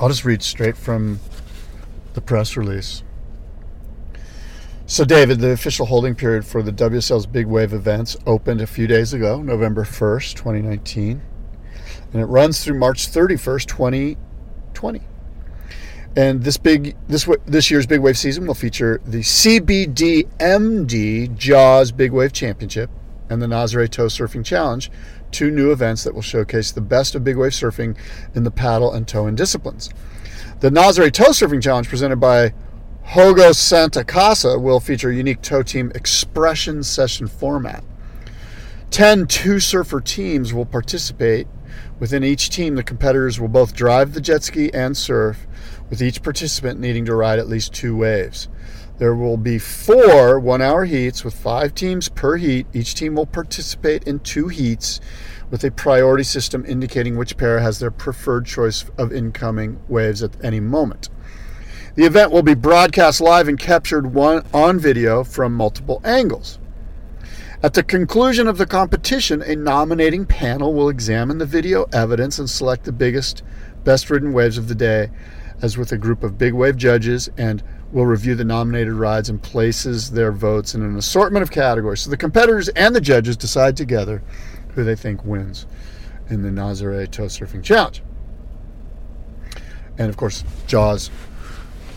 [0.00, 1.20] I'll just read straight from
[2.14, 3.02] the press release.
[4.86, 8.86] So, David, the official holding period for the WSL's Big Wave events opened a few
[8.86, 11.22] days ago, November 1st, 2019.
[12.12, 15.00] And it runs through March 31st, 2020.
[16.14, 20.26] And this big this this year's Big Wave season will feature the CBDMD
[21.36, 22.90] Jaws Big Wave Championship
[23.30, 24.90] and the Nazare Tow Surfing Challenge,
[25.30, 27.96] two new events that will showcase the best of big wave surfing
[28.34, 29.88] in the paddle and towing disciplines.
[30.60, 32.52] The Nazare Tow Surfing Challenge, presented by
[33.06, 37.82] Hogo Santa Casa, will feature a unique tow team expression session format.
[38.90, 41.48] Ten two surfer teams will participate.
[42.02, 45.46] Within each team, the competitors will both drive the jet ski and surf,
[45.88, 48.48] with each participant needing to ride at least two waves.
[48.98, 52.66] There will be four one hour heats with five teams per heat.
[52.72, 54.98] Each team will participate in two heats
[55.48, 60.44] with a priority system indicating which pair has their preferred choice of incoming waves at
[60.44, 61.08] any moment.
[61.94, 66.58] The event will be broadcast live and captured one on video from multiple angles.
[67.64, 72.50] At the conclusion of the competition, a nominating panel will examine the video evidence and
[72.50, 73.44] select the biggest,
[73.84, 75.10] best ridden waves of the day,
[75.60, 79.40] as with a group of big wave judges, and will review the nominated rides and
[79.40, 82.00] places their votes in an assortment of categories.
[82.00, 84.24] So the competitors and the judges decide together
[84.74, 85.66] who they think wins
[86.28, 88.02] in the Nazare Tow Surfing Challenge.
[89.98, 91.10] And of course, Jaws,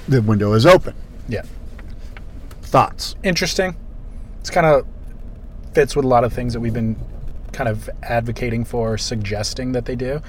[0.07, 0.93] the window is open.
[1.27, 1.41] Yeah,
[2.61, 3.15] Thoughts?
[3.23, 3.75] interesting.
[4.41, 4.85] It's kind of
[5.75, 6.95] fits with a lot of things that we've been
[7.51, 10.21] kind of advocating for, suggesting that they do.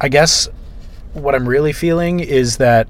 [0.00, 0.48] I guess
[1.12, 2.88] what I'm really feeling is that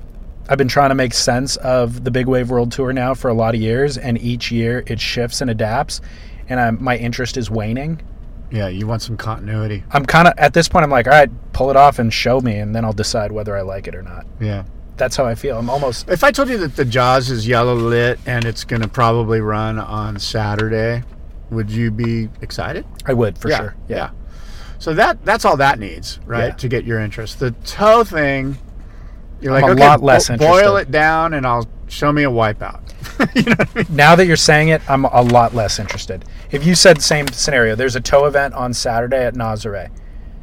[0.49, 3.35] I've been trying to make sense of the Big Wave World Tour now for a
[3.35, 6.01] lot of years, and each year it shifts and adapts,
[6.49, 8.01] and i my interest is waning.
[8.51, 9.83] Yeah, you want some continuity.
[9.93, 10.85] I'm kind of at this point.
[10.85, 13.57] I'm like, all right, pull it off and show me, and then I'll decide whether
[13.57, 14.27] I like it or not.
[14.41, 14.65] Yeah.
[15.03, 15.59] That's how I feel.
[15.59, 18.83] I'm almost If I told you that the Jaws is yellow lit and it's going
[18.83, 21.03] to probably run on Saturday,
[21.51, 22.87] would you be excited?
[23.05, 23.77] I would for yeah, sure.
[23.89, 24.11] Yeah.
[24.79, 26.53] So that that's all that needs, right, Yeah.
[26.55, 27.41] to get your interest.
[27.41, 28.59] The tow thing,
[29.41, 32.23] you're I'm like, a okay, lot less bo- boil it down and I'll show me
[32.23, 32.81] a wipeout.
[33.35, 33.87] you know what I mean?
[33.91, 36.25] Now that you're saying it, I'm a lot less interested.
[36.53, 39.91] If you said the same scenario, there's a tow event on Saturday at Nazare,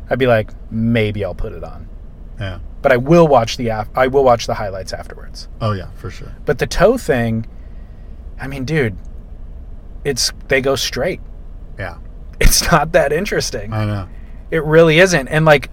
[0.09, 1.87] I'd be like, maybe I'll put it on.
[2.37, 2.59] Yeah.
[2.81, 5.47] But I will watch the af- I will watch the highlights afterwards.
[5.59, 6.33] Oh yeah, for sure.
[6.45, 7.45] But the tow thing,
[8.39, 8.95] I mean, dude,
[10.05, 11.19] it's they go straight.
[11.77, 11.97] Yeah,
[12.39, 13.73] It's not that interesting.
[13.73, 14.09] I know.
[14.51, 15.27] It really isn't.
[15.27, 15.69] And like,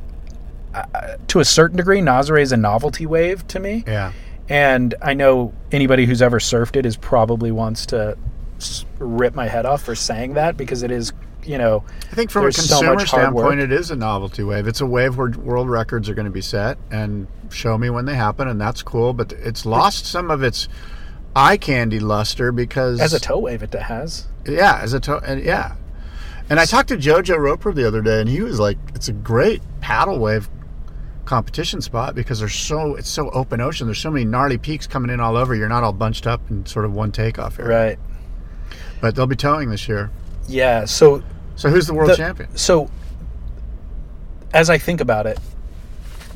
[0.74, 3.84] uh, to a certain degree, Nazare is a novelty wave to me.
[3.86, 4.12] Yeah.
[4.48, 8.16] And I know anybody who's ever surfed it is probably wants to
[8.98, 11.12] rip my head off for saying that because it is,
[11.46, 14.66] you know, I think from a consumer hard standpoint, it is a novelty wave.
[14.66, 18.04] It's a wave where world records are going to be set and show me when
[18.04, 19.12] they happen, and that's cool.
[19.12, 20.68] But it's lost some of its
[21.34, 24.26] eye candy luster because as a tow wave it has.
[24.46, 25.76] Yeah, as a to- and yeah.
[26.48, 29.12] And I talked to Jojo Roper the other day, and he was like, "It's a
[29.12, 30.48] great paddle wave
[31.24, 33.86] competition spot because there's so it's so open ocean.
[33.86, 35.54] There's so many gnarly peaks coming in all over.
[35.54, 37.78] You're not all bunched up in sort of one takeoff area.
[37.88, 37.98] Right.
[39.00, 40.10] But they'll be towing this year.
[40.48, 40.84] Yeah.
[40.84, 41.22] So
[41.56, 42.54] So who's the world the- champion?
[42.56, 42.88] So,
[44.52, 45.38] as I think about it,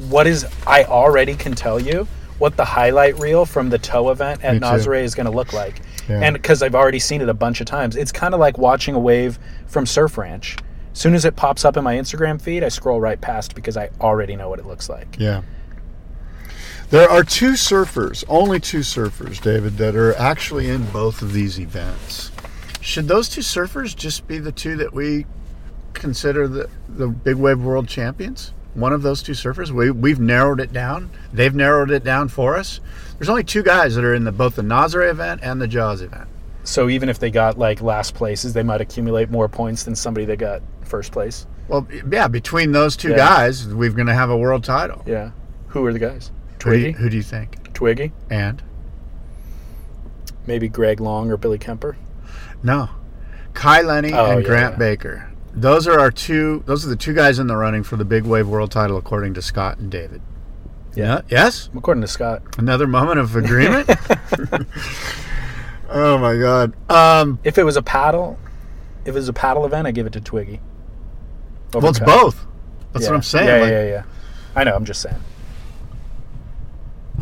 [0.09, 2.07] what is I already can tell you
[2.39, 5.83] what the highlight reel from the tow event at Nazare is going to look like,
[6.09, 6.21] Yeah.
[6.23, 8.95] and because I've already seen it a bunch of times, it's kind of like watching
[8.95, 10.57] a wave from Surf Ranch.
[10.93, 13.77] As soon as it pops up in my Instagram feed, I scroll right past because
[13.77, 15.17] I already know what it looks like.
[15.19, 15.43] Yeah.
[16.89, 21.61] There are two surfers, only two surfers, David, that are actually in both of these
[21.61, 22.33] events.
[22.81, 25.27] Should those two surfers just be the two that we
[25.93, 28.53] consider the, the big wave world champions?
[28.75, 29.71] One of those two surfers?
[29.71, 31.11] We, we've narrowed it down.
[31.33, 32.81] They've narrowed it down for us.
[33.19, 36.01] There's only two guys that are in the, both the Nazare event and the Jaws
[36.03, 36.29] event.
[36.63, 40.25] So even if they got like last places, they might accumulate more points than somebody
[40.27, 41.47] that got first place.
[41.69, 43.17] Well, yeah, between those two Yeah.
[43.17, 45.03] guys, we're going to have a world title.
[45.07, 45.31] Yeah.
[45.69, 46.31] Who are the guys?
[46.63, 46.93] Who do, you, Twiggy.
[46.99, 47.73] who do you think?
[47.75, 48.13] Twiggy.
[48.31, 48.63] And?
[50.47, 51.97] Maybe Greg Long or Billy Kemper.
[52.63, 52.89] No.
[53.55, 54.79] Kai Lenny Oh, and yeah, Grant yeah.
[54.79, 55.33] Baker.
[55.53, 58.25] Those are our two those are the two guys in the running for the big
[58.25, 60.23] wave world title according to Scott and David.
[60.95, 61.23] Yeah.
[61.29, 61.69] Yes?
[61.75, 62.43] According to Scott.
[62.59, 63.89] Another moment of agreement?
[65.89, 66.73] oh my god.
[66.91, 68.39] Um If it was a paddle,
[69.05, 70.61] if it was a paddle event, I give it to Twiggy.
[71.75, 72.07] Well it's Cut.
[72.07, 72.47] both.
[72.93, 73.11] That's Yeah.
[73.11, 73.47] what I'm saying.
[73.49, 74.03] Yeah, like- yeah, yeah.
[74.55, 74.75] I know.
[74.75, 75.17] I'm just saying.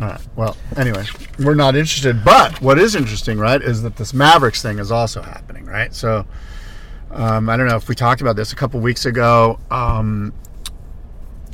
[0.01, 0.21] All right.
[0.35, 1.03] Well, anyway,
[1.39, 2.23] we're not interested.
[2.23, 5.93] But what is interesting, right, is that this Mavericks thing is also happening, right?
[5.93, 6.25] So,
[7.11, 9.59] um, I don't know if we talked about this a couple weeks ago.
[9.69, 10.33] Um,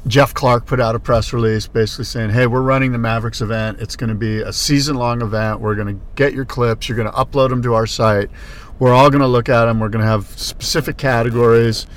[0.07, 3.79] Jeff Clark put out a press release basically saying, hey, we're running the Mavericks event.
[3.81, 5.59] It's going to be a season long event.
[5.59, 8.29] We're going to get your clips, you're going to upload them to our site.
[8.77, 9.79] We're all going to look at them.
[9.79, 11.87] We're going to have specific categories.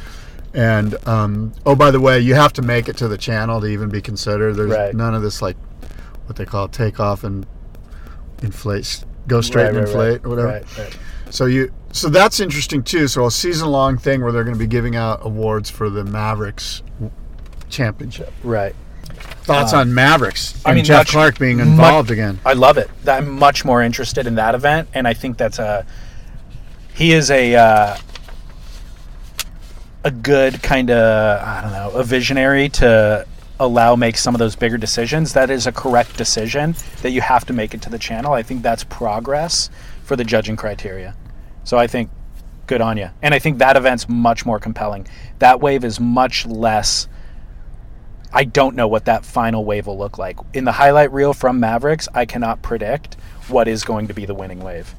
[0.55, 3.67] And um, oh, by the way, you have to make it to the channel to
[3.67, 4.55] even be considered.
[4.55, 4.95] There's Right.
[4.95, 5.57] none of this like
[6.29, 7.47] what they call take off and
[8.43, 10.25] inflate, go straight Right, and right, inflate right.
[10.25, 10.49] or whatever.
[10.49, 10.99] Right, right.
[11.31, 13.09] So you, so that's interesting too.
[13.09, 16.05] So a season long thing where they're going to be giving out awards for the
[16.05, 16.83] Mavericks
[17.69, 18.33] championship.
[18.43, 18.75] Right.
[19.43, 22.39] Thoughts on Mavericks and Uh, I mean, Jeff much- Clark being involved again?
[22.45, 22.91] I love it.
[23.07, 25.85] I'm much more interested in that event, and I think that's a.
[26.95, 27.55] He is a.
[27.57, 27.97] Uh,
[30.05, 33.27] a good kind of I don't know a visionary to
[33.61, 35.33] allow make some of those bigger decisions.
[35.33, 38.33] That is a correct decision that you have to make it to the channel.
[38.33, 39.71] I think that's progress
[40.05, 41.17] for the judging criteria.
[41.65, 42.11] So I think
[42.67, 43.11] good on you.
[43.23, 45.09] And I think that event's much more compelling.
[45.39, 47.09] That wave is much less.
[48.33, 50.39] I don't know what that final wave will look like.
[50.53, 53.15] In the highlight reel from Mavericks, I cannot predict
[53.49, 54.95] what is going to be the winning wave.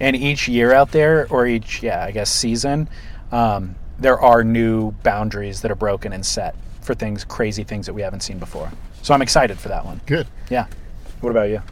[0.00, 2.88] And each year out there, or each, yeah, I guess season,
[3.30, 7.94] um, there are new boundaries that are broken and set for things, crazy things that
[7.94, 8.70] we haven't seen before.
[9.02, 10.00] So I'm excited for that one.
[10.06, 10.26] Good.
[10.50, 10.66] Yeah.
[11.20, 11.62] What about you?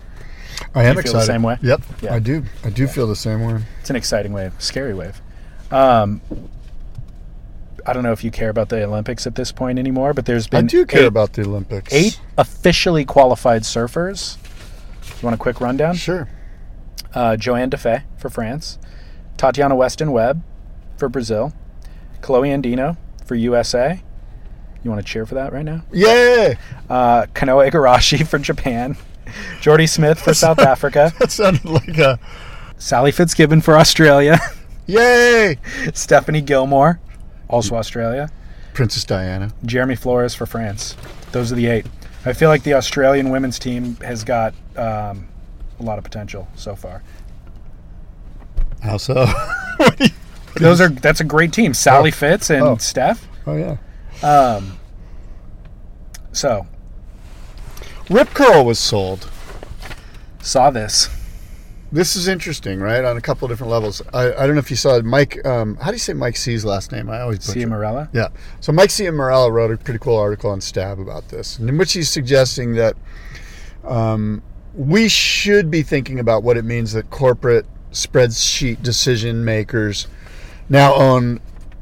[0.74, 1.26] I am you feel the excited.
[1.26, 1.58] same way?
[1.62, 2.14] Yep, Yeah.
[2.14, 2.44] I do.
[2.64, 3.60] I do feel the same way.
[3.80, 5.20] It's an exciting wave, scary wave.
[5.70, 6.20] Um,
[7.86, 10.46] I don't know if you care about the Olympics at this point anymore, but there's
[10.46, 11.92] been I do care eight, about the Olympics.
[11.92, 14.36] eight officially qualified surfers.
[15.20, 15.94] You want a quick rundown?
[15.94, 16.28] Sure.
[17.14, 18.78] Uh, Johanne Defay for France,
[19.36, 20.42] Tatiana Weston Webb
[20.98, 21.52] for Brazil,
[22.20, 24.02] Kolohe Andino for USA.
[24.82, 25.82] You want to cheer for that right now?
[25.92, 26.54] Yeah.
[26.88, 28.96] Uh, Kanoa Igarashi for Japan,
[29.60, 32.18] Jordy Smith for South Africa, That sounded like a
[32.78, 34.38] Sally Fitzgibbon for Australia,
[34.86, 35.58] yay!
[35.92, 36.98] Stephanie Gilmore
[37.48, 38.30] also Australia.
[38.72, 39.52] Princess Diana.
[39.66, 40.96] Jeremy Flores for France.
[41.32, 41.86] Those are the eight.
[42.24, 45.26] I feel like the Australian women's team has got um,
[45.78, 47.02] a lot of potential so far.
[48.82, 49.26] How so?
[49.76, 50.10] What do you-
[50.54, 51.74] Those are that's a great team.
[51.74, 52.76] Sally Fitz and Oh.
[52.78, 53.26] Steph.
[53.46, 53.76] oh yeah.
[54.22, 54.78] Um,
[56.32, 56.66] so
[58.10, 59.30] Rip Curl was sold.
[60.42, 61.08] saw this.
[61.92, 63.04] This is interesting, right?
[63.04, 64.00] On a couple of different levels.
[64.14, 65.04] I, I don't know if you saw it.
[65.04, 65.44] Mike.
[65.44, 67.10] Um, how do you say Mike C's last name?
[67.10, 67.66] I always butcher.
[67.66, 68.08] Morella.
[68.12, 68.28] Yeah.
[68.60, 72.08] So Mike Ciaramella wrote a pretty cool article on Stab about this, in which he's
[72.08, 72.94] suggesting that
[73.84, 74.40] um,
[74.74, 80.06] we should be thinking about what it means that corporate spreadsheet decision makers
[80.68, 81.40] now own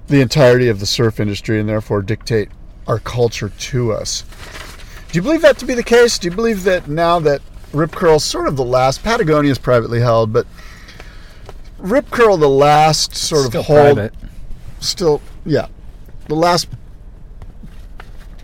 [0.08, 2.48] the entirety of the surf industry and therefore dictate
[2.86, 4.24] our culture to us.
[5.12, 6.18] Do you believe that to be the case?
[6.18, 7.40] Do you believe that now that
[7.72, 10.46] Rip Curl's sort of the last, Patagonia is privately held, but
[11.78, 14.14] Rip Curl, the last sort Still of hold, private.
[14.80, 15.66] still yeah
[16.26, 16.68] the last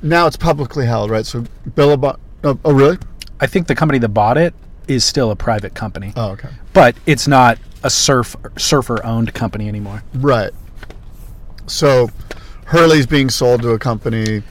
[0.02, 2.98] now it's publicly held right so billabong oh, oh really
[3.40, 4.54] I think the company that bought it
[4.88, 9.68] is still a private company, oh okay but it's not a surf surfer owned company
[9.68, 10.02] anymore.
[10.14, 10.52] right
[11.66, 12.08] so
[12.66, 14.42] hurley's being sold to a company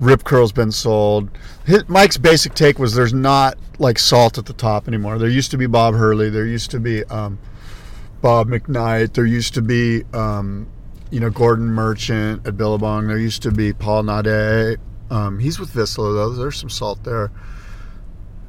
[0.00, 1.30] rip curl's been sold.
[1.64, 5.18] His, mike's basic take was there's not like salt at the top anymore.
[5.18, 7.38] There used to be bob hurley there used to be um,
[8.22, 10.66] bob mcknight there used to be um,
[11.10, 14.78] you know gordon merchant at billabong there used to be paul naude
[15.10, 17.30] um, he's with Vissla though there's some salt there.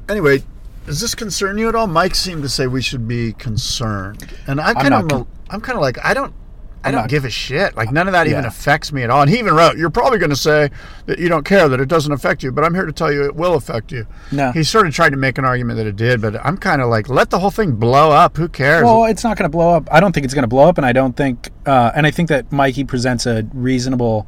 [0.08, 0.42] Anyway
[0.86, 1.86] does this concern you at all?
[1.86, 4.28] Mike seemed to say we should be concerned.
[4.48, 6.34] And i kind of con- i'm kind of like i don't
[6.84, 7.76] I don't not- give a shit.
[7.76, 9.22] Like none of that even affects me at all.
[9.22, 10.70] And he even wrote, "You're probably going to say
[11.06, 13.24] that you don't care that it doesn't affect you, but I'm here to tell you
[13.24, 14.52] it will affect you." No.
[14.52, 16.88] He sort of tried to make an argument that it did, but I'm kind of
[16.88, 18.36] like, let the whole thing blow up.
[18.36, 18.84] Who cares?
[18.84, 19.88] Well, it's not going to blow up.
[19.92, 22.10] I don't think it's going to blow up, and I don't think, uh, and I
[22.10, 24.26] think that Mikey presents a reasonable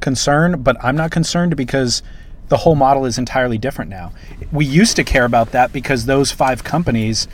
[0.00, 2.02] concern, but I'm not concerned because
[2.48, 4.12] the whole model is entirely different now.
[4.50, 7.28] We used to care about that because those five companies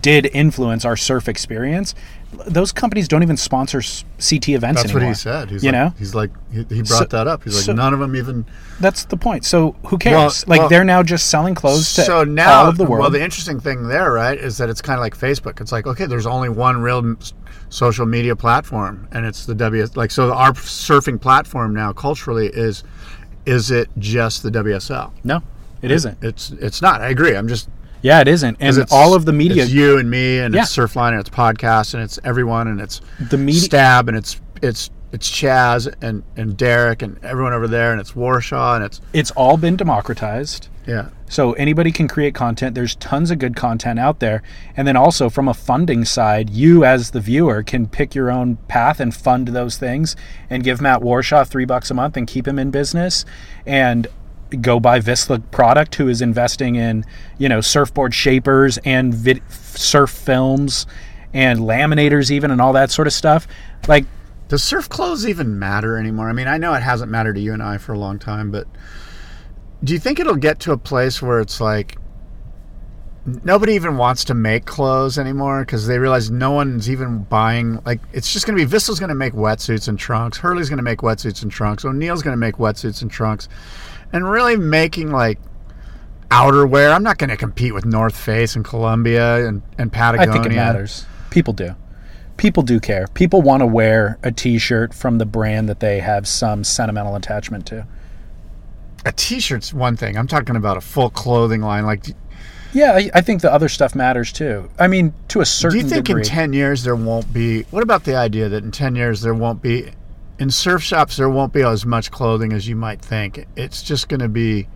[0.00, 1.94] did influence our surf experience.
[2.46, 5.08] Those companies don't even sponsor CT events That's what anymore.
[5.10, 5.50] he said.
[5.50, 7.44] He's you like, know, he's like, he, he brought So- that up.
[7.44, 8.44] He's like, so- none of them even.
[8.80, 9.44] that's the point.
[9.44, 10.14] So who cares?
[10.14, 13.02] Well- like well- they're now just selling clothes to So now, all of the world.
[13.02, 15.60] well, the interesting thing there, right, is that it's kind of like Facebook.
[15.60, 17.14] It's like, okay, there's only one real
[17.68, 19.86] social media platform, and it's the W.
[19.94, 22.82] Like, so our surfing platform now, culturally, is
[23.46, 25.12] is it just the WSL?
[25.22, 25.42] no,
[25.82, 26.16] it isn't.
[26.22, 27.00] It's it's not.
[27.00, 27.36] I agree.
[27.36, 27.68] I'm just
[28.04, 28.58] Yeah, it isn't.
[28.60, 31.94] And all of the media, It's you and me, and it's Surfline, and it's podcast,
[31.94, 36.54] and it's everyone, and it's the media, Stab, and it's it's it's Chaz and and
[36.54, 40.68] Derek and everyone over there, and it's Warshaw, and it's it's all been democratized.
[40.86, 41.08] yeah.
[41.30, 42.74] So anybody can create content.
[42.74, 44.42] There's tons of good content out there.
[44.76, 48.56] And then also from a funding side, you as the viewer can pick your own
[48.68, 50.14] path and fund those things
[50.50, 53.24] and give Matt Warshaw three bucks a month and keep him in business
[53.66, 54.06] and
[54.60, 57.04] go buy Vissla product who is investing in,
[57.38, 60.86] you know, surfboard shapers and vid- surf films
[61.32, 63.46] and laminators even and all that sort of stuff.
[63.88, 64.04] Like
[64.48, 66.28] Does surf clothes even matter anymore?
[66.28, 68.50] I mean, I know it hasn't mattered to you and I for a long time,
[68.50, 68.66] but
[69.82, 71.98] do you think it'll get to a place where it's like
[73.42, 77.80] nobody even wants to make clothes anymore because they realize no one's even buying?
[77.84, 80.78] Like, it's just going to be Vissla's going to make wetsuits and trunks, Hurley's going
[80.78, 83.48] to make wetsuits and trunks, O'Neill's going to make wetsuits and trunks,
[84.12, 85.38] and really making like
[86.30, 86.94] outerwear.
[86.94, 90.30] I'm not going to compete with North Face and Columbia and, and Patagonia.
[90.30, 91.06] I think it matters.
[91.30, 91.74] People do.
[92.36, 93.06] People do care.
[93.14, 97.66] People want to wear a T-shirt from the brand that they have some sentimental attachment
[97.66, 97.86] to.
[99.06, 100.16] A t-shirt's one thing.
[100.16, 101.84] I'm talking about a full clothing line.
[101.84, 102.06] Like,
[102.72, 104.70] Yeah, I, I think the other stuff matters too.
[104.78, 105.78] I mean, to a certain.
[105.78, 106.22] do you think degree.
[106.22, 107.62] in 10 years there won't be?
[107.64, 109.92] What about the idea that in 10 years there won't be?
[110.38, 113.46] In surf shops, there won't be as much clothing as you might think.
[113.56, 114.68] It's just going to be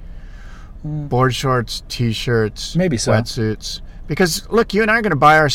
[0.87, 1.09] mm.
[1.09, 3.13] board shorts, t-shirts, Maybe so.
[3.13, 3.81] wetsuits.
[4.07, 5.49] Because look, you and I are going to buy our,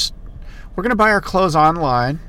[0.75, 2.19] we're going to buy our clothes online.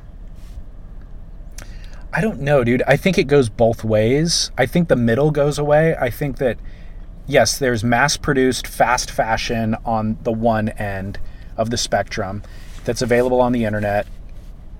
[2.12, 2.82] I don't know, dude.
[2.86, 4.52] I think it goes both ways.
[4.56, 5.96] I think the middle goes away.
[5.96, 6.58] I think that
[7.26, 11.18] yes, there's mass-produced fast fashion on the one end
[11.56, 12.42] of the spectrum
[12.84, 14.06] that's available on the internet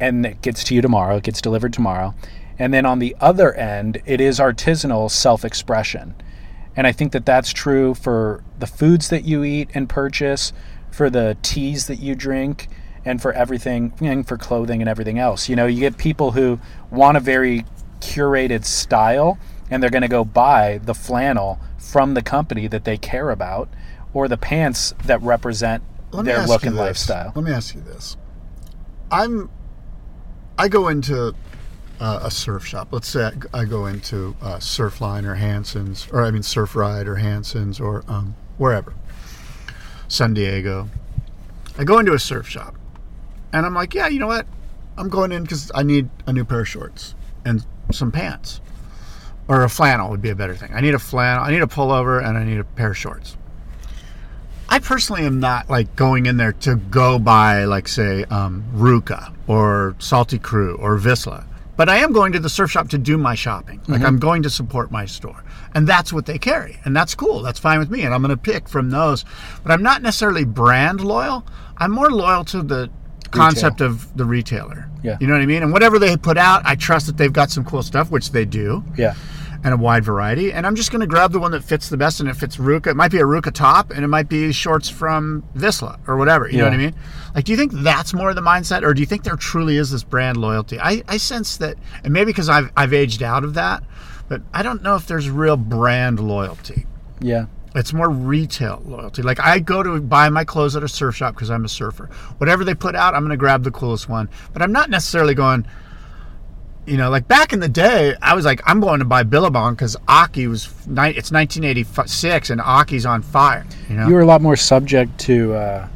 [0.00, 2.14] and it gets to you tomorrow, it gets delivered tomorrow.
[2.58, 6.14] And then on the other end, it is artisanal self-expression.
[6.76, 10.52] And I think that that's true for the foods that you eat and purchase,
[10.90, 12.68] for the teas that you drink,
[13.04, 15.48] and for everything, and for clothing and everything else.
[15.48, 16.58] You know, you get people who
[16.90, 17.64] want a very
[18.00, 19.38] curated style,
[19.70, 23.68] and they're going to go buy the flannel from the company that they care about,
[24.12, 25.82] or the pants that represent
[26.12, 26.80] Let their look and this.
[26.80, 27.32] lifestyle.
[27.34, 28.16] Let me ask you this.
[29.10, 29.50] I'm
[30.56, 31.34] I go into
[32.00, 32.88] uh, a surf shop.
[32.90, 37.06] Let's say I, I go into uh, Surfline or Hansen's, or I mean Surf Ride
[37.06, 38.94] or Hansen's or um, wherever,
[40.08, 40.88] San Diego.
[41.78, 42.74] I go into a surf shop,
[43.52, 44.46] and I'm like, yeah, you know what?
[44.96, 47.14] I'm going in because I need a new pair of shorts
[47.44, 48.60] and some pants,
[49.48, 50.72] or a flannel would be a better thing.
[50.72, 53.36] I need a flannel, I need a pullover, and I need a pair of shorts.
[54.68, 59.34] I personally am not like going in there to go buy, like, say, um, Ruka
[59.46, 61.44] or Salty Crew or Vissla.
[61.76, 63.78] But I am going to the surf shop to do my shopping.
[63.88, 64.06] Like, mm-hmm.
[64.06, 65.42] I'm going to support my store.
[65.74, 66.78] And that's what they carry.
[66.84, 67.42] And that's cool.
[67.42, 68.02] That's fine with me.
[68.02, 69.24] And I'm going to pick from those.
[69.62, 71.44] But I'm not necessarily brand loyal.
[71.76, 72.90] I'm more loyal to the
[73.32, 74.88] concept of the retailer.
[75.02, 75.16] Yeah.
[75.20, 75.62] You know what I mean?
[75.62, 78.44] And whatever they put out, I trust that they've got some cool stuff, which they
[78.44, 79.14] do Yeah.
[79.64, 80.52] And a wide variety.
[80.52, 82.20] And I'm just going to grab the one that fits the best.
[82.20, 84.90] And if it's Ruka, it might be a Ruka top, and it might be shorts
[84.90, 86.46] from Vissla or whatever.
[86.50, 86.94] You know what I mean?
[87.34, 89.78] Like, do you think that's more of the mindset, or do you think there truly
[89.78, 90.78] is this brand loyalty?
[90.78, 93.82] I, I sense that, and maybe because I've I've aged out of that,
[94.28, 96.86] but I don't know if there's real brand loyalty.
[97.20, 97.46] Yeah.
[97.74, 99.22] It's more retail loyalty.
[99.22, 102.06] Like I go to buy my clothes at a surf shop because I'm a surfer.
[102.38, 104.28] Whatever they put out, I'm going to grab the coolest one.
[104.52, 105.66] But I'm not necessarily going.
[106.86, 109.74] You know, like back in the day, I was like, I'm going to buy Billabong
[109.74, 110.66] because Occy was.
[110.66, 113.64] It's 1986 and Occy's on fire.
[113.88, 115.88] You know, You were a lot more subject to uh,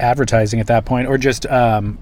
[0.00, 1.98] advertising at that point, or just um,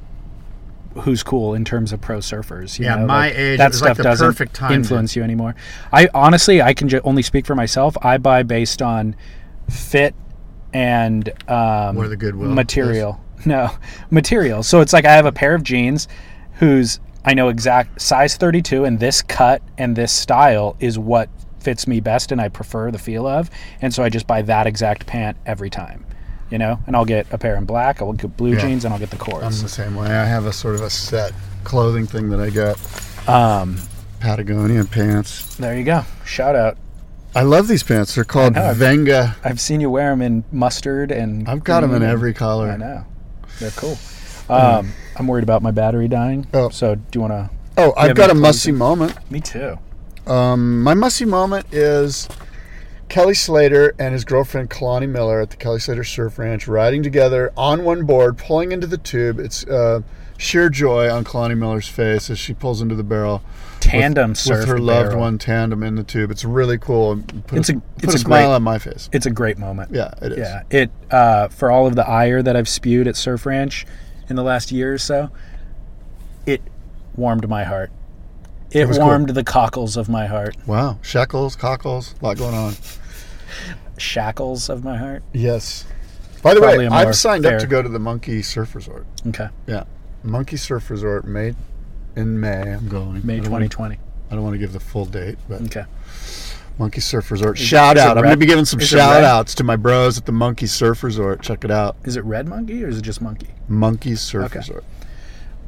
[1.02, 2.78] who's cool in terms of pro surfers.
[2.78, 3.06] You Yeah, know?
[3.06, 5.54] my like, age, that like stuff the doesn't perfect time to- influence you anymore.
[5.92, 7.96] I honestly, I can only speak for myself.
[8.02, 9.14] I buy based on
[9.70, 10.14] fit
[10.72, 13.20] and um, Where the Goodwill material.
[13.44, 13.70] No
[14.10, 14.62] material.
[14.64, 16.08] So it's like I have a pair of jeans
[16.54, 21.28] whose I know exact size 32 and this cut and this style is what
[21.60, 23.50] fits me best and I prefer the feel of.
[23.82, 26.06] And so I just buy that exact pant every time.
[26.50, 28.60] You know, and I'll get a pair in black, I'll get blue Yeah.
[28.60, 29.42] jeans, and I'll get the course.
[29.42, 30.06] I'm the same way.
[30.06, 31.32] I have a sort of a set
[31.64, 33.28] clothing thing that I get.
[33.28, 33.78] Um,
[34.20, 35.56] Patagonia pants.
[35.56, 36.04] there you go.
[36.24, 36.78] Shout out.
[37.34, 38.14] I love these pants.
[38.14, 38.54] They're called.
[38.54, 39.34] Venga.
[39.42, 41.48] I've seen you wear them in mustard and.
[41.48, 42.70] I've got them in every color.
[42.70, 43.04] I know.
[43.58, 43.98] They're cool.
[44.48, 46.46] Um, I'm worried about my battery dying.
[46.54, 46.68] Oh.
[46.70, 47.50] So do you want to?
[47.78, 49.14] Oh, I've got a musty moment.
[49.30, 49.78] Me too.
[50.26, 52.28] Um, my musty moment is
[53.08, 57.52] Kelly Slater and his girlfriend Kalani Miller at the Kelly Slater Surf Ranch riding together
[57.56, 59.38] on one board, pulling into the tube.
[59.38, 60.00] It's uh,
[60.38, 63.42] sheer joy on Kalani Miller's face as she pulls into the barrel.
[63.78, 65.20] Tandem with, surf with her loved barrel.
[65.20, 66.30] one tandem in the tube.
[66.32, 67.22] It's really cool.
[67.46, 69.08] Put It's a- put it's a, a smile great- on my face.
[69.12, 69.92] It's a great moment.
[69.94, 70.38] Yeah, it is.
[70.38, 73.86] Yeah, it uh, for all of the ire that I've spewed at Surf Ranch
[74.28, 75.30] in the last year or so,
[76.46, 76.60] it
[77.16, 77.90] warmed my heart.
[78.70, 78.98] It, cool.
[78.98, 82.74] warmed the cockles of my heart, Wow, shekels, cockles, a lot going on.
[83.96, 85.22] shackles of my heart.
[85.32, 85.84] Yes.
[86.42, 89.06] By the Probably way, I've signed fair- up to go to the Monkey Surf Resort.
[89.28, 89.84] Okay, Yeah,
[90.22, 91.54] Monkey Surf Resort, May
[92.14, 92.72] in May.
[92.74, 93.24] I'm going.
[93.24, 93.98] May I don't wanna- 2020.
[94.30, 95.84] I don't want to give the full date, but Okay,
[96.78, 97.56] Monkey Surf Resort.
[97.58, 98.16] Shout it out.
[98.18, 100.66] I'm going to be giving some Is shout outs to my bros at the Monkey
[100.66, 101.42] Surf Resort.
[101.42, 101.96] Check it out.
[102.04, 103.48] is it Red Monkey or is it just Monkey?
[103.68, 104.58] Monkey Surf Okay.
[104.58, 104.84] Resort.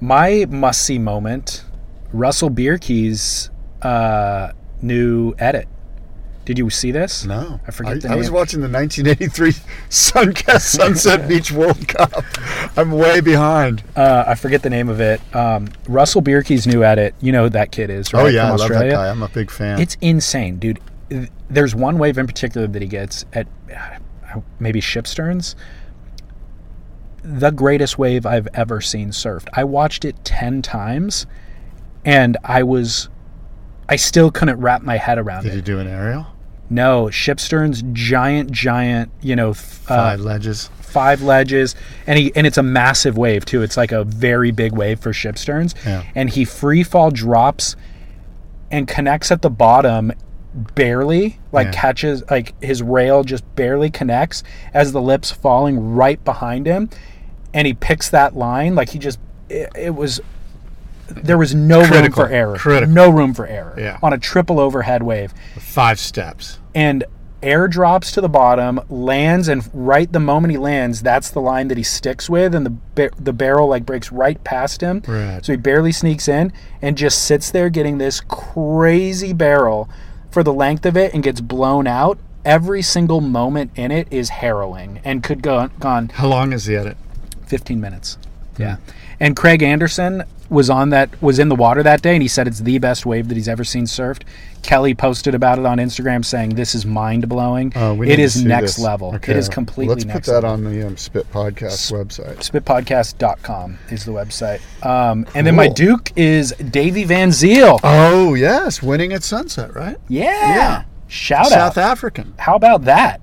[0.00, 1.64] My must see moment:
[2.12, 3.50] Russell Bierke's
[3.82, 4.52] uh,
[4.82, 5.66] new edit.
[6.44, 7.26] Did you see this?
[7.26, 7.60] No.
[7.68, 9.52] I forget the I was watching the 1983
[9.90, 12.10] Sunkist Sunset Beach World Cup.
[12.74, 13.82] I'm way behind.
[13.94, 15.20] Uh, I forget the name of it.
[15.36, 17.14] Um, Russell Bierke's new edit.
[17.20, 18.22] You know who that kid is, right?
[18.22, 18.46] oh, yeah.
[18.50, 19.10] I love that guy.
[19.10, 19.78] I'm a big fan.
[19.78, 20.80] It's insane, dude.
[21.10, 25.54] Th- There's one wave in particular that he gets at uh, maybe Shipsterns.
[27.22, 29.48] The greatest wave I've ever seen surfed.
[29.52, 31.26] I watched it 10 times
[32.04, 33.08] and I was
[33.88, 35.56] I still couldn't wrap my head around Did it.
[35.56, 36.26] Did you do an aerial?
[36.70, 40.70] No, Shipstern's giant giant, you know, uh, Five ledges.
[40.80, 41.74] five ledges
[42.06, 45.12] and he and it's a massive wave too it's like a very big wave for
[45.12, 46.04] shipsterns Yeah.
[46.14, 47.74] and he free fall drops
[48.70, 50.12] and connects at the bottom
[50.74, 51.72] barely like Yeah.
[51.72, 54.42] catches like his rail just barely connects
[54.74, 56.90] as the lips falling right behind him
[57.54, 59.18] and he picks that line like he just
[59.48, 60.20] it, it was
[61.08, 62.94] there was no room for error Critical.
[62.94, 63.98] no room for error Yeah.
[64.02, 66.58] on a triple overhead wave Five steps.
[66.74, 67.04] and
[67.40, 71.68] air drops to the bottom, lands, and right the moment he lands, that's the line
[71.68, 75.00] that he sticks with, and the ba- the barrel like breaks right past him.
[75.06, 75.38] Right.
[75.46, 76.52] So he barely sneaks in
[76.82, 79.88] and just sits there getting this crazy barrel
[80.38, 82.16] for the length of it and gets blown out.
[82.44, 86.76] Every single moment in it is harrowing and could go gone How long is the
[86.76, 86.96] edit?
[87.46, 88.18] 15 minutes.
[88.56, 88.76] Yeah.
[89.20, 92.46] And Craig Anderson was on that was in the water that day and he said
[92.46, 94.22] it's the best wave that he's ever seen surfed.
[94.62, 97.76] Kelly posted about it on Instagram saying this is mind blowing.
[97.76, 98.78] Uh, it to next this.
[98.78, 99.14] level.
[99.16, 100.50] Okay, It is completely Let's put that level.
[100.50, 102.38] on the um, Spit Podcast website.
[102.38, 104.60] Spitpodcast.com is the website.
[104.84, 107.80] Um, and then my Duke is Davy Van Zyl.
[107.82, 109.96] Oh yes, winning at sunset, right?
[110.08, 110.54] yeah.
[110.54, 110.84] yeah.
[111.10, 111.74] Shout South out.
[111.74, 112.34] South African.
[112.38, 113.20] How about that?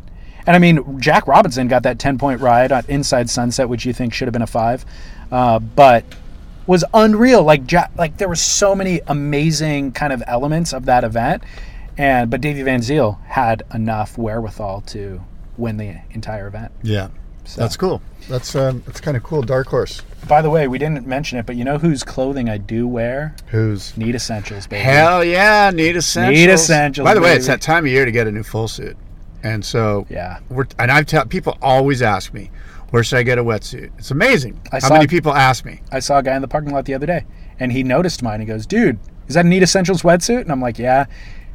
[0.48, 3.94] And I mean, Jack Robinson got that 10 point ride on Inside Sunset, which you
[3.94, 4.86] think should have been a five,
[5.36, 6.06] uh, but
[6.66, 7.44] was unreal.
[7.44, 11.44] Like, Jack, like there were so many amazing kind of elements of that event.
[11.98, 15.22] And, but Davy Van Zyl had enough wherewithal to
[15.58, 16.72] win the entire event.
[16.84, 17.10] Yeah,
[17.56, 18.02] that's cool.
[18.30, 19.42] That's um, that's kind of cool.
[19.42, 20.02] Dark horse.
[20.28, 23.36] By the way, we didn't mention it, but you know whose clothing I do wear?
[23.48, 24.84] Who's Need Essentials, baby.
[24.84, 26.40] Hell yeah, need essentials.
[26.40, 28.68] Need essentials, By the way, it's that time of year to get a new full
[28.68, 28.98] suit,
[29.44, 30.40] and so Yeah.
[30.50, 32.50] we're and I've tell people always ask me,
[32.92, 33.92] where should I get a wetsuit?
[33.98, 35.82] It's amazing I how saw- many people ask me.
[35.92, 37.26] I saw a guy in the parking lot the other day,
[37.60, 38.40] and he noticed mine.
[38.40, 41.06] He goes, "Dude, is that a Need Essentials wetsuit?" And I'm like, "Yeah."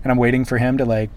[0.03, 1.11] And I'm waiting for him to like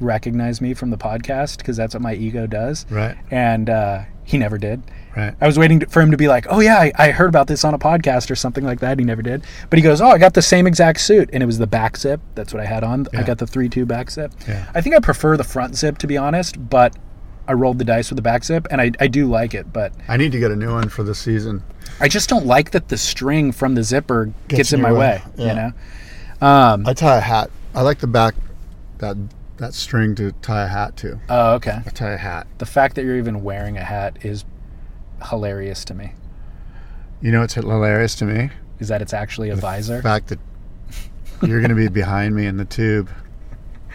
[0.00, 2.86] recognize me from the podcast because that's what my ego does.
[2.90, 3.16] Right.
[3.30, 4.82] And uh, he never did.
[5.16, 5.34] Right.
[5.40, 7.48] I was waiting to, for him to be like, "Oh yeah, I, I heard about
[7.48, 9.42] this on a podcast or something like that." He never did.
[9.68, 11.96] But he goes, "Oh, I got the same exact suit, and it was the back
[11.96, 12.20] zip.
[12.36, 13.08] That's what I had on.
[13.12, 13.20] Yeah.
[13.20, 14.32] I got the three two back zip.
[14.46, 14.70] Yeah.
[14.74, 16.94] I think I prefer the front zip to be honest, but
[17.48, 19.72] I rolled the dice with the back zip, and I, I do like it.
[19.72, 21.62] But I need to get a new one for the season.
[22.00, 25.22] I just don't like that the string from the zipper gets, Gets in my way.
[25.36, 25.46] way.
[25.48, 25.72] You know.
[26.40, 27.50] Um, I tie a hat.
[27.74, 28.34] I like the back
[28.98, 29.16] that
[29.58, 31.20] that string to tie a hat to.
[31.28, 31.80] oh, okay.
[31.84, 32.46] I tie a hat.
[32.58, 34.44] The fact that you're even wearing a hat is
[35.28, 36.12] hilarious to me.
[37.20, 38.50] You know what's hilarious to me?
[38.78, 40.00] Is that it's actually a The visor?
[40.00, 40.38] fact that
[41.42, 43.10] you're going to be behind me in the tube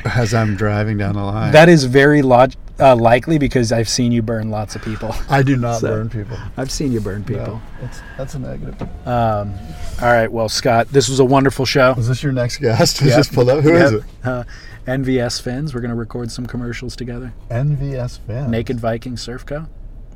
[0.04, 1.52] as I'm driving down the line.
[1.52, 5.14] That is very log- uh, likely because I've seen you burn lots of people.
[5.30, 6.38] I do not So- burn people.
[6.58, 7.62] I've seen you burn people.
[7.82, 8.82] That's that's a negative.
[9.08, 9.54] Um,
[10.02, 10.32] all right.
[10.32, 11.94] Well, Scott, this was a wonderful show.
[11.98, 13.02] Is this your next guest?
[13.02, 13.18] Is Yep.
[13.18, 13.64] this pulled up?
[13.64, 14.02] Who is Yep.
[14.02, 14.28] it?
[14.28, 14.44] Uh,
[14.88, 15.74] NVS Fins.
[15.74, 17.34] We're going to record some commercials together.
[17.50, 18.52] NVS Vans.
[18.52, 19.66] Naked Viking Surf Co.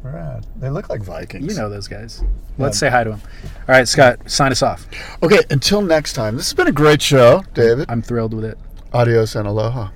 [0.04, 0.46] Rad.
[0.56, 1.52] They look like Vikings.
[1.54, 2.24] You know those guys.
[2.58, 3.22] Let's say hi to them.
[3.68, 4.86] All right, Scott, sign us off.
[5.24, 6.38] Okay, until next time.
[6.38, 7.86] This has been a great show, David.
[7.90, 8.58] I'm thrilled with it.
[8.94, 9.90] Adios and aloha.